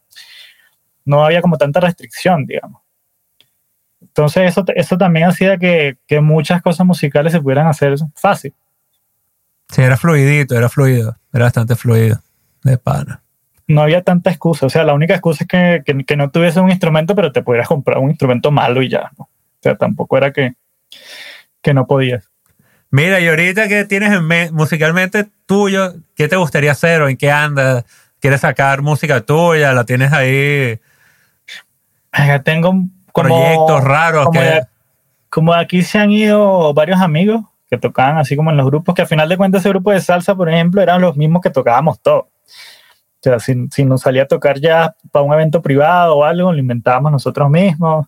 no 1.06 1.26
había 1.26 1.42
como 1.42 1.58
tanta 1.58 1.80
restricción, 1.80 2.46
digamos. 2.46 2.82
Entonces, 4.02 4.50
eso, 4.50 4.66
eso 4.76 4.98
también 4.98 5.28
hacía 5.28 5.58
que, 5.58 5.98
que 6.08 6.22
muchas 6.22 6.62
cosas 6.62 6.86
musicales 6.86 7.32
se 7.34 7.40
pudieran 7.40 7.68
hacer 7.68 7.96
fácil. 8.16 8.54
Sí, 9.70 9.82
era 9.82 9.96
fluidito, 9.96 10.58
era 10.58 10.68
fluido. 10.70 11.18
Era 11.32 11.46
bastante 11.46 11.76
fluido. 11.76 12.20
De 12.64 12.78
pana. 12.78 13.24
no 13.68 13.82
había 13.82 14.04
tanta 14.04 14.30
excusa. 14.30 14.66
O 14.66 14.70
sea, 14.70 14.84
la 14.84 14.94
única 14.94 15.14
excusa 15.14 15.44
es 15.44 15.48
que, 15.48 15.82
que, 15.86 16.04
que 16.04 16.16
no 16.16 16.30
tuviese 16.30 16.60
un 16.60 16.70
instrumento, 16.70 17.16
pero 17.16 17.32
te 17.32 17.42
pudieras 17.42 17.68
comprar 17.68 17.98
un 17.98 18.10
instrumento 18.10 18.52
malo 18.52 18.82
y 18.82 18.90
ya. 18.90 19.12
¿no? 19.18 19.24
O 19.26 19.60
sea, 19.62 19.76
tampoco 19.76 20.18
era 20.18 20.32
que, 20.32 20.54
que 21.62 21.74
no 21.74 21.88
podías. 21.88 22.30
Mira, 22.90 23.20
y 23.22 23.28
ahorita 23.28 23.68
que 23.68 23.86
tienes 23.86 24.12
en 24.12 24.26
mente, 24.26 24.52
musicalmente 24.52 25.30
tuyo, 25.46 25.94
¿qué 26.16 26.28
te 26.28 26.36
gustaría 26.36 26.74
hacer 26.74 27.02
o 27.02 27.08
en 27.10 27.16
qué 27.16 27.32
andas? 27.32 27.86
¿Quieres 28.20 28.42
sacar 28.42 28.82
música 28.82 29.22
tuya? 29.22 29.74
¿La 29.74 29.86
tienes 29.86 30.12
ahí? 30.12 30.80
Tengo 32.44 32.86
como, 33.12 33.28
proyectos 33.28 33.84
raros 33.84 34.26
como, 34.26 34.40
que... 34.40 34.46
de, 34.46 34.68
como 35.30 35.54
de 35.54 35.60
aquí 35.60 35.82
se 35.82 35.98
han 35.98 36.12
ido 36.12 36.74
varios 36.74 37.00
amigos 37.02 37.42
que 37.70 37.78
tocaban 37.78 38.18
así 38.18 38.36
como 38.36 38.52
en 38.52 38.58
los 38.58 38.66
grupos, 38.66 38.94
que 38.94 39.04
al 39.04 39.08
final 39.08 39.30
de 39.30 39.38
cuentas 39.38 39.62
ese 39.62 39.70
grupo 39.70 39.92
de 39.92 40.02
salsa, 40.02 40.36
por 40.36 40.50
ejemplo, 40.50 40.82
eran 40.82 41.00
los 41.00 41.16
mismos 41.16 41.42
que 41.42 41.50
tocábamos 41.50 42.02
todos. 42.02 42.26
O 42.26 43.24
sea, 43.24 43.40
si, 43.40 43.54
si 43.72 43.86
nos 43.86 44.02
salía 44.02 44.24
a 44.24 44.28
tocar 44.28 44.60
ya 44.60 44.96
para 45.12 45.24
un 45.24 45.34
evento 45.34 45.62
privado 45.62 46.18
o 46.18 46.24
algo, 46.26 46.52
lo 46.52 46.58
inventábamos 46.58 47.14
nosotros 47.14 47.50
mismos. 47.50 48.08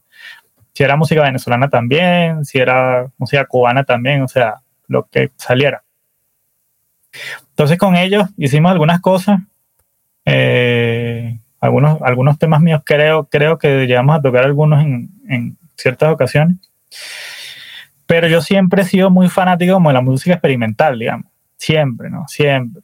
Si 0.73 0.83
era 0.83 0.97
música 0.97 1.21
venezolana 1.21 1.69
también, 1.69 2.43
si 2.43 2.57
era 2.57 3.07
música 3.17 3.45
cubana 3.45 3.83
también, 3.83 4.23
o 4.23 4.27
sea, 4.27 4.61
lo 4.87 5.07
que 5.07 5.31
saliera. 5.37 5.83
Entonces 7.49 7.77
con 7.77 7.95
ellos 7.95 8.27
hicimos 8.37 8.71
algunas 8.71 8.99
cosas, 8.99 9.39
eh, 10.25 11.39
algunos, 11.63 12.01
algunos 12.01 12.37
temas 12.37 12.59
míos 12.61 12.81
creo, 12.85 13.25
creo 13.31 13.57
que 13.57 13.87
llegamos 13.87 14.17
a 14.17 14.21
tocar 14.21 14.43
algunos 14.43 14.83
en, 14.83 15.09
en 15.29 15.57
ciertas 15.77 16.11
ocasiones, 16.11 16.57
pero 18.05 18.27
yo 18.27 18.41
siempre 18.41 18.81
he 18.81 18.85
sido 18.85 19.09
muy 19.09 19.29
fanático 19.29 19.75
como 19.75 19.89
de 19.89 19.93
la 19.93 20.01
música 20.01 20.33
experimental, 20.33 20.99
digamos, 20.99 21.31
siempre, 21.55 22.09
¿no? 22.09 22.25
Siempre. 22.27 22.83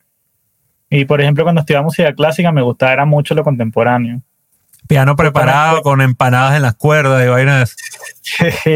Y 0.90 1.04
por 1.04 1.20
ejemplo, 1.20 1.44
cuando 1.44 1.60
estudiaba 1.60 1.84
música 1.84 2.14
clásica 2.14 2.54
me 2.54 2.62
gustaba 2.62 2.94
era 2.94 3.06
mucho 3.06 3.36
lo 3.36 3.44
contemporáneo. 3.44 4.22
Piano 4.88 5.16
preparado 5.18 5.82
con 5.82 6.00
empanadas 6.00 6.56
en 6.56 6.62
las 6.62 6.76
cuerdas 6.76 7.24
y 7.26 7.28
vainas. 7.28 7.76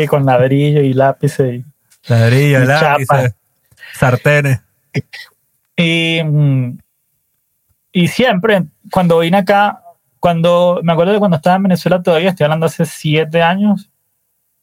con 0.09 0.25
ladrillo 0.25 0.81
y 0.81 0.93
lápices. 0.93 1.61
Y, 1.61 1.65
Ladrillo, 2.11 2.61
Y 2.61 2.65
lápices, 2.65 3.07
chapa. 3.07 3.35
sartenes. 3.93 4.59
y, 5.77 6.21
mm, 6.23 6.77
y 7.93 8.07
siempre, 8.09 8.63
cuando 8.91 9.19
vine 9.19 9.37
acá, 9.37 9.82
cuando 10.23 10.79
me 10.83 10.93
acuerdo 10.93 11.11
de 11.11 11.19
cuando 11.19 11.35
estaba 11.35 11.57
en 11.57 11.63
Venezuela 11.63 12.01
todavía, 12.01 12.29
estoy 12.29 12.45
hablando 12.45 12.67
hace 12.67 12.85
siete 12.85 13.41
años, 13.41 13.91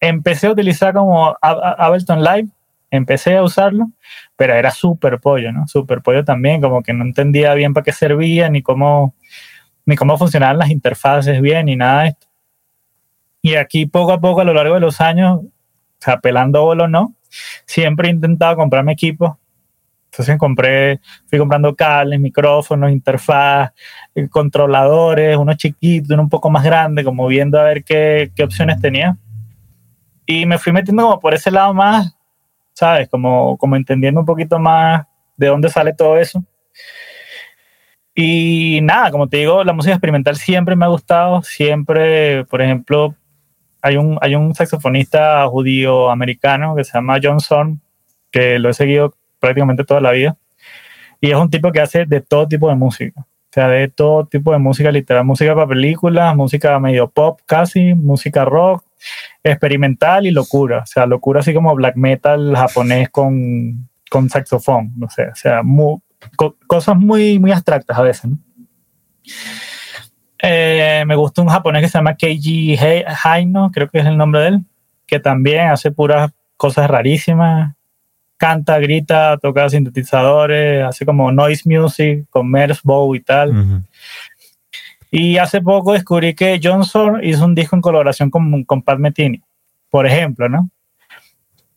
empecé 0.01 0.47
a 0.47 0.53
utilizar 0.53 0.95
como 0.95 1.37
Ableton 1.43 2.25
Live, 2.25 2.49
empecé 2.91 3.37
a 3.37 3.43
usarlo, 3.43 3.91
pero 4.37 4.55
era 4.55 4.71
súper 4.71 5.21
pollo, 5.21 5.53
¿no? 5.53 5.69
Súper 5.69 6.01
pollo 6.01 6.25
también, 6.25 6.63
como 6.63 6.83
que 6.83 6.95
no 6.95 7.05
entendía 7.05 7.53
bien 7.53 7.75
para 7.75 7.85
qué 7.85 7.93
servía, 7.93 8.49
ni 8.49 8.63
cómo, 8.63 9.15
ni 9.85 9.97
cómo 9.97 10.17
funcionaban 10.17 10.57
las 10.57 10.71
interfaces 10.71 11.43
bien, 11.43 11.67
ni 11.67 11.77
nada 11.77 12.05
de 12.05 12.09
esto. 12.09 12.27
Y 13.43 13.57
aquí 13.57 13.85
poco 13.85 14.13
a 14.13 14.19
poco, 14.19 14.41
a 14.41 14.45
lo 14.45 14.55
largo 14.55 14.73
de 14.73 14.81
los 14.81 14.99
años, 15.03 15.41
o 15.41 15.51
sea, 15.99 16.21
pelando 16.21 16.63
bolo 16.63 16.89
no, 16.89 17.15
siempre 17.67 18.09
he 18.09 18.13
intentado 18.13 18.57
comprarme 18.57 18.93
equipos. 18.93 19.37
Entonces 20.11 20.39
compré, 20.39 21.01
fui 21.27 21.39
comprando 21.39 21.75
cables, 21.77 22.19
micrófonos, 22.19 22.91
interfaz, 22.91 23.73
controladores, 24.31 25.37
unos 25.37 25.57
chiquitos, 25.57 26.11
uno 26.11 26.23
un 26.23 26.29
poco 26.29 26.51
más 26.51 26.65
grande, 26.65 27.05
como 27.05 27.27
viendo 27.27 27.59
a 27.59 27.65
ver 27.65 27.85
qué, 27.85 28.31
qué 28.35 28.43
opciones 28.45 28.81
tenía. 28.81 29.17
Y 30.27 30.47
me 30.47 30.59
fui 30.59 30.73
metiendo 30.73 31.03
como 31.03 31.21
por 31.21 31.35
ese 31.35 31.51
lado 31.51 31.75
más, 31.75 32.17
¿sabes? 32.73 33.09
Como, 33.09 33.57
como 33.59 33.77
entendiendo 33.77 34.21
un 34.21 34.27
poquito 34.27 34.59
más 34.59 35.07
de 35.37 35.47
dónde 35.49 35.69
sale 35.69 35.93
todo 35.93 36.19
eso. 36.19 36.45
Y 38.15 38.81
nada, 38.83 39.11
como 39.11 39.29
te 39.29 39.39
digo, 39.39 39.65
la 39.65 39.73
música 39.73 39.95
experimental 39.95 40.37
siempre 40.37 40.77
me 40.77 40.85
ha 40.85 40.89
gustado, 40.89 41.43
siempre, 41.43 42.45
por 42.47 42.61
ejemplo, 42.61 43.15
hay 43.83 43.97
un, 43.97 44.19
hay 44.21 44.35
un 44.35 44.55
saxofonista 44.55 45.47
judío 45.47 46.11
americano 46.11 46.75
que 46.75 46.85
se 46.85 46.93
llama 46.93 47.19
John 47.23 47.41
Zorn, 47.41 47.81
que 48.31 48.59
lo 48.59 48.69
he 48.69 48.75
seguido 48.75 49.15
prácticamente 49.39 49.85
toda 49.85 50.01
la 50.01 50.11
vida. 50.11 50.37
Y 51.21 51.31
es 51.31 51.37
un 51.37 51.51
tipo 51.51 51.73
que 51.73 51.81
hace 51.81 52.05
de 52.07 52.21
todo 52.21 52.47
tipo 52.47 52.69
de 52.69 52.75
música. 52.75 53.27
O 53.51 53.53
sea, 53.53 53.67
de 53.69 53.89
todo 53.89 54.27
tipo 54.27 54.53
de 54.53 54.59
música 54.59 54.93
literal. 54.93 55.25
Música 55.25 55.55
para 55.55 55.67
películas, 55.67 56.37
música 56.37 56.79
medio 56.79 57.11
pop 57.11 57.41
casi, 57.47 57.95
música 57.95 58.45
rock, 58.45 58.85
experimental 59.43 60.25
y 60.27 60.31
locura. 60.31 60.79
O 60.85 60.87
sea, 60.87 61.05
locura 61.07 61.41
así 61.41 61.53
como 61.53 61.75
black 61.75 61.97
metal 61.97 62.55
japonés 62.55 63.09
con, 63.11 63.89
con 64.09 64.31
saxofón. 64.31 64.93
No 64.97 65.11
sé, 65.11 65.27
o 65.29 65.35
sea, 65.35 65.63
mu- 65.65 66.01
co- 66.37 66.57
cosas 66.69 66.97
muy, 66.97 67.41
muy 67.41 67.51
abstractas 67.51 67.99
a 67.99 68.03
veces. 68.03 68.31
¿no? 68.31 68.39
Eh, 70.43 71.03
me 71.07 71.17
gusta 71.17 71.43
un 71.43 71.49
japonés 71.49 71.83
que 71.83 71.89
se 71.89 71.99
llama 71.99 72.15
Keiji 72.15 72.77
Haino, 73.25 73.71
creo 73.73 73.89
que 73.89 73.99
es 73.99 74.07
el 74.07 74.17
nombre 74.17 74.41
de 74.43 74.49
él, 74.49 74.65
que 75.07 75.19
también 75.21 75.69
hace 75.69 75.91
puras 75.91 76.33
cosas 76.57 76.89
rarísimas. 76.89 77.75
Canta, 78.41 78.79
grita, 78.79 79.37
toca 79.37 79.69
sintetizadores, 79.69 80.83
hace 80.83 81.05
como 81.05 81.31
noise 81.31 81.63
music 81.67 82.25
con 82.31 82.51
Merce 82.51 82.81
Bow 82.83 83.15
y 83.15 83.21
tal. 83.21 83.51
Ujú. 83.51 83.83
Y 85.11 85.37
hace 85.37 85.61
poco 85.61 85.93
descubrí 85.93 86.35
que 86.35 86.59
Johnson 86.63 87.21
hizo 87.23 87.45
un 87.45 87.55
disco 87.55 87.77
en 87.77 87.83
colaboración 87.83 88.31
con, 88.31 88.65
con 88.65 88.81
Pat 88.81 88.99
Metini, 88.99 89.43
por 89.91 90.07
ejemplo, 90.07 90.49
¿no? 90.49 90.71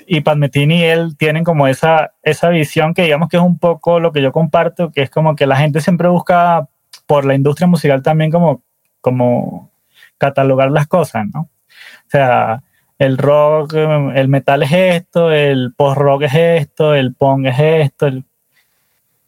Y 0.08 0.22
Pat 0.22 0.38
Metini 0.38 0.80
y 0.80 0.84
él 0.84 1.18
tienen 1.18 1.44
como 1.44 1.68
esa, 1.68 2.14
esa 2.24 2.48
visión 2.48 2.94
que 2.94 3.04
digamos 3.04 3.28
que 3.28 3.36
es 3.36 3.44
un 3.44 3.60
poco 3.60 4.00
lo 4.00 4.14
que 4.14 4.22
yo 4.22 4.32
comparto, 4.32 4.90
que 4.90 5.02
es 5.02 5.10
como 5.10 5.36
que 5.36 5.48
la 5.48 5.58
gente 5.58 5.82
siempre 5.82 6.08
busca 6.08 6.70
por 7.08 7.26
la 7.26 7.36
industria 7.36 7.68
musical 7.68 8.02
también 8.02 8.32
como, 8.32 8.64
como 9.02 9.70
catalogar 10.18 10.72
las 10.72 10.88
cosas, 10.88 11.26
¿no? 11.34 11.42
O 11.42 12.10
sea, 12.10 12.64
el 13.04 13.18
rock, 13.18 13.74
el 13.76 14.28
metal 14.28 14.64
es 14.64 14.72
esto, 14.72 15.32
el 15.32 15.74
post-rock 15.76 16.24
es 16.24 16.34
esto, 16.34 16.96
el 16.96 17.14
punk 17.14 17.48
es 17.48 17.60
esto, 17.60 18.08
el- 18.08 18.24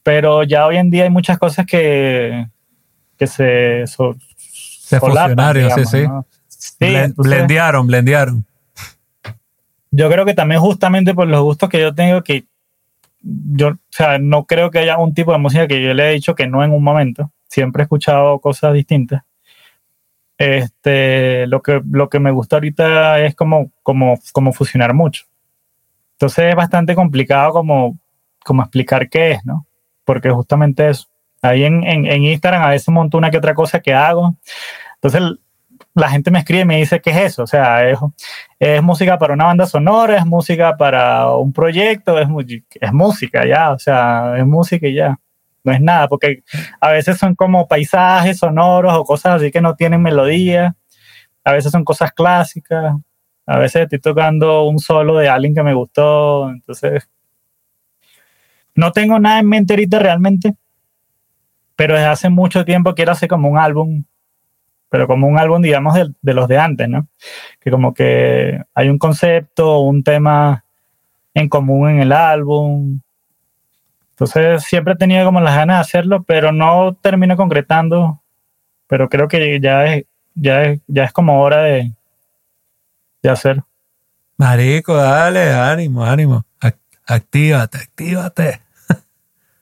pero 0.03 0.43
ya 0.43 0.65
hoy 0.67 0.77
en 0.77 0.89
día 0.89 1.03
hay 1.03 1.09
muchas 1.09 1.37
cosas 1.37 1.65
que, 1.65 2.47
que 3.17 3.27
se, 3.27 3.85
so- 3.87 4.15
Se 4.37 4.99
solapan, 4.99 5.35
fusionaron, 5.53 5.85
sí, 5.85 5.85
sí. 5.85 6.07
¿no? 6.07 6.25
Sí, 6.47 6.75
Blen- 6.79 7.03
entonces, 7.05 7.33
blendearon, 7.35 7.87
blendearon. 7.87 8.45
yo 9.91 10.09
creo 10.09 10.25
que 10.25 10.33
también 10.33 10.61
justamente 10.61 11.13
por 11.13 11.27
los 11.27 11.41
gustos 11.43 11.69
que 11.69 11.79
yo 11.79 11.93
tengo, 11.93 12.21
que 12.23 12.45
yo, 13.21 13.69
o 13.69 13.77
sea, 13.89 14.19
no 14.19 14.45
creo 14.45 14.69
que 14.71 14.79
haya 14.79 14.97
un 14.97 15.13
tipo 15.13 15.31
de 15.31 15.37
música 15.39 15.67
que 15.67 15.81
yo 15.81 15.93
le 15.93 16.09
he 16.09 16.13
dicho 16.13 16.35
que 16.35 16.47
no 16.47 16.63
en 16.63 16.71
un 16.71 16.83
momento. 16.83 17.31
Siempre 17.49 17.81
he 17.81 17.85
escuchado 17.85 18.39
cosas 18.39 18.73
distintas. 18.73 19.23
Este, 20.37 21.47
lo 21.47 21.61
que, 21.61 21.81
lo 21.89 22.09
que 22.09 22.19
me 22.19 22.31
gusta 22.31 22.57
ahorita 22.57 23.19
es 23.21 23.35
como, 23.35 23.71
como, 23.83 24.19
como 24.33 24.53
fusionar 24.53 24.93
mucho. 24.93 25.25
Entonces 26.13 26.45
es 26.49 26.55
bastante 26.55 26.95
complicado 26.95 27.51
como, 27.51 27.99
como 28.43 28.61
explicar 28.61 29.09
qué 29.09 29.31
es, 29.31 29.45
¿no? 29.45 29.65
Porque 30.03 30.29
justamente 30.29 30.89
eso. 30.89 31.07
Ahí 31.41 31.63
en, 31.63 31.83
en, 31.83 32.05
en 32.05 32.23
Instagram 32.23 32.63
a 32.63 32.69
veces 32.69 32.89
monto 32.89 33.17
una 33.17 33.29
que 33.29 33.37
otra 33.37 33.53
cosa 33.53 33.79
que 33.79 33.93
hago. 33.93 34.35
Entonces 34.95 35.21
la 35.93 36.09
gente 36.09 36.31
me 36.31 36.39
escribe 36.39 36.61
y 36.61 36.65
me 36.65 36.77
dice, 36.77 36.99
¿qué 36.99 37.11
es 37.11 37.17
eso? 37.17 37.43
O 37.43 37.47
sea, 37.47 37.89
es, 37.89 37.97
es 38.59 38.81
música 38.83 39.17
para 39.17 39.33
una 39.33 39.45
banda 39.45 39.65
sonora, 39.65 40.17
es 40.17 40.25
música 40.25 40.75
para 40.77 41.29
un 41.35 41.53
proyecto, 41.53 42.19
es, 42.19 42.27
es 42.81 42.93
música 42.93 43.45
ya, 43.45 43.71
o 43.71 43.79
sea, 43.79 44.35
es 44.37 44.45
música 44.45 44.87
y 44.87 44.95
ya. 44.95 45.19
No 45.65 45.73
es 45.73 45.81
nada, 45.81 46.07
porque 46.07 46.43
a 46.79 46.91
veces 46.91 47.17
son 47.17 47.35
como 47.35 47.67
paisajes 47.67 48.37
sonoros 48.37 48.93
o 48.93 49.03
cosas 49.03 49.41
así 49.41 49.51
que 49.51 49.61
no 49.61 49.75
tienen 49.75 50.01
melodía. 50.01 50.75
A 51.43 51.53
veces 51.53 51.71
son 51.71 51.83
cosas 51.83 52.11
clásicas. 52.13 52.95
A 53.45 53.59
veces 53.59 53.83
estoy 53.83 53.99
tocando 53.99 54.63
un 54.67 54.79
solo 54.79 55.17
de 55.17 55.29
alguien 55.29 55.55
que 55.55 55.63
me 55.63 55.73
gustó. 55.73 56.49
Entonces, 56.49 57.09
no 58.75 58.91
tengo 58.91 59.19
nada 59.19 59.39
en 59.39 59.49
mente 59.49 59.73
ahorita 59.73 59.99
realmente, 59.99 60.55
pero 61.75 61.95
desde 61.95 62.07
hace 62.07 62.29
mucho 62.29 62.65
tiempo 62.65 62.93
quiero 62.95 63.11
hacer 63.11 63.29
como 63.29 63.49
un 63.49 63.57
álbum 63.57 64.03
pero 64.95 65.07
como 65.07 65.27
un 65.27 65.37
álbum, 65.37 65.61
digamos, 65.61 65.93
de, 65.93 66.13
de, 66.21 66.33
los 66.33 66.47
de 66.47 66.57
antes, 66.57 66.87
¿no? 66.87 67.09
Que 67.59 67.69
como 67.69 67.93
que 67.93 68.61
hay 68.73 68.87
un 68.87 68.97
concepto, 68.97 69.79
un 69.79 70.03
tema 70.03 70.63
en 71.33 71.49
común 71.49 71.89
en 71.89 71.99
el 71.99 72.11
álbum. 72.13 73.01
Entonces 74.15 74.63
siempre 74.63 74.93
he 74.93 74.97
tenido 74.97 75.25
como 75.25 75.41
las 75.41 75.55
ganas 75.55 75.75
de 75.75 75.81
hacerlo, 75.81 76.23
pero 76.23 76.53
no 76.53 76.95
termino 77.01 77.35
concretando. 77.35 78.21
Pero 78.87 79.09
creo 79.09 79.27
que 79.27 79.59
ya 79.59 79.85
es, 79.87 80.05
ya 80.35 80.63
es, 80.63 80.79
ya 80.87 81.03
es 81.03 81.11
como 81.11 81.41
hora 81.41 81.63
de, 81.63 81.91
de 83.21 83.29
hacer. 83.29 83.61
Marico, 84.37 84.95
dale, 84.95 85.51
ánimo, 85.51 86.05
ánimo. 86.05 86.45
Actívate, 87.05 87.77
actívate. 87.77 88.61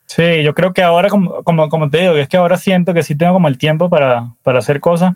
Sí, 0.05 0.43
yo 0.43 0.53
creo 0.53 0.71
que 0.71 0.83
ahora, 0.83 1.09
como, 1.09 1.43
como, 1.43 1.67
como, 1.69 1.89
te 1.89 2.01
digo, 2.01 2.13
es 2.13 2.29
que 2.29 2.37
ahora 2.37 2.57
siento 2.57 2.93
que 2.93 3.01
sí 3.01 3.15
tengo 3.15 3.33
como 3.33 3.47
el 3.47 3.57
tiempo 3.57 3.89
para, 3.89 4.35
para 4.43 4.59
hacer 4.59 4.79
cosas. 4.79 5.15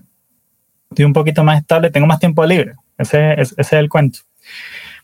Estoy 0.89 1.05
un 1.05 1.13
poquito 1.13 1.43
más 1.43 1.59
estable, 1.59 1.91
tengo 1.91 2.07
más 2.07 2.19
tiempo 2.19 2.43
libre. 2.43 2.73
Ese, 2.97 3.33
ese, 3.33 3.41
ese 3.41 3.61
es 3.61 3.73
el 3.73 3.87
cuento. 3.89 4.19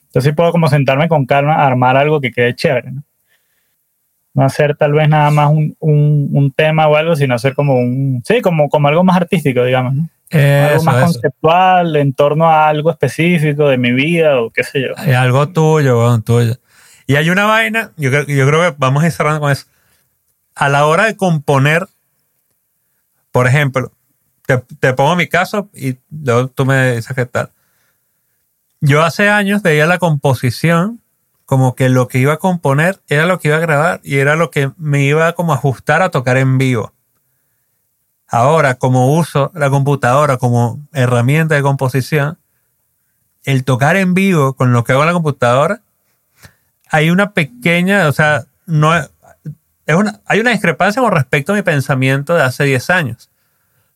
Entonces 0.05 0.31
sí 0.31 0.35
puedo 0.35 0.51
como 0.51 0.67
sentarme 0.69 1.07
con 1.07 1.27
calma 1.27 1.57
a 1.57 1.67
armar 1.67 1.97
algo 1.97 2.19
que 2.19 2.31
quede 2.31 2.55
chévere, 2.55 2.91
¿no? 2.91 3.03
No 4.33 4.43
hacer 4.43 4.75
tal 4.75 4.93
vez 4.93 5.07
nada 5.07 5.29
más 5.29 5.49
un, 5.49 5.75
un, 5.79 6.29
un 6.31 6.51
tema 6.51 6.87
o 6.87 6.95
algo, 6.95 7.15
sino 7.15 7.35
hacer 7.35 7.53
como 7.53 7.77
un, 7.77 8.23
sí, 8.25 8.41
como, 8.41 8.67
como 8.69 8.87
algo 8.87 9.03
más 9.03 9.17
artístico, 9.17 9.63
digamos, 9.63 9.93
¿no? 9.93 10.09
Eso, 10.29 10.71
algo 10.71 10.83
más 10.83 10.95
eso. 10.95 11.05
conceptual 11.05 11.95
en 11.95 12.13
torno 12.13 12.49
a 12.49 12.67
algo 12.67 12.89
específico 12.89 13.69
de 13.69 13.77
mi 13.77 13.91
vida 13.91 14.41
o 14.41 14.49
qué 14.49 14.63
sé 14.63 14.81
yo. 14.81 14.87
Hay 14.97 15.13
algo 15.13 15.49
tuyo, 15.49 15.99
weón, 15.99 16.23
tuyo. 16.23 16.55
Y 17.05 17.15
hay 17.15 17.29
una 17.29 17.45
vaina, 17.45 17.91
yo 17.97 18.09
creo, 18.09 18.25
yo 18.25 18.47
creo 18.47 18.71
que 18.71 18.75
vamos 18.79 19.03
a 19.03 19.05
ir 19.05 19.11
cerrando 19.11 19.39
con 19.39 19.51
eso. 19.51 19.65
A 20.55 20.69
la 20.69 20.87
hora 20.87 21.05
de 21.05 21.15
componer, 21.15 21.87
por 23.31 23.45
ejemplo, 23.45 23.91
te, 24.47 24.57
te 24.79 24.93
pongo 24.93 25.15
mi 25.15 25.27
caso 25.27 25.69
y 25.75 25.97
luego 26.09 26.47
tú 26.47 26.65
me 26.65 26.95
dices 26.95 27.15
qué 27.15 27.27
tal. 27.27 27.49
Yo 28.81 29.03
hace 29.03 29.29
años 29.29 29.61
veía 29.61 29.85
la 29.85 29.99
composición 29.99 31.02
como 31.53 31.75
que 31.75 31.87
lo 31.87 32.07
que 32.07 32.17
iba 32.17 32.33
a 32.33 32.37
componer 32.37 32.99
era 33.09 33.27
lo 33.27 33.37
que 33.37 33.49
iba 33.49 33.57
a 33.57 33.59
grabar 33.59 34.01
y 34.03 34.17
era 34.17 34.35
lo 34.35 34.49
que 34.49 34.71
me 34.75 35.03
iba 35.03 35.33
como 35.33 35.53
a 35.53 35.57
ajustar 35.57 36.01
a 36.01 36.09
tocar 36.09 36.37
en 36.37 36.57
vivo. 36.57 36.93
Ahora, 38.27 38.73
como 38.73 39.15
uso 39.15 39.51
la 39.53 39.69
computadora 39.69 40.37
como 40.37 40.79
herramienta 40.93 41.53
de 41.53 41.61
composición, 41.61 42.39
el 43.43 43.63
tocar 43.65 43.97
en 43.97 44.15
vivo 44.15 44.53
con 44.53 44.73
lo 44.73 44.83
que 44.83 44.93
hago 44.93 45.03
en 45.03 45.07
la 45.09 45.13
computadora, 45.13 45.81
hay 46.89 47.11
una 47.11 47.33
pequeña, 47.33 48.07
o 48.07 48.13
sea, 48.13 48.45
no 48.65 48.95
es, 48.95 49.07
una, 49.87 50.21
hay 50.25 50.39
una 50.39 50.49
discrepancia 50.49 51.03
con 51.03 51.11
respecto 51.11 51.53
a 51.53 51.55
mi 51.55 51.61
pensamiento 51.61 52.33
de 52.33 52.41
hace 52.41 52.63
10 52.63 52.89
años. 52.89 53.29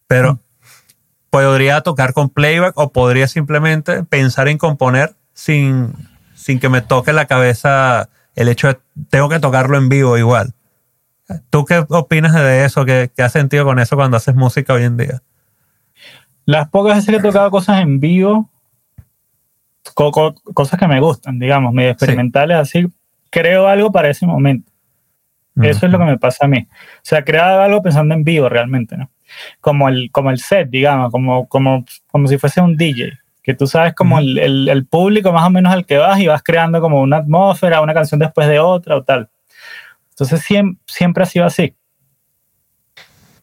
Pero 0.05 0.33
mm. 0.33 0.39
podría 1.31 1.81
tocar 1.81 2.13
con 2.13 2.29
playback 2.29 2.77
o 2.77 2.91
podría 2.91 3.27
simplemente 3.27 4.03
pensar 4.03 4.47
en 4.47 4.59
componer 4.59 5.15
sin, 5.33 5.95
sin 6.47 6.59
que 6.59 6.69
me 6.69 6.79
toque 6.79 7.11
la 7.11 7.25
cabeza 7.25 8.07
el 8.33 8.47
hecho 8.47 8.69
de 8.69 8.77
tengo 9.09 9.27
que 9.27 9.41
tocarlo 9.41 9.77
en 9.77 9.89
vivo 9.89 10.17
igual. 10.17 10.53
¿Tú 11.49 11.65
qué 11.65 11.83
opinas 11.89 12.33
de 12.33 12.63
eso? 12.63 12.85
¿Qué, 12.85 13.11
qué 13.13 13.23
has 13.23 13.33
sentido 13.33 13.65
con 13.65 13.79
eso 13.79 13.97
cuando 13.97 14.15
haces 14.15 14.33
música 14.33 14.71
hoy 14.71 14.83
en 14.83 14.95
día? 14.95 15.21
Las 16.45 16.69
pocas 16.69 16.95
veces 16.95 17.09
que 17.09 17.17
he 17.17 17.21
tocado 17.21 17.51
cosas 17.51 17.81
en 17.81 17.99
vivo, 17.99 18.49
co 19.93 20.09
co 20.11 20.35
cosas 20.53 20.79
que 20.79 20.87
me 20.87 21.01
gustan, 21.01 21.37
digamos, 21.37 21.73
medio 21.73 21.89
experimentales, 21.89 22.69
sí. 22.69 22.79
así, 22.79 22.93
creo 23.29 23.67
algo 23.67 23.91
para 23.91 24.09
ese 24.09 24.25
momento. 24.25 24.71
Uh 25.57 25.63
-huh. 25.63 25.67
Eso 25.67 25.85
es 25.85 25.91
lo 25.91 25.99
que 25.99 26.05
me 26.05 26.17
pasa 26.17 26.45
a 26.45 26.47
mí. 26.47 26.65
O 26.69 26.99
sea, 27.01 27.25
crear 27.25 27.59
algo 27.59 27.81
pensando 27.81 28.15
en 28.15 28.23
vivo 28.23 28.47
realmente, 28.47 28.95
¿no? 28.95 29.11
Como 29.59 29.89
el, 29.89 30.11
como 30.13 30.31
el 30.31 30.39
set, 30.39 30.69
digamos, 30.69 31.11
como, 31.11 31.49
como, 31.49 31.83
como 32.09 32.27
si 32.29 32.37
fuese 32.37 32.61
un 32.61 32.77
DJ, 32.77 33.19
que 33.47 33.53
tú 33.53 33.65
sabes 33.65 33.95
como 33.95 34.19
el, 34.19 34.37
el, 34.39 34.67
el, 34.67 34.85
público 34.85 35.31
más 35.31 35.47
o 35.47 35.49
menos 35.49 35.71
al 35.71 35.85
que 35.85 35.97
vas 35.97 36.19
y 36.19 36.27
vas 36.27 36.43
creando 36.43 36.81
como 36.81 36.99
una 36.99 37.15
atmósfera, 37.15 37.79
una 37.79 37.93
canción 37.93 38.19
después 38.19 38.45
de 38.49 38.59
otra 38.59 38.97
o 38.97 39.03
tal. 39.05 39.29
Entonces 40.09 40.41
siempre, 40.41 40.83
siempre 40.85 41.23
ha 41.23 41.25
sido 41.25 41.45
así. 41.45 41.73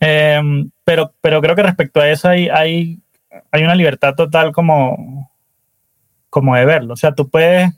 Eh, 0.01 0.43
pero, 0.85 1.15
pero 1.23 1.41
creo 1.41 1.57
que 1.57 1.63
respecto 1.63 2.03
a 2.03 2.11
eso 2.11 2.29
hay, 2.29 2.51
hay, 2.51 3.01
hay 3.51 3.63
una 3.63 3.75
libertad 3.75 4.15
total 4.15 4.53
como, 4.53 5.33
como 6.29 6.55
de 6.55 6.67
verlo. 6.67 6.93
O 6.93 6.97
sea, 6.99 7.15
tú 7.15 7.31
puedes 7.31 7.73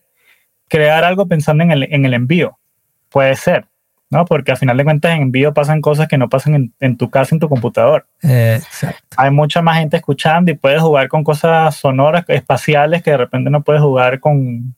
crear 0.67 1.05
algo 1.05 1.29
pensando 1.29 1.63
en 1.63 1.71
el, 1.71 1.85
en 1.85 2.07
el 2.07 2.15
envío. 2.15 2.59
Puede 3.09 3.37
ser, 3.37 3.69
¿no? 4.11 4.25
Porque 4.25 4.53
al 4.53 4.57
final 4.57 4.77
de 4.77 4.85
cuentas 4.85 5.15
en 5.15 5.23
envío 5.23 5.53
pasan 5.53 5.81
cosas 5.81 6.09
que 6.09 6.19
no 6.19 6.29
pasan 6.29 6.55
en, 6.55 6.75
en 6.81 6.97
tu 6.97 7.11
casa, 7.11 7.35
en 7.35 7.41
tu 7.41 7.49
computador. 7.49 8.07
Exacto. 8.23 9.17
Hay 9.17 9.31
mucha 9.31 9.63
más 9.63 9.79
gente 9.79 9.97
escuchando 9.97 10.51
y 10.51 10.55
puedes 10.55 10.81
jugar 10.81 11.09
con 11.09 11.25
cosas 11.25 11.77
sonoras, 11.77 12.25
espaciales, 12.29 13.03
que 13.03 13.11
de 13.11 13.17
repente 13.17 13.51
no 13.51 13.63
puedes 13.63 13.83
jugar 13.83 14.21
con, 14.21 14.75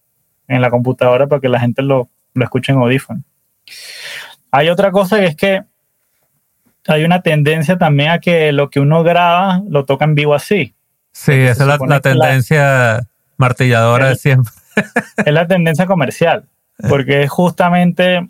en 0.48 0.62
la 0.62 0.70
computadora 0.70 1.26
porque 1.26 1.48
la 1.48 1.60
gente 1.60 1.82
lo, 1.82 2.08
lo 2.34 2.44
escucha 2.44 2.72
en 2.72 2.78
audífono. 2.78 3.22
Hay 4.50 4.70
otra 4.70 4.90
cosa 4.90 5.18
que 5.18 5.26
es 5.26 5.36
que 5.36 5.62
hay 6.86 7.04
una 7.04 7.20
tendencia 7.20 7.76
también 7.76 8.10
a 8.10 8.18
que 8.18 8.50
lo 8.52 8.70
que 8.70 8.80
uno 8.80 9.02
graba 9.02 9.62
lo 9.68 9.84
toca 9.84 10.06
en 10.06 10.14
vivo 10.14 10.34
así. 10.34 10.74
Sí, 11.12 11.32
esa 11.32 11.64
es 11.64 11.68
la, 11.68 11.78
la 11.86 12.00
tendencia 12.00 12.62
la, 12.62 13.06
martilladora 13.36 14.08
de 14.08 14.16
siempre. 14.16 14.52
Es 15.16 15.32
la 15.32 15.46
tendencia 15.46 15.86
comercial, 15.86 16.44
porque 16.88 17.24
es 17.24 17.30
justamente 17.30 18.28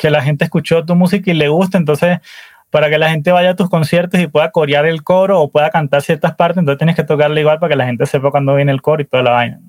que 0.00 0.10
la 0.10 0.22
gente 0.22 0.44
escuchó 0.44 0.84
tu 0.86 0.96
música 0.96 1.30
y 1.30 1.34
le 1.34 1.48
gusta, 1.48 1.76
entonces 1.76 2.20
para 2.70 2.88
que 2.88 2.96
la 2.96 3.10
gente 3.10 3.32
vaya 3.32 3.50
a 3.50 3.56
tus 3.56 3.68
conciertos 3.68 4.18
y 4.18 4.28
pueda 4.28 4.50
corear 4.50 4.86
el 4.86 5.02
coro 5.02 5.40
o 5.40 5.50
pueda 5.50 5.70
cantar 5.70 6.00
ciertas 6.00 6.34
partes, 6.36 6.58
entonces 6.58 6.78
tienes 6.78 6.96
que 6.96 7.04
tocarle 7.04 7.42
igual 7.42 7.58
para 7.58 7.70
que 7.70 7.76
la 7.76 7.84
gente 7.84 8.06
sepa 8.06 8.30
cuando 8.30 8.54
viene 8.54 8.72
el 8.72 8.80
coro 8.80 9.02
y 9.02 9.04
toda 9.04 9.22
la 9.22 9.30
vaina. 9.32 9.60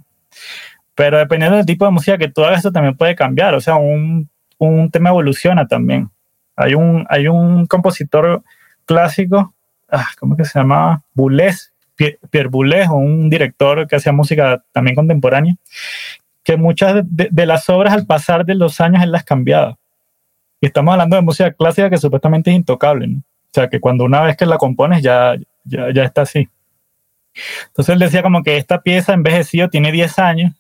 Pero 0.96 1.18
dependiendo 1.18 1.58
del 1.58 1.66
tipo 1.66 1.84
de 1.84 1.92
música 1.92 2.18
que 2.18 2.30
tú 2.30 2.46
hagas, 2.46 2.60
esto 2.60 2.72
también 2.72 2.96
puede 2.96 3.14
cambiar, 3.14 3.56
o 3.56 3.60
sea, 3.60 3.76
un, 3.76 4.30
un 4.58 4.90
tema 4.90 5.10
evoluciona 5.10 5.68
también. 5.68 6.10
Hay 6.56 6.76
un, 6.76 7.06
hay 7.10 7.28
un 7.28 7.66
compositor 7.66 8.42
clásico, 8.86 9.54
ah, 9.90 10.08
¿cómo 10.18 10.38
que 10.38 10.46
se 10.46 10.60
llamaba? 10.60 11.02
Boulez, 11.14 11.74
Pierre 11.96 12.48
Boulez, 12.48 12.88
un 12.88 13.30
director 13.30 13.86
que 13.86 13.98
hacía 13.98 14.14
música 14.14 14.64
también 14.72 14.96
contemporánea, 14.96 15.56
que 16.44 16.56
muchas 16.56 17.04
de, 17.04 17.28
de, 17.30 17.46
las 17.46 17.70
obras 17.70 17.94
al 17.94 18.06
pasar 18.06 18.46
de 18.46 18.56
los 18.56 18.80
años 18.80 19.04
él 19.04 19.12
las 19.12 19.24
cambiaba. 19.24 19.78
Y 20.62 20.68
estamos 20.68 20.94
hablando 20.94 21.16
de 21.16 21.24
música 21.24 21.52
clásica 21.52 21.90
que 21.90 21.98
supuestamente 21.98 22.52
es 22.52 22.56
intocable, 22.56 23.08
¿no? 23.08 23.18
O 23.20 23.54
sea, 23.54 23.68
que 23.68 23.80
cuando 23.82 24.06
una 24.06 24.22
vez 24.22 24.38
que 24.38 24.46
la 24.46 24.58
compones 24.58 25.02
ya, 25.02 25.36
ya, 25.66 25.92
ya 25.94 26.04
está 26.04 26.22
así. 26.22 26.48
Entonces 27.68 27.94
él 27.94 28.00
decía 28.00 28.22
como 28.22 28.44
que 28.44 28.58
esta 28.58 28.82
pieza 28.82 29.14
envejecido 29.14 29.70
tiene 29.70 29.92
10 29.92 30.20
años 30.20 30.54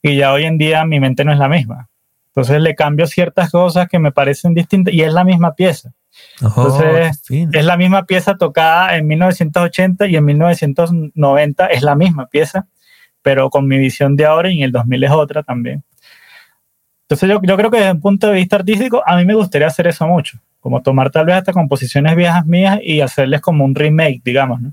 y 0.00 0.16
ya 0.16 0.32
hoy 0.32 0.44
en 0.44 0.58
día 0.58 0.84
mi 0.84 0.98
mente 0.98 1.24
no 1.24 1.32
es 1.32 1.38
la 1.38 1.48
misma. 1.48 1.88
Entonces 2.28 2.60
le 2.60 2.74
cambio 2.74 3.06
ciertas 3.06 3.50
cosas 3.50 3.88
que 3.88 3.98
me 3.98 4.10
parecen 4.10 4.54
distintas 4.54 4.94
y 4.94 5.02
es 5.02 5.12
la 5.12 5.22
misma 5.22 5.54
pieza. 5.54 5.92
Entonces 6.40 7.22
es 7.30 7.64
la 7.64 7.76
misma 7.76 8.04
pieza 8.04 8.36
tocada 8.36 8.96
en 8.96 9.06
1980 9.06 10.06
y 10.06 10.16
en 10.16 10.24
1990 10.24 11.66
es 11.66 11.82
la 11.82 11.94
misma 11.94 12.26
pieza, 12.26 12.66
pero 13.22 13.50
con 13.50 13.66
mi 13.66 13.78
visión 13.78 14.16
de 14.16 14.24
ahora 14.24 14.50
y 14.50 14.58
en 14.58 14.64
el 14.64 14.72
2000 14.72 15.04
es 15.04 15.10
otra 15.10 15.42
también. 15.42 15.84
Entonces 17.02 17.28
yo, 17.28 17.40
yo 17.42 17.56
creo 17.56 17.70
que 17.70 17.78
desde 17.78 17.92
un 17.92 18.00
punto 18.00 18.28
de 18.28 18.34
vista 18.34 18.56
artístico 18.56 19.02
a 19.06 19.16
mí 19.16 19.24
me 19.24 19.34
gustaría 19.34 19.66
hacer 19.66 19.86
eso 19.86 20.06
mucho, 20.06 20.38
como 20.60 20.82
tomar 20.82 21.10
tal 21.10 21.26
vez 21.26 21.36
hasta 21.36 21.52
composiciones 21.52 22.16
viejas 22.16 22.46
mías 22.46 22.78
y 22.82 23.00
hacerles 23.00 23.40
como 23.40 23.64
un 23.64 23.74
remake, 23.74 24.22
digamos, 24.24 24.60
¿no? 24.60 24.72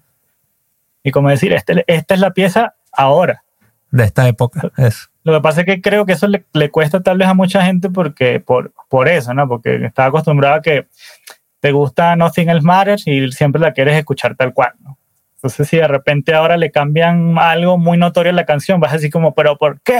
Y 1.03 1.11
como 1.11 1.29
decir, 1.29 1.53
este, 1.53 1.83
esta 1.87 2.13
es 2.13 2.19
la 2.19 2.31
pieza 2.31 2.75
ahora. 2.91 3.43
De 3.91 4.03
esta 4.03 4.27
época, 4.27 4.71
eso. 4.77 5.07
Lo 5.23 5.33
que 5.33 5.41
pasa 5.41 5.61
es 5.61 5.65
que 5.65 5.81
creo 5.81 6.05
que 6.05 6.13
eso 6.13 6.27
le, 6.27 6.45
le 6.53 6.69
cuesta 6.69 7.01
tal 7.01 7.17
vez 7.17 7.27
a 7.27 7.33
mucha 7.33 7.63
gente 7.65 7.89
porque, 7.89 8.39
por, 8.39 8.71
por 8.87 9.07
eso, 9.07 9.33
¿no? 9.33 9.47
Porque 9.47 9.85
está 9.85 10.05
acostumbrado 10.05 10.55
a 10.55 10.61
que 10.61 10.87
te 11.59 11.71
gusta 11.71 12.15
Nothing 12.15 12.49
Else 12.49 12.65
Matters 12.65 13.07
y 13.07 13.31
siempre 13.31 13.61
la 13.61 13.73
quieres 13.73 13.97
escuchar 13.97 14.35
tal 14.35 14.53
cual, 14.53 14.73
¿no? 14.79 14.97
Entonces, 15.35 15.69
si 15.69 15.77
de 15.77 15.87
repente 15.87 16.33
ahora 16.33 16.57
le 16.57 16.69
cambian 16.69 17.37
algo 17.39 17.77
muy 17.77 17.97
notorio 17.97 18.31
a 18.31 18.35
la 18.35 18.45
canción, 18.45 18.79
vas 18.79 18.93
así 18.93 19.09
como, 19.09 19.33
¿pero 19.33 19.57
por 19.57 19.79
qué? 19.81 19.99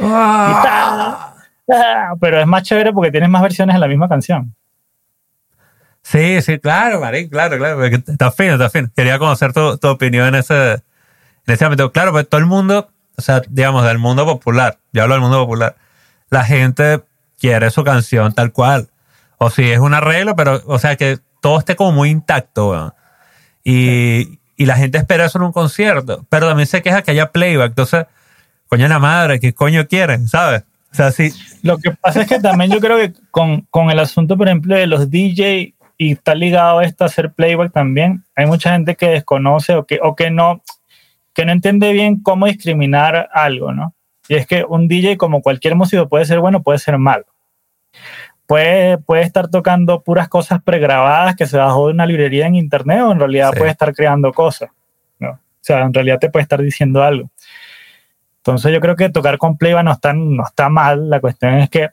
Ah, 0.00 1.31
Pero 2.20 2.40
es 2.40 2.46
más 2.46 2.62
chévere 2.62 2.92
porque 2.92 3.10
tienes 3.10 3.28
más 3.28 3.42
versiones 3.42 3.74
de 3.74 3.80
la 3.80 3.88
misma 3.88 4.08
canción. 4.08 4.54
Sí, 6.02 6.42
sí, 6.42 6.58
claro, 6.58 7.00
Marín, 7.00 7.28
claro, 7.28 7.56
claro. 7.56 7.84
Está 7.84 8.32
fino, 8.32 8.54
está 8.54 8.70
fino. 8.70 8.90
Quería 8.94 9.18
conocer 9.18 9.52
tu, 9.52 9.78
tu 9.78 9.88
opinión 9.88 10.26
en 10.26 10.34
ese, 10.34 10.72
en 10.72 10.82
ese 11.46 11.64
ámbito. 11.64 11.92
Claro, 11.92 12.10
pues 12.12 12.28
todo 12.28 12.40
el 12.40 12.46
mundo, 12.46 12.90
o 13.16 13.22
sea, 13.22 13.42
digamos, 13.48 13.84
del 13.84 13.98
mundo 13.98 14.24
popular, 14.24 14.78
yo 14.92 15.02
hablo 15.02 15.14
del 15.14 15.22
mundo 15.22 15.38
popular, 15.38 15.76
la 16.28 16.44
gente 16.44 17.02
quiere 17.38 17.70
su 17.70 17.84
canción 17.84 18.32
tal 18.34 18.52
cual. 18.52 18.88
O 19.38 19.50
si 19.50 19.70
es 19.70 19.78
un 19.78 19.94
arreglo, 19.94 20.36
pero, 20.36 20.60
o 20.66 20.78
sea, 20.78 20.96
que 20.96 21.18
todo 21.40 21.58
esté 21.58 21.76
como 21.76 21.92
muy 21.92 22.10
intacto, 22.10 22.70
weón. 22.70 22.94
Y, 23.64 24.40
y 24.56 24.66
la 24.66 24.76
gente 24.76 24.98
espera 24.98 25.24
eso 25.24 25.38
en 25.38 25.44
un 25.44 25.52
concierto, 25.52 26.26
pero 26.28 26.48
también 26.48 26.66
se 26.66 26.82
queja 26.82 27.02
que 27.02 27.12
haya 27.12 27.30
playback. 27.30 27.70
Entonces, 27.70 28.06
coño 28.68 28.88
la 28.88 28.98
madre, 28.98 29.38
¿qué 29.38 29.54
coño 29.54 29.86
quieren? 29.86 30.28
¿Sabes? 30.28 30.64
O 30.92 30.94
sea, 30.94 31.10
sí, 31.10 31.30
Lo 31.62 31.78
que 31.78 31.90
pasa 31.92 32.22
es 32.22 32.28
que 32.28 32.38
también 32.38 32.70
yo 32.70 32.78
creo 32.78 32.98
que 32.98 33.14
con, 33.30 33.62
con 33.70 33.90
el 33.90 33.98
asunto, 33.98 34.36
por 34.36 34.46
ejemplo, 34.46 34.76
de 34.76 34.86
los 34.86 35.10
DJ 35.10 35.74
y 35.96 36.12
está 36.12 36.34
ligado 36.34 36.80
a 36.80 36.84
esto 36.84 37.04
a 37.04 37.06
hacer 37.06 37.32
playback 37.32 37.72
también, 37.72 38.24
hay 38.36 38.46
mucha 38.46 38.72
gente 38.72 38.94
que 38.94 39.08
desconoce 39.08 39.74
o 39.74 39.86
que, 39.86 40.00
o 40.02 40.14
que 40.14 40.30
no 40.30 40.62
que 41.34 41.44
no 41.46 41.52
entiende 41.52 41.92
bien 41.92 42.22
cómo 42.22 42.46
discriminar 42.46 43.30
algo, 43.32 43.72
¿no? 43.72 43.94
Y 44.28 44.34
es 44.34 44.46
que 44.46 44.64
un 44.68 44.86
DJ, 44.86 45.16
como 45.16 45.40
cualquier 45.42 45.74
músico, 45.74 46.08
puede 46.08 46.26
ser 46.26 46.40
bueno, 46.40 46.62
puede 46.62 46.78
ser 46.78 46.98
malo. 46.98 47.24
Puede, 48.46 48.98
puede 48.98 49.22
estar 49.22 49.48
tocando 49.48 50.02
puras 50.02 50.28
cosas 50.28 50.62
pregrabadas 50.62 51.36
que 51.36 51.46
se 51.46 51.56
bajó 51.56 51.86
de 51.86 51.94
una 51.94 52.06
librería 52.06 52.46
en 52.46 52.54
internet 52.56 53.00
o 53.02 53.12
en 53.12 53.18
realidad 53.18 53.50
Sí. 53.52 53.58
puede 53.58 53.70
estar 53.70 53.94
creando 53.94 54.32
cosas, 54.32 54.70
¿no? 55.18 55.30
O 55.30 55.38
sea, 55.60 55.82
en 55.82 55.94
realidad 55.94 56.18
te 56.18 56.28
puede 56.28 56.42
estar 56.42 56.60
diciendo 56.60 57.02
algo. 57.02 57.30
Entonces 58.44 58.72
yo 58.72 58.80
creo 58.80 58.96
que 58.96 59.08
tocar 59.08 59.38
con 59.38 59.56
playback 59.56 59.84
no 59.84 59.92
está, 59.92 60.12
no 60.12 60.44
está 60.44 60.68
mal, 60.68 61.08
la 61.08 61.20
cuestión 61.20 61.54
es 61.54 61.70
que 61.70 61.90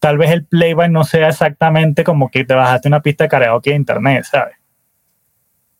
tal 0.00 0.18
vez 0.18 0.32
el 0.32 0.44
playback 0.44 0.90
no 0.90 1.04
sea 1.04 1.28
exactamente 1.28 2.02
como 2.02 2.30
que 2.30 2.44
te 2.44 2.54
bajaste 2.54 2.88
una 2.88 3.00
pista 3.00 3.24
de 3.24 3.28
karaoke 3.28 3.70
de 3.70 3.76
internet, 3.76 4.24
¿sabes? 4.24 4.56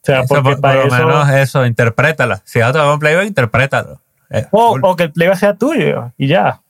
O 0.03 0.07
sea, 0.07 0.21
eso, 0.21 0.29
porque 0.29 0.57
por, 0.57 0.75
lo 0.75 0.85
eso... 0.85 0.97
menos 0.97 1.29
eso, 1.31 1.67
interprétala. 1.67 2.41
Si 2.45 2.61
vas 2.61 2.71
a 2.71 2.73
tocar 2.75 2.93
un 2.93 2.99
playback, 3.01 3.27
interprétalo. 3.27 4.01
Eh, 4.31 4.47
O, 4.53 4.71
cool. 4.71 4.81
o 4.85 4.95
que 4.95 5.03
el 5.05 5.13
playback 5.13 5.39
sea 5.39 5.55
tuyo 5.55 6.13
y 6.17 6.29
ya. 6.29 6.61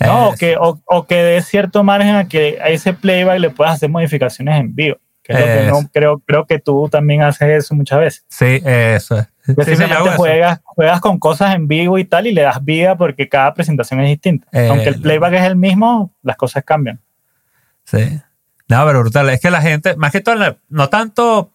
¿no? 0.00 0.30
O 0.30 0.34
que, 0.34 0.56
o, 0.56 0.80
o 0.86 1.06
que 1.06 1.16
dé 1.16 1.42
cierto 1.42 1.84
margen 1.84 2.16
a 2.16 2.26
que 2.26 2.58
a 2.60 2.68
ese 2.70 2.94
playback 2.94 3.38
le 3.38 3.50
puedas 3.50 3.74
hacer 3.74 3.90
modificaciones 3.90 4.58
en 4.58 4.74
vivo. 4.74 4.96
Lo 5.28 5.38
que 5.38 5.66
no, 5.68 5.90
creo, 5.92 6.18
creo 6.20 6.46
que 6.46 6.58
tú 6.58 6.88
también 6.90 7.22
haces 7.22 7.48
eso 7.48 7.74
muchas 7.74 8.00
veces. 8.00 8.24
Sí, 8.28 8.60
eso 8.64 9.18
es. 9.18 9.28
Sí, 9.44 9.76
sí, 9.76 9.84
juegas, 10.16 10.60
juegas 10.64 11.00
con 11.00 11.18
cosas 11.18 11.54
en 11.54 11.66
vivo 11.66 11.98
y 11.98 12.04
tal 12.04 12.26
y 12.26 12.32
le 12.32 12.42
das 12.42 12.64
vida 12.64 12.96
porque 12.96 13.28
cada 13.28 13.52
presentación 13.54 14.00
es 14.00 14.08
distinta. 14.08 14.46
Eh, 14.52 14.68
Aunque 14.68 14.88
el 14.88 15.00
playback 15.00 15.34
es 15.34 15.42
el 15.42 15.56
mismo, 15.56 16.12
las 16.22 16.36
cosas 16.36 16.64
cambian. 16.64 17.00
Sí. 17.84 18.20
No, 18.68 18.86
pero 18.86 19.00
brutal. 19.00 19.28
Es 19.30 19.40
que 19.40 19.50
la 19.50 19.60
gente, 19.60 19.96
más 19.96 20.12
que 20.12 20.20
todo, 20.20 20.56
no 20.68 20.88
tanto, 20.88 21.50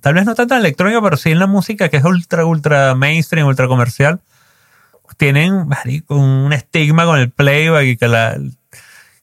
tal 0.00 0.14
vez 0.14 0.24
no 0.24 0.34
tanto 0.34 0.54
en 0.54 0.60
electrónica, 0.60 1.02
pero 1.02 1.16
sí 1.16 1.30
en 1.32 1.40
la 1.40 1.46
música 1.46 1.88
que 1.88 1.96
es 1.96 2.04
ultra, 2.04 2.44
ultra 2.44 2.94
mainstream, 2.94 3.46
ultra 3.46 3.66
comercial, 3.66 4.20
tienen 5.16 5.66
marico, 5.66 6.14
un 6.14 6.52
estigma 6.52 7.04
con 7.04 7.18
el 7.18 7.30
playback 7.30 7.84
y 7.84 7.96
que 7.96 8.08
la, 8.08 8.38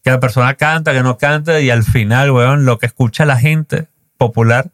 que 0.04 0.12
la 0.12 0.20
persona 0.20 0.54
canta, 0.56 0.91
que 0.93 1.01
no 1.04 1.18
canta, 1.18 1.60
y 1.60 1.70
al 1.70 1.84
final, 1.84 2.32
weón, 2.32 2.66
lo 2.66 2.78
que 2.78 2.86
escucha 2.86 3.26
la 3.26 3.38
gente 3.38 3.88
popular, 4.18 4.68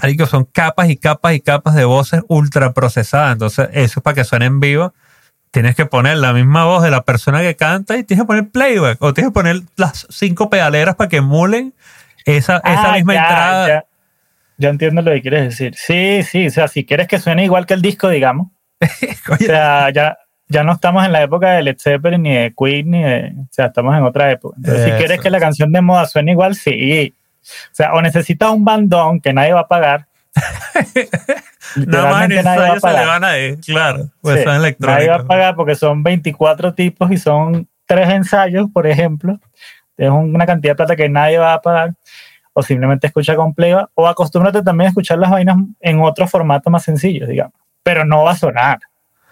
marico, 0.00 0.26
son 0.26 0.44
capas 0.44 0.88
y 0.90 0.96
capas 0.96 1.34
y 1.34 1.40
capas 1.40 1.74
de 1.74 1.84
voces 1.84 2.22
ultra 2.28 2.72
procesadas. 2.72 3.32
Entonces, 3.32 3.68
eso 3.72 4.00
es 4.00 4.02
para 4.02 4.14
que 4.14 4.24
suene 4.24 4.46
en 4.46 4.60
vivo. 4.60 4.94
Tienes 5.50 5.74
que 5.74 5.86
poner 5.86 6.18
la 6.18 6.32
misma 6.32 6.64
voz 6.66 6.82
de 6.82 6.90
la 6.90 7.02
persona 7.02 7.40
que 7.40 7.56
canta 7.56 7.96
y 7.96 8.04
tienes 8.04 8.24
que 8.24 8.26
poner 8.26 8.50
playback. 8.50 9.00
O 9.00 9.14
tienes 9.14 9.30
que 9.30 9.34
poner 9.34 9.62
las 9.76 10.06
cinco 10.10 10.50
pedaleras 10.50 10.96
para 10.96 11.08
que 11.08 11.16
emulen 11.16 11.72
esa, 12.26 12.58
esa 12.58 12.90
Ah, 12.90 12.92
misma 12.94 13.14
ya, 13.14 13.22
entrada. 13.22 13.68
Ya, 13.68 13.84
ya 14.58 14.68
entiendo 14.68 15.02
lo 15.02 15.12
que 15.12 15.22
quieres 15.22 15.44
decir. 15.44 15.74
Sí, 15.76 16.22
sí, 16.22 16.46
o 16.46 16.50
sea, 16.50 16.68
si 16.68 16.84
quieres 16.84 17.08
que 17.08 17.18
suene 17.18 17.44
igual 17.44 17.64
que 17.66 17.74
el 17.74 17.82
disco, 17.82 18.08
digamos. 18.08 18.48
O 19.30 19.36
sea, 19.36 19.90
ya, 19.90 20.18
ya 20.48 20.62
no 20.62 20.72
estamos 20.72 21.04
en 21.04 21.12
la 21.12 21.22
época 21.22 21.52
de 21.52 21.62
Led 21.62 21.76
Zeppelin 21.78 22.22
ni 22.22 22.34
de 22.34 22.54
Queen, 22.56 22.90
ni 22.90 23.02
de, 23.02 23.32
o 23.36 23.48
sea, 23.50 23.66
estamos 23.66 23.96
en 23.96 24.04
otra 24.04 24.30
época. 24.30 24.56
Entonces, 24.56 24.84
si 24.84 24.90
quieres 24.92 25.20
que 25.20 25.30
la 25.30 25.40
canción 25.40 25.72
de 25.72 25.80
moda 25.80 26.06
suene 26.06 26.32
igual, 26.32 26.54
sí. 26.54 27.14
O 27.42 27.74
sea, 27.74 27.92
o 27.94 28.02
necesitas 28.02 28.50
un 28.50 28.64
bandón 28.64 29.20
que 29.20 29.32
nadie 29.32 29.52
va 29.52 29.60
a 29.60 29.68
pagar. 29.68 30.06
Nada 31.76 32.10
más 32.10 32.24
en 32.26 32.32
ensayo 32.32 32.80
se 32.80 32.92
le 32.92 33.06
van 33.06 33.24
a 33.24 33.38
ir, 33.38 33.58
claro. 33.60 34.10
Pues 34.20 34.38
Sí, 34.38 34.44
son 34.44 34.52
nadie 34.52 34.52
va 34.52 34.54
a 34.54 34.58
electrónicos. 34.58 35.24
pagar 35.24 35.56
porque 35.56 35.74
son 35.74 36.02
24 36.02 36.74
tipos 36.74 37.10
y 37.10 37.16
son 37.16 37.68
tres 37.86 38.08
ensayos, 38.10 38.68
por 38.72 38.86
ejemplo. 38.86 39.38
Es 39.96 40.10
una 40.10 40.46
cantidad 40.46 40.72
de 40.72 40.76
plata 40.76 40.96
que 40.96 41.08
nadie 41.08 41.38
va 41.38 41.54
a 41.54 41.62
pagar. 41.62 41.94
O 42.52 42.62
simplemente 42.62 43.06
escucha 43.06 43.34
con 43.34 43.54
playback. 43.54 43.90
O 43.94 44.06
acostúmbrate 44.06 44.62
también 44.62 44.86
a 44.86 44.88
escuchar 44.90 45.18
las 45.18 45.30
vainas 45.30 45.56
en 45.80 46.00
otro 46.00 46.26
formato 46.26 46.70
más 46.70 46.82
sencillo, 46.84 47.26
digamos. 47.26 47.54
Pero 47.82 48.04
no 48.04 48.24
va 48.24 48.32
a 48.32 48.36
sonar 48.36 48.78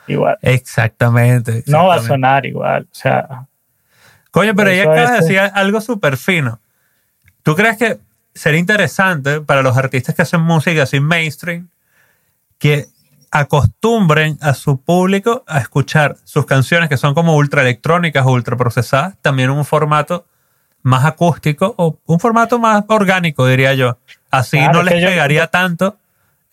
igual. 0.07 0.39
Exactamente. 0.43 1.63
No 1.67 1.87
va 1.87 1.97
a 1.97 2.03
sonar 2.03 2.47
igual. 2.47 2.85
O 2.91 2.95
sea, 2.95 3.47
Coño, 4.31 4.55
pero 4.55 4.71
ella 4.71 4.83
acaba 4.83 5.11
de 5.13 5.21
decir 5.21 5.39
algo 5.39 5.81
súper 5.81 6.17
fino. 6.17 6.59
¿Tú 7.43 7.55
crees 7.55 7.77
que 7.77 7.99
sería 8.35 8.59
interesante 8.59 9.41
para 9.41 9.63
los 9.63 9.77
artistas 9.77 10.15
que 10.15 10.23
hacen 10.23 10.41
música 10.41 10.83
así 10.83 10.99
mainstream 10.99 11.69
que 12.59 12.87
acostumbren 13.31 14.39
a 14.41 14.55
su 14.55 14.81
público 14.81 15.45
a 15.47 15.59
escuchar 15.59 16.17
sus 16.25 16.47
canciones 16.47 16.89
que 16.89 16.97
son 16.97 17.15
como 17.15 17.37
ultra 17.37 17.63
electrónicas 17.63 18.25
o 18.27 18.31
ultra 18.33 18.57
procesadas, 18.57 19.15
también 19.23 19.51
en 19.51 19.57
un 19.57 19.65
formato 19.65 20.27
más 20.83 21.05
acústico 21.05 21.75
o 21.79 21.99
un 22.07 22.21
formato 22.21 22.59
más 22.59 22.85
orgánico, 22.89 23.47
diría 23.47 23.75
yo? 23.75 23.99
Así 24.31 24.57
Claro, 24.59 24.73
no 24.75 24.79
es 24.81 24.95
les 24.95 25.03
yo- 25.03 25.09
pegaría 25.09 25.47
tanto 25.49 25.97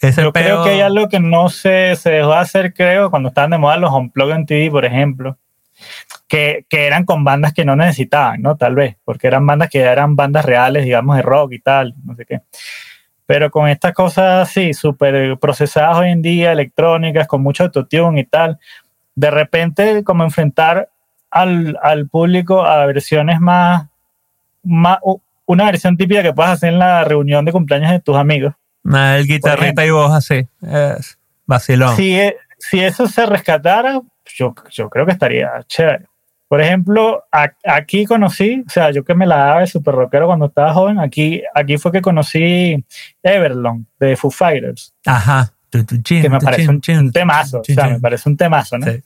ese 0.08 0.24
yo 0.24 0.34
creo 0.34 0.64
que 0.64 0.72
hay 0.72 0.82
algo 0.82 1.08
que 1.08 1.20
no 1.20 1.50
se, 1.50 1.96
se 1.96 2.10
dejó 2.10 2.32
de 2.32 2.38
hacer, 2.38 2.74
creo, 2.74 3.10
cuando 3.10 3.30
estaban 3.30 3.52
de 3.52 3.58
moda 3.58 3.78
los 3.78 3.92
Unplugged 3.92 4.36
en 4.36 4.46
TV, 4.46 4.72
por 4.72 4.86
ejemplo. 4.86 5.38
Que, 6.28 6.66
que 6.70 6.86
eran 6.86 7.06
con 7.06 7.24
bandas 7.24 7.54
que 7.54 7.66
no 7.66 7.76
necesitaban, 7.76 8.42
¿no? 8.42 8.56
Tal 8.56 8.76
vez, 8.76 8.98
porque 9.04 9.28
eran 9.28 9.46
bandas 9.46 9.70
que 9.70 9.80
eran 9.80 10.16
bandas 10.16 10.46
reales, 10.46 10.86
digamos, 10.86 11.16
de 11.18 11.22
rock 11.24 11.54
y 11.54 11.60
tal, 11.60 11.96
no 12.06 12.16
sé 12.16 12.26
qué. 12.26 12.42
Pero 13.26 13.50
con 13.50 13.68
estas 13.68 13.94
cosas 13.94 14.50
así, 14.50 14.74
súper 14.74 15.38
procesadas 15.40 15.98
hoy 15.98 16.10
en 16.10 16.22
día, 16.22 16.52
electrónicas, 16.52 17.28
con 17.28 17.42
mucho 17.42 17.64
autotune 17.64 18.22
y 18.22 18.26
tal, 18.26 18.60
de 19.16 19.32
repente 19.32 20.04
como 20.04 20.24
enfrentar 20.24 20.90
al, 21.30 21.78
al 21.82 22.08
público 22.08 22.64
a 22.64 22.86
versiones 22.86 23.40
más, 23.40 23.88
más, 24.64 25.00
una 25.46 25.66
versión 25.66 25.98
típica 25.98 26.24
que 26.24 26.34
puedas 26.34 26.54
hacer 26.54 26.74
en 26.74 26.80
la 26.80 27.04
reunión 27.04 27.46
de 27.46 27.52
cumpleaños 27.52 27.92
de 27.92 28.00
tus 28.00 28.16
amigos. 28.16 28.54
Nah, 28.84 29.18
el 29.18 29.28
guitarrita 29.28 29.86
y 29.86 29.92
voz 29.92 30.12
así. 30.12 30.48
Es 30.62 31.18
vacilón. 31.46 31.96
Si, 31.96 32.18
e- 32.18 32.38
si 32.58 32.80
eso 32.80 33.08
se 33.08 33.26
rescatara, 33.26 34.02
yo, 34.36 34.56
yo 34.72 34.90
creo 34.90 35.06
que 35.06 35.12
estaría 35.12 35.50
chévere. 35.68 36.06
Por 36.48 36.60
ejemplo, 36.62 37.24
a- 37.32 37.54
aquí 37.66 38.06
conocí, 38.06 38.64
o 38.68 38.70
sea, 38.70 38.92
yo 38.92 39.04
que 39.06 39.16
me 39.16 39.26
la 39.26 39.38
daba 39.38 39.60
de 39.62 39.68
super 39.68 39.96
rockero 39.96 40.28
cuando 40.28 40.48
estaba 40.48 40.74
joven, 40.74 41.00
aquí, 41.00 41.42
aquí 41.56 41.78
fue 41.78 41.92
que 41.92 42.02
conocí 42.02 42.84
Everlong 43.24 43.86
de 44.00 44.18
Foo 44.18 44.32
Fighters, 44.32 44.94
Ajá. 45.06 45.54
Que 46.22 46.30
me 46.30 46.40
parece 46.40 46.68
un, 46.68 46.82
temazo, 47.14 47.62
o 47.62 47.64
sea, 47.64 47.88
me 47.88 48.00
parece 48.02 48.28
un 48.28 48.36
temazo, 48.36 48.78
¿no? 48.78 48.86
Sí. 48.92 49.02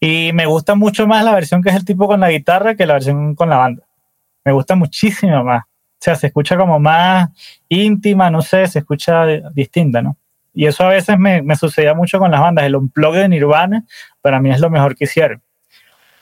Y 0.00 0.32
me 0.32 0.46
gusta 0.46 0.74
mucho 0.74 1.06
más 1.06 1.22
la 1.24 1.32
versión 1.32 1.62
que 1.62 1.68
es 1.68 1.76
el 1.76 1.84
tipo 1.84 2.08
con 2.08 2.18
la 2.18 2.30
guitarra 2.30 2.74
que 2.74 2.86
la 2.86 2.94
versión 2.94 3.36
con 3.36 3.48
la 3.48 3.58
banda. 3.58 3.84
Me 4.44 4.50
gusta 4.50 4.74
muchísimo 4.74 5.44
más. 5.44 5.62
O 6.00 6.02
sea, 6.02 6.14
se 6.14 6.28
escucha 6.28 6.56
como 6.56 6.80
más 6.80 7.28
íntima, 7.68 8.30
no 8.30 8.40
sé, 8.40 8.66
se 8.68 8.78
escucha 8.78 9.26
distinta, 9.52 10.00
¿no? 10.00 10.16
Y 10.54 10.64
eso 10.64 10.84
a 10.84 10.88
veces 10.88 11.18
me, 11.18 11.42
me 11.42 11.56
sucedía 11.56 11.92
mucho 11.92 12.18
con 12.18 12.30
las 12.30 12.40
bandas. 12.40 12.64
El 12.64 12.74
unplug 12.74 13.14
de 13.14 13.28
Nirvana 13.28 13.84
para 14.22 14.40
mí 14.40 14.50
es 14.50 14.60
lo 14.60 14.70
mejor 14.70 14.96
que 14.96 15.04
hicieron. 15.04 15.42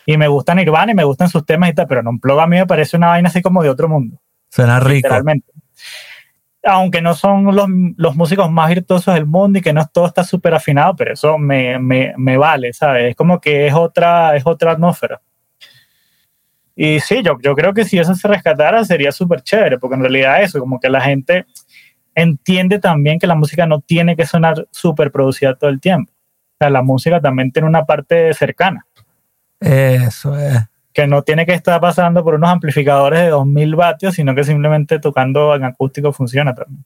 Y 0.04 0.16
me 0.16 0.26
gusta 0.26 0.52
Nirvana 0.52 0.90
y 0.90 0.94
me 0.96 1.04
gustan 1.04 1.28
sus 1.28 1.46
temas 1.46 1.70
y 1.70 1.74
tal, 1.74 1.86
pero 1.86 2.00
unplug 2.04 2.40
a 2.40 2.48
mí 2.48 2.56
me 2.56 2.66
parece 2.66 2.96
una 2.96 3.06
vaina 3.06 3.28
así 3.28 3.40
como 3.40 3.62
de 3.62 3.70
otro 3.70 3.88
mundo, 3.88 4.20
Suena 4.50 4.80
rico. 4.80 4.94
literalmente. 4.94 5.52
Aunque 6.64 7.00
no 7.00 7.14
son 7.14 7.54
los, 7.54 7.68
los 7.96 8.16
músicos 8.16 8.50
más 8.50 8.68
virtuosos 8.70 9.14
del 9.14 9.26
mundo 9.26 9.60
y 9.60 9.62
que 9.62 9.72
no 9.72 9.86
todo 9.86 10.06
está 10.06 10.24
súper 10.24 10.54
afinado, 10.54 10.96
pero 10.96 11.12
eso 11.12 11.38
me, 11.38 11.78
me, 11.78 12.14
me 12.16 12.36
vale, 12.36 12.72
¿sabes? 12.72 13.10
Es 13.10 13.16
como 13.16 13.40
que 13.40 13.68
es 13.68 13.74
otra, 13.74 14.34
es 14.34 14.44
otra 14.44 14.72
atmósfera. 14.72 15.20
Y 16.80 17.00
sí, 17.00 17.22
yo, 17.24 17.36
yo 17.42 17.56
creo 17.56 17.74
que 17.74 17.84
si 17.84 17.98
eso 17.98 18.14
se 18.14 18.28
rescatara 18.28 18.84
sería 18.84 19.10
súper 19.10 19.42
chévere, 19.42 19.78
porque 19.78 19.96
en 19.96 20.02
realidad 20.02 20.40
eso, 20.44 20.60
como 20.60 20.78
que 20.78 20.88
la 20.88 21.00
gente 21.00 21.44
entiende 22.14 22.78
también 22.78 23.18
que 23.18 23.26
la 23.26 23.34
música 23.34 23.66
no 23.66 23.80
tiene 23.80 24.14
que 24.14 24.24
sonar 24.24 24.68
súper 24.70 25.10
producida 25.10 25.56
todo 25.56 25.70
el 25.70 25.80
tiempo. 25.80 26.12
O 26.12 26.56
sea, 26.60 26.70
la 26.70 26.82
música 26.82 27.20
también 27.20 27.50
tiene 27.50 27.66
una 27.66 27.84
parte 27.84 28.32
cercana. 28.32 28.86
Eso 29.58 30.38
es. 30.38 30.56
Que 30.92 31.08
no 31.08 31.22
tiene 31.22 31.46
que 31.46 31.54
estar 31.54 31.80
pasando 31.80 32.22
por 32.22 32.34
unos 32.34 32.48
amplificadores 32.48 33.22
de 33.22 33.30
2000 33.30 33.74
vatios, 33.74 34.14
sino 34.14 34.32
que 34.36 34.44
simplemente 34.44 35.00
tocando 35.00 35.56
en 35.56 35.64
acústico 35.64 36.12
funciona 36.12 36.54
también. 36.54 36.84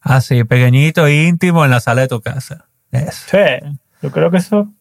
Así, 0.00 0.44
pequeñito, 0.44 1.08
íntimo 1.08 1.64
en 1.64 1.72
la 1.72 1.80
sala 1.80 2.02
de 2.02 2.08
tu 2.08 2.20
casa. 2.20 2.66
Eso. 2.92 3.26
Sí, 3.28 3.78
yo 4.02 4.12
creo 4.12 4.30
que 4.30 4.36
eso. 4.36 4.72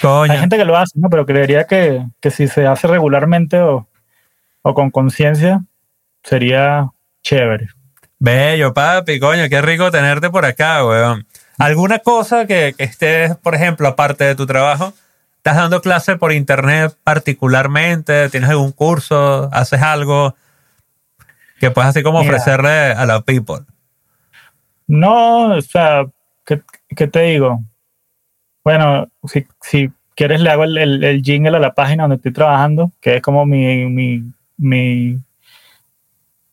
Coño. 0.00 0.32
Hay 0.32 0.38
gente 0.38 0.56
que 0.56 0.64
lo 0.64 0.76
hace, 0.76 0.98
¿no? 0.98 1.10
Pero 1.10 1.26
creería 1.26 1.64
que, 1.64 2.06
que 2.20 2.30
si 2.30 2.48
se 2.48 2.66
hace 2.66 2.86
regularmente 2.86 3.60
o, 3.60 3.88
o 4.62 4.74
con 4.74 4.90
conciencia, 4.90 5.62
sería 6.22 6.90
chévere. 7.22 7.68
Bello, 8.18 8.72
papi, 8.72 9.18
coño, 9.18 9.48
qué 9.48 9.60
rico 9.62 9.90
tenerte 9.90 10.30
por 10.30 10.44
acá, 10.44 10.86
weón. 10.86 11.26
¿Alguna 11.58 11.98
cosa 11.98 12.46
que, 12.46 12.74
que 12.76 12.84
estés, 12.84 13.36
por 13.36 13.54
ejemplo, 13.54 13.88
aparte 13.88 14.24
de 14.24 14.34
tu 14.34 14.46
trabajo, 14.46 14.92
estás 15.36 15.56
dando 15.56 15.80
clase 15.80 16.16
por 16.16 16.32
internet 16.32 16.96
particularmente? 17.02 18.28
¿Tienes 18.28 18.50
algún 18.50 18.72
curso? 18.72 19.48
¿Haces 19.52 19.82
algo 19.82 20.34
que 21.58 21.70
puedas 21.70 21.90
así 21.90 22.02
como 22.02 22.20
Mira. 22.20 22.30
ofrecerle 22.32 22.92
a 22.92 23.04
la 23.06 23.22
people? 23.22 23.60
No, 24.86 25.56
o 25.56 25.60
sea, 25.62 26.04
¿qué, 26.44 26.62
qué 26.96 27.06
te 27.06 27.22
digo? 27.22 27.62
Bueno, 28.64 29.08
si, 29.24 29.46
si 29.60 29.90
quieres 30.14 30.40
le 30.40 30.50
hago 30.50 30.64
el, 30.64 30.76
el, 30.76 31.04
el 31.04 31.22
jingle 31.22 31.56
a 31.56 31.60
la 31.60 31.74
página 31.74 32.04
donde 32.04 32.16
estoy 32.16 32.32
trabajando, 32.32 32.92
que 33.00 33.16
es 33.16 33.22
como 33.22 33.46
mi, 33.46 33.86
mi, 33.86 34.22
mi, 34.58 35.18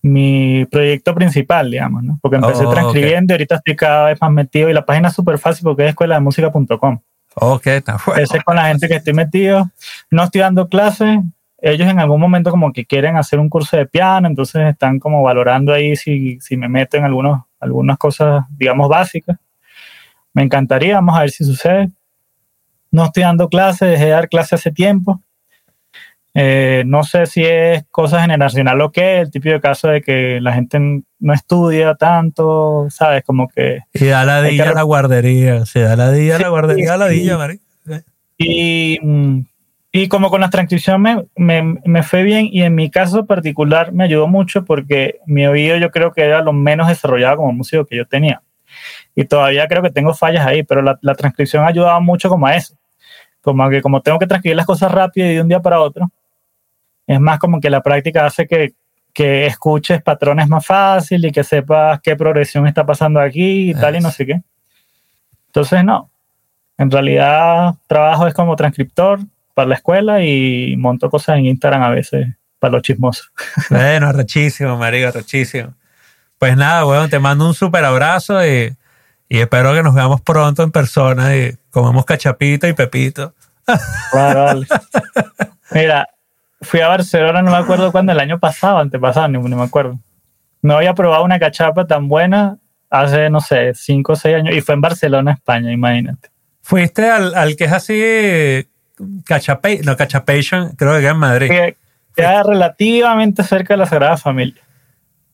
mi 0.02 0.66
proyecto 0.66 1.14
principal, 1.14 1.70
digamos, 1.70 2.04
¿no? 2.04 2.20
Porque 2.22 2.38
empecé 2.38 2.66
Oh, 2.66 2.72
transcribiendo 2.72 3.34
y 3.34 3.36
ahorita 3.36 3.56
estoy 3.56 3.76
cada 3.76 4.06
vez 4.06 4.22
más 4.22 4.32
metido 4.32 4.70
y 4.70 4.74
la 4.74 4.86
página 4.86 5.10
es 5.10 5.14
súper 5.14 5.38
fácil 5.38 5.64
porque 5.64 5.84
es 5.84 5.90
escuela 5.90 6.16
de 6.16 6.22
música.com. 6.22 7.00
Ok, 7.36 7.68
está 7.68 7.98
bueno. 8.06 8.22
Ese 8.22 8.38
es 8.38 8.44
con 8.44 8.56
la 8.56 8.68
gente 8.68 8.88
que 8.88 8.96
estoy 8.96 9.14
metido. 9.14 9.70
No 10.10 10.24
estoy 10.24 10.42
dando 10.42 10.70
clases. 10.70 11.20
Ellos 11.60 11.90
en 11.90 12.00
algún 12.00 12.22
momento 12.22 12.52
como 12.52 12.72
que 12.72 12.86
quieren 12.86 13.18
hacer 13.18 13.40
un 13.40 13.50
curso 13.50 13.78
de 13.78 13.86
piano, 13.86 14.28
entonces 14.28 14.62
están 14.68 15.00
como 15.00 15.24
valorando 15.24 15.74
ahí 15.74 15.96
si, 15.96 16.40
si 16.40 16.56
me 16.56 16.70
meto 16.70 16.98
en 16.98 17.04
algunos, 17.04 17.42
algunas 17.60 17.98
cosas, 17.98 18.46
digamos, 18.58 18.88
básicas. 18.90 19.38
Me 20.34 20.44
encantaría, 20.44 20.96
vamos 20.96 21.18
a 21.18 21.22
ver 21.22 21.32
si 21.32 21.44
sucede. 21.44 21.90
No 22.92 23.06
estoy 23.06 23.24
dando 23.24 23.50
clases, 23.50 23.92
dejé 23.92 24.06
de 24.06 24.12
dar 24.12 24.30
clases 24.30 24.54
hace 24.54 24.72
tiempo. 24.72 25.22
Eh, 26.40 26.84
no 26.86 27.04
sé 27.04 27.26
si 27.26 27.44
es 27.44 27.84
cosa 27.90 28.22
generacional 28.22 28.80
o 28.82 28.92
qué, 28.92 29.22
el 29.22 29.32
típico 29.32 29.60
caso 29.60 29.88
de 29.88 30.02
que 30.04 30.40
la 30.40 30.54
gente 30.54 30.80
no 31.20 31.34
estudia 31.34 31.96
tanto, 31.96 32.86
¿sabes? 32.92 33.24
Como 33.24 33.48
que 33.48 33.80
Y 33.92 34.06
da 34.06 34.24
la 34.24 34.44
dilla 34.44 34.70
a 34.70 34.74
la 34.74 34.84
guardería. 34.84 35.66
Si 35.66 35.80
da 35.80 35.96
la 35.96 36.12
dilla 36.12 36.36
a 36.36 36.40
la 36.40 36.50
guardería, 36.50 36.94
a 36.94 36.98
la 36.98 37.08
dilla, 37.08 37.38
marico. 37.38 37.64
Y, 38.38 39.00
y 39.92 40.08
como 40.10 40.30
con 40.30 40.42
las 40.42 40.52
transcripciones 40.52 41.26
me, 41.36 41.62
me, 41.64 41.80
me 41.84 42.04
fue 42.04 42.22
bien 42.22 42.48
y 42.52 42.62
en 42.62 42.76
mi 42.76 42.92
caso 42.92 43.26
particular 43.26 43.92
me 43.92 44.04
ayudó 44.04 44.28
mucho 44.28 44.64
porque 44.64 45.20
mi 45.26 45.48
oído 45.48 45.78
yo 45.78 45.90
creo 45.90 46.12
que 46.12 46.22
era 46.22 46.44
lo 46.44 46.54
menos 46.54 46.88
desarrollado 46.88 47.38
como 47.38 47.52
músico 47.52 47.86
que 47.86 47.98
yo 47.98 48.06
tenía. 48.06 48.44
Y 49.16 49.26
todavía 49.26 49.68
creo 49.68 49.82
que 49.82 49.90
tengo 49.90 50.14
fallas 50.14 50.46
ahí, 50.46 50.64
pero 50.64 50.82
la, 50.82 50.98
la 51.02 51.16
transcripción 51.16 51.64
ha 51.64 51.68
ayudado 51.68 52.00
mucho 52.02 52.30
como 52.30 52.48
a 52.48 52.56
eso. 52.56 52.76
Como 53.42 53.70
que 53.70 53.82
como 53.82 54.02
tengo 54.02 54.20
que 54.20 54.28
transcribir 54.28 54.58
las 54.58 54.66
cosas 54.66 54.92
rápido 54.92 55.28
y 55.28 55.36
de 55.36 55.42
un 55.42 55.48
día 55.48 55.60
para 55.60 55.80
otro, 55.80 56.10
es 57.08 57.20
más 57.20 57.40
como 57.40 57.60
que 57.60 57.70
la 57.70 57.82
práctica 57.82 58.26
hace 58.26 58.46
que, 58.48 58.74
que 59.14 59.46
escuches 59.46 60.02
patrones 60.02 60.48
más 60.48 60.66
fácil 60.66 61.26
y 61.26 61.32
que 61.32 61.44
sepas 61.44 62.00
qué 62.02 62.16
progresión 62.16 62.68
está 62.68 62.86
pasando 62.86 63.20
aquí 63.20 63.72
y 63.72 63.74
tal 63.74 63.96
y 63.96 64.00
no 64.00 64.12
sé 64.12 64.26
qué. 64.26 64.42
Entonces, 65.48 65.84
no, 65.84 66.12
en 66.78 66.92
realidad, 66.92 67.76
trabajo 67.88 68.28
es 68.28 68.34
como 68.34 68.56
transcriptor 68.56 69.20
para 69.54 69.70
la 69.70 69.76
escuela 69.76 70.24
y 70.24 70.76
monto 70.78 71.10
cosas 71.10 71.38
en 71.40 71.48
Instagram 71.48 71.82
a 71.82 71.90
veces 71.90 72.28
para 72.60 72.74
los 72.74 72.84
chismosos. 72.84 73.32
Bueno, 73.70 74.12
rechísimo, 74.12 74.78
marico, 74.78 75.12
rechísimo. 75.12 75.74
Pues 76.40 76.56
nada, 76.56 76.86
weón, 76.86 77.10
te 77.10 77.20
mando 77.20 77.48
un 77.48 77.54
súper 77.54 77.84
abrazo 77.84 78.46
y, 78.46 78.76
y 79.28 79.40
espero 79.40 79.74
que 79.74 79.84
nos 79.84 79.94
veamos 79.94 80.22
pronto 80.22 80.64
en 80.64 80.72
persona 80.72 81.36
y 81.36 81.56
comemos 81.72 82.06
cachapita 82.06 82.68
y 82.68 82.74
pepito. 82.74 83.34
Vale, 84.14 84.40
vale. 84.40 84.68
Mira, 85.72 86.08
fui 86.62 86.80
a 86.80 86.88
Barcelona, 86.88 87.42
no 87.42 87.52
me 87.52 87.58
acuerdo 87.58 87.92
cuándo, 87.92 88.14
el 88.14 88.20
año 88.22 88.40
pasado, 88.40 88.78
antepasado, 88.78 89.28
ni, 89.28 89.38
ni 89.38 89.56
me 89.56 89.64
acuerdo. 89.64 90.00
No 90.62 90.78
había 90.78 90.94
probado 90.94 91.26
una 91.26 91.38
cachapa 91.38 91.86
tan 91.86 92.08
buena 92.08 92.60
hace, 92.90 93.30
no 93.30 93.42
sé, 93.42 93.74
cinco 93.76 94.14
o 94.14 94.16
seis 94.16 94.38
años 94.38 94.56
y 94.56 94.62
fue 94.62 94.76
en 94.76 94.82
Barcelona, 94.82 95.34
España, 95.34 95.74
imagínate. 95.74 96.30
Fuiste 96.62 97.10
al, 97.10 97.36
al 97.36 97.58
que 97.58 97.66
es 97.66 97.74
así, 97.74 98.70
cachapay, 99.26 99.80
no, 99.80 99.98
cachapation, 99.98 100.70
creo 100.78 100.98
que 101.00 101.08
en 101.08 101.18
Madrid. 101.18 101.50
Que 101.50 101.76
Queda 102.18 102.42
relativamente 102.42 103.44
cerca 103.44 103.76
de 103.76 103.78
la 103.78 103.86
Sagrada 103.86 104.18
Familia. 104.18 104.64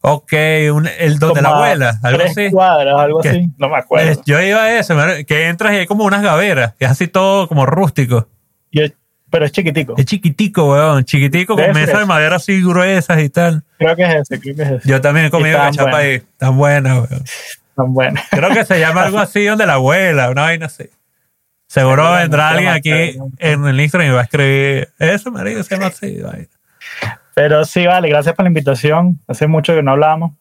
Ok, 0.06 0.34
un- 0.74 0.89
el 0.99 1.18
donde 1.18 1.41
la 1.41 1.49
Como 1.49 1.62
a 1.64 1.66
abuela, 1.68 1.99
algo 2.04 2.20
tres 2.20 2.32
así. 2.32 2.51
cuadras, 2.51 2.99
algo 2.99 3.22
así. 3.22 3.47
No 3.58 3.70
me 3.70 3.78
acuerdo. 3.78 4.12
Es- 4.12 4.22
Yo 4.26 4.41
iba 4.41 4.62
a 4.64 4.78
eso, 4.78 4.95
que 5.26 5.47
entras 5.47 5.72
y 5.74 5.78
hay 5.78 5.86
como 5.86 6.04
unas 6.04 6.22
gaveras, 6.22 6.74
que 6.78 6.84
es 6.86 6.91
así 6.91 7.08
todo 7.08 7.47
como 7.47 7.66
rústico. 7.66 8.28
Yo- 8.72 8.84
pero 9.30 9.45
es 9.45 9.51
chiquitico. 9.54 9.95
Es 9.97 10.06
chiquitico, 10.06 10.72
weón, 10.74 11.06
chiquitico, 11.06 11.56
con 11.56 11.72
mesas 11.72 11.99
de 11.99 12.06
madera 12.06 12.36
así 12.36 12.62
gruesas 12.62 13.20
y 13.22 13.30
tal. 13.30 13.64
Creo 13.78 13.95
que 13.95 14.04
es 14.04 14.16
ese, 14.16 14.39
creo 14.41 14.56
que 14.58 14.62
es 14.64 14.72
ese. 14.72 14.89
Yo 14.89 14.99
también 14.99 15.28
he 15.28 15.30
comido 15.32 15.58
cachapa 15.58 15.97
ahí, 15.99 16.22
tan 16.38 16.58
buena, 16.58 16.95
weón. 16.95 17.24
Tan 17.76 17.93
bueno. 17.93 18.22
Creo 18.30 18.49
que 18.51 18.66
se 18.66 18.80
llama 18.82 19.04
algo 19.04 19.20
así 19.20 19.45
donde 19.45 19.66
la 19.66 19.76
abuela, 19.76 20.30
una 20.30 20.41
vaina 20.43 20.66
así. 20.66 20.84
Seguro 21.68 22.12
vendrá 22.12 22.49
alguien 22.49 22.70
aquí 22.72 22.91
en 23.39 23.66
el 23.66 23.80
Instagram 23.80 24.10
y 24.10 24.14
va 24.14 24.20
a 24.20 24.24
escribir 24.26 24.89
eso, 24.99 25.32
marico, 25.32 25.64
se 25.64 25.76
llama 25.76 25.88
así. 25.88 26.20
vaina. 26.22 26.47
Pero 27.36 27.65
sí, 27.65 27.86
vale, 27.86 28.09
gracias 28.09 28.36
por 28.36 28.43
la 28.43 28.49
invitación. 28.49 29.19
Hace 29.27 29.47
mucho 29.47 29.73
que 29.73 29.84
no 29.84 29.91
hablábamos. 29.91 30.34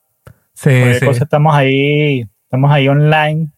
Sí, 0.54 0.94
sí. 0.94 1.06
cosa 1.06 1.24
estamos 1.24 1.54
ahí, 1.54 2.26
estamos 2.44 2.70
ahí 2.70 2.88
online. 2.88 3.48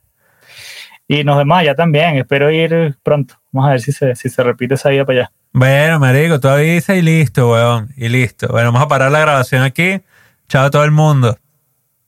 Y 1.09 1.25
nos 1.25 1.37
vemos 1.37 1.59
allá 1.59 1.75
también. 1.75 2.17
Espero 2.17 2.51
ir 2.51 2.97
pronto. 3.03 3.35
Vamos 3.53 3.69
a 3.69 3.73
ver 3.73 3.81
si 3.81 3.93
se, 3.93 4.15
si 4.15 4.29
se 4.29 4.43
repite 4.43 4.75
esa 4.75 4.93
ida 4.93 5.05
para 5.05 5.21
allá. 5.21 5.33
Bueno, 5.53 6.01
marico, 6.01 6.41
tú 6.41 6.49
avisas 6.49 6.97
y 6.97 7.03
listo, 7.03 7.51
weón. 7.51 7.91
Y 7.97 8.09
listo. 8.09 8.49
Bueno, 8.49 8.73
vamos 8.73 8.87
a 8.87 8.89
parar 8.89 9.13
la 9.13 9.21
grabación 9.21 9.63
aquí. 9.63 10.01
Chao 10.49 10.67
a 10.67 10.71
todo 10.71 10.85
el 10.85 10.91
mundo. 10.91 11.37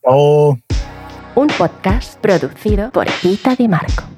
Oh. 0.02 0.56
Un 1.34 1.48
podcast 1.48 2.18
producido 2.20 2.90
por 2.90 3.08
Gita 3.08 3.54
Di 3.54 3.68
Marco. 3.68 4.15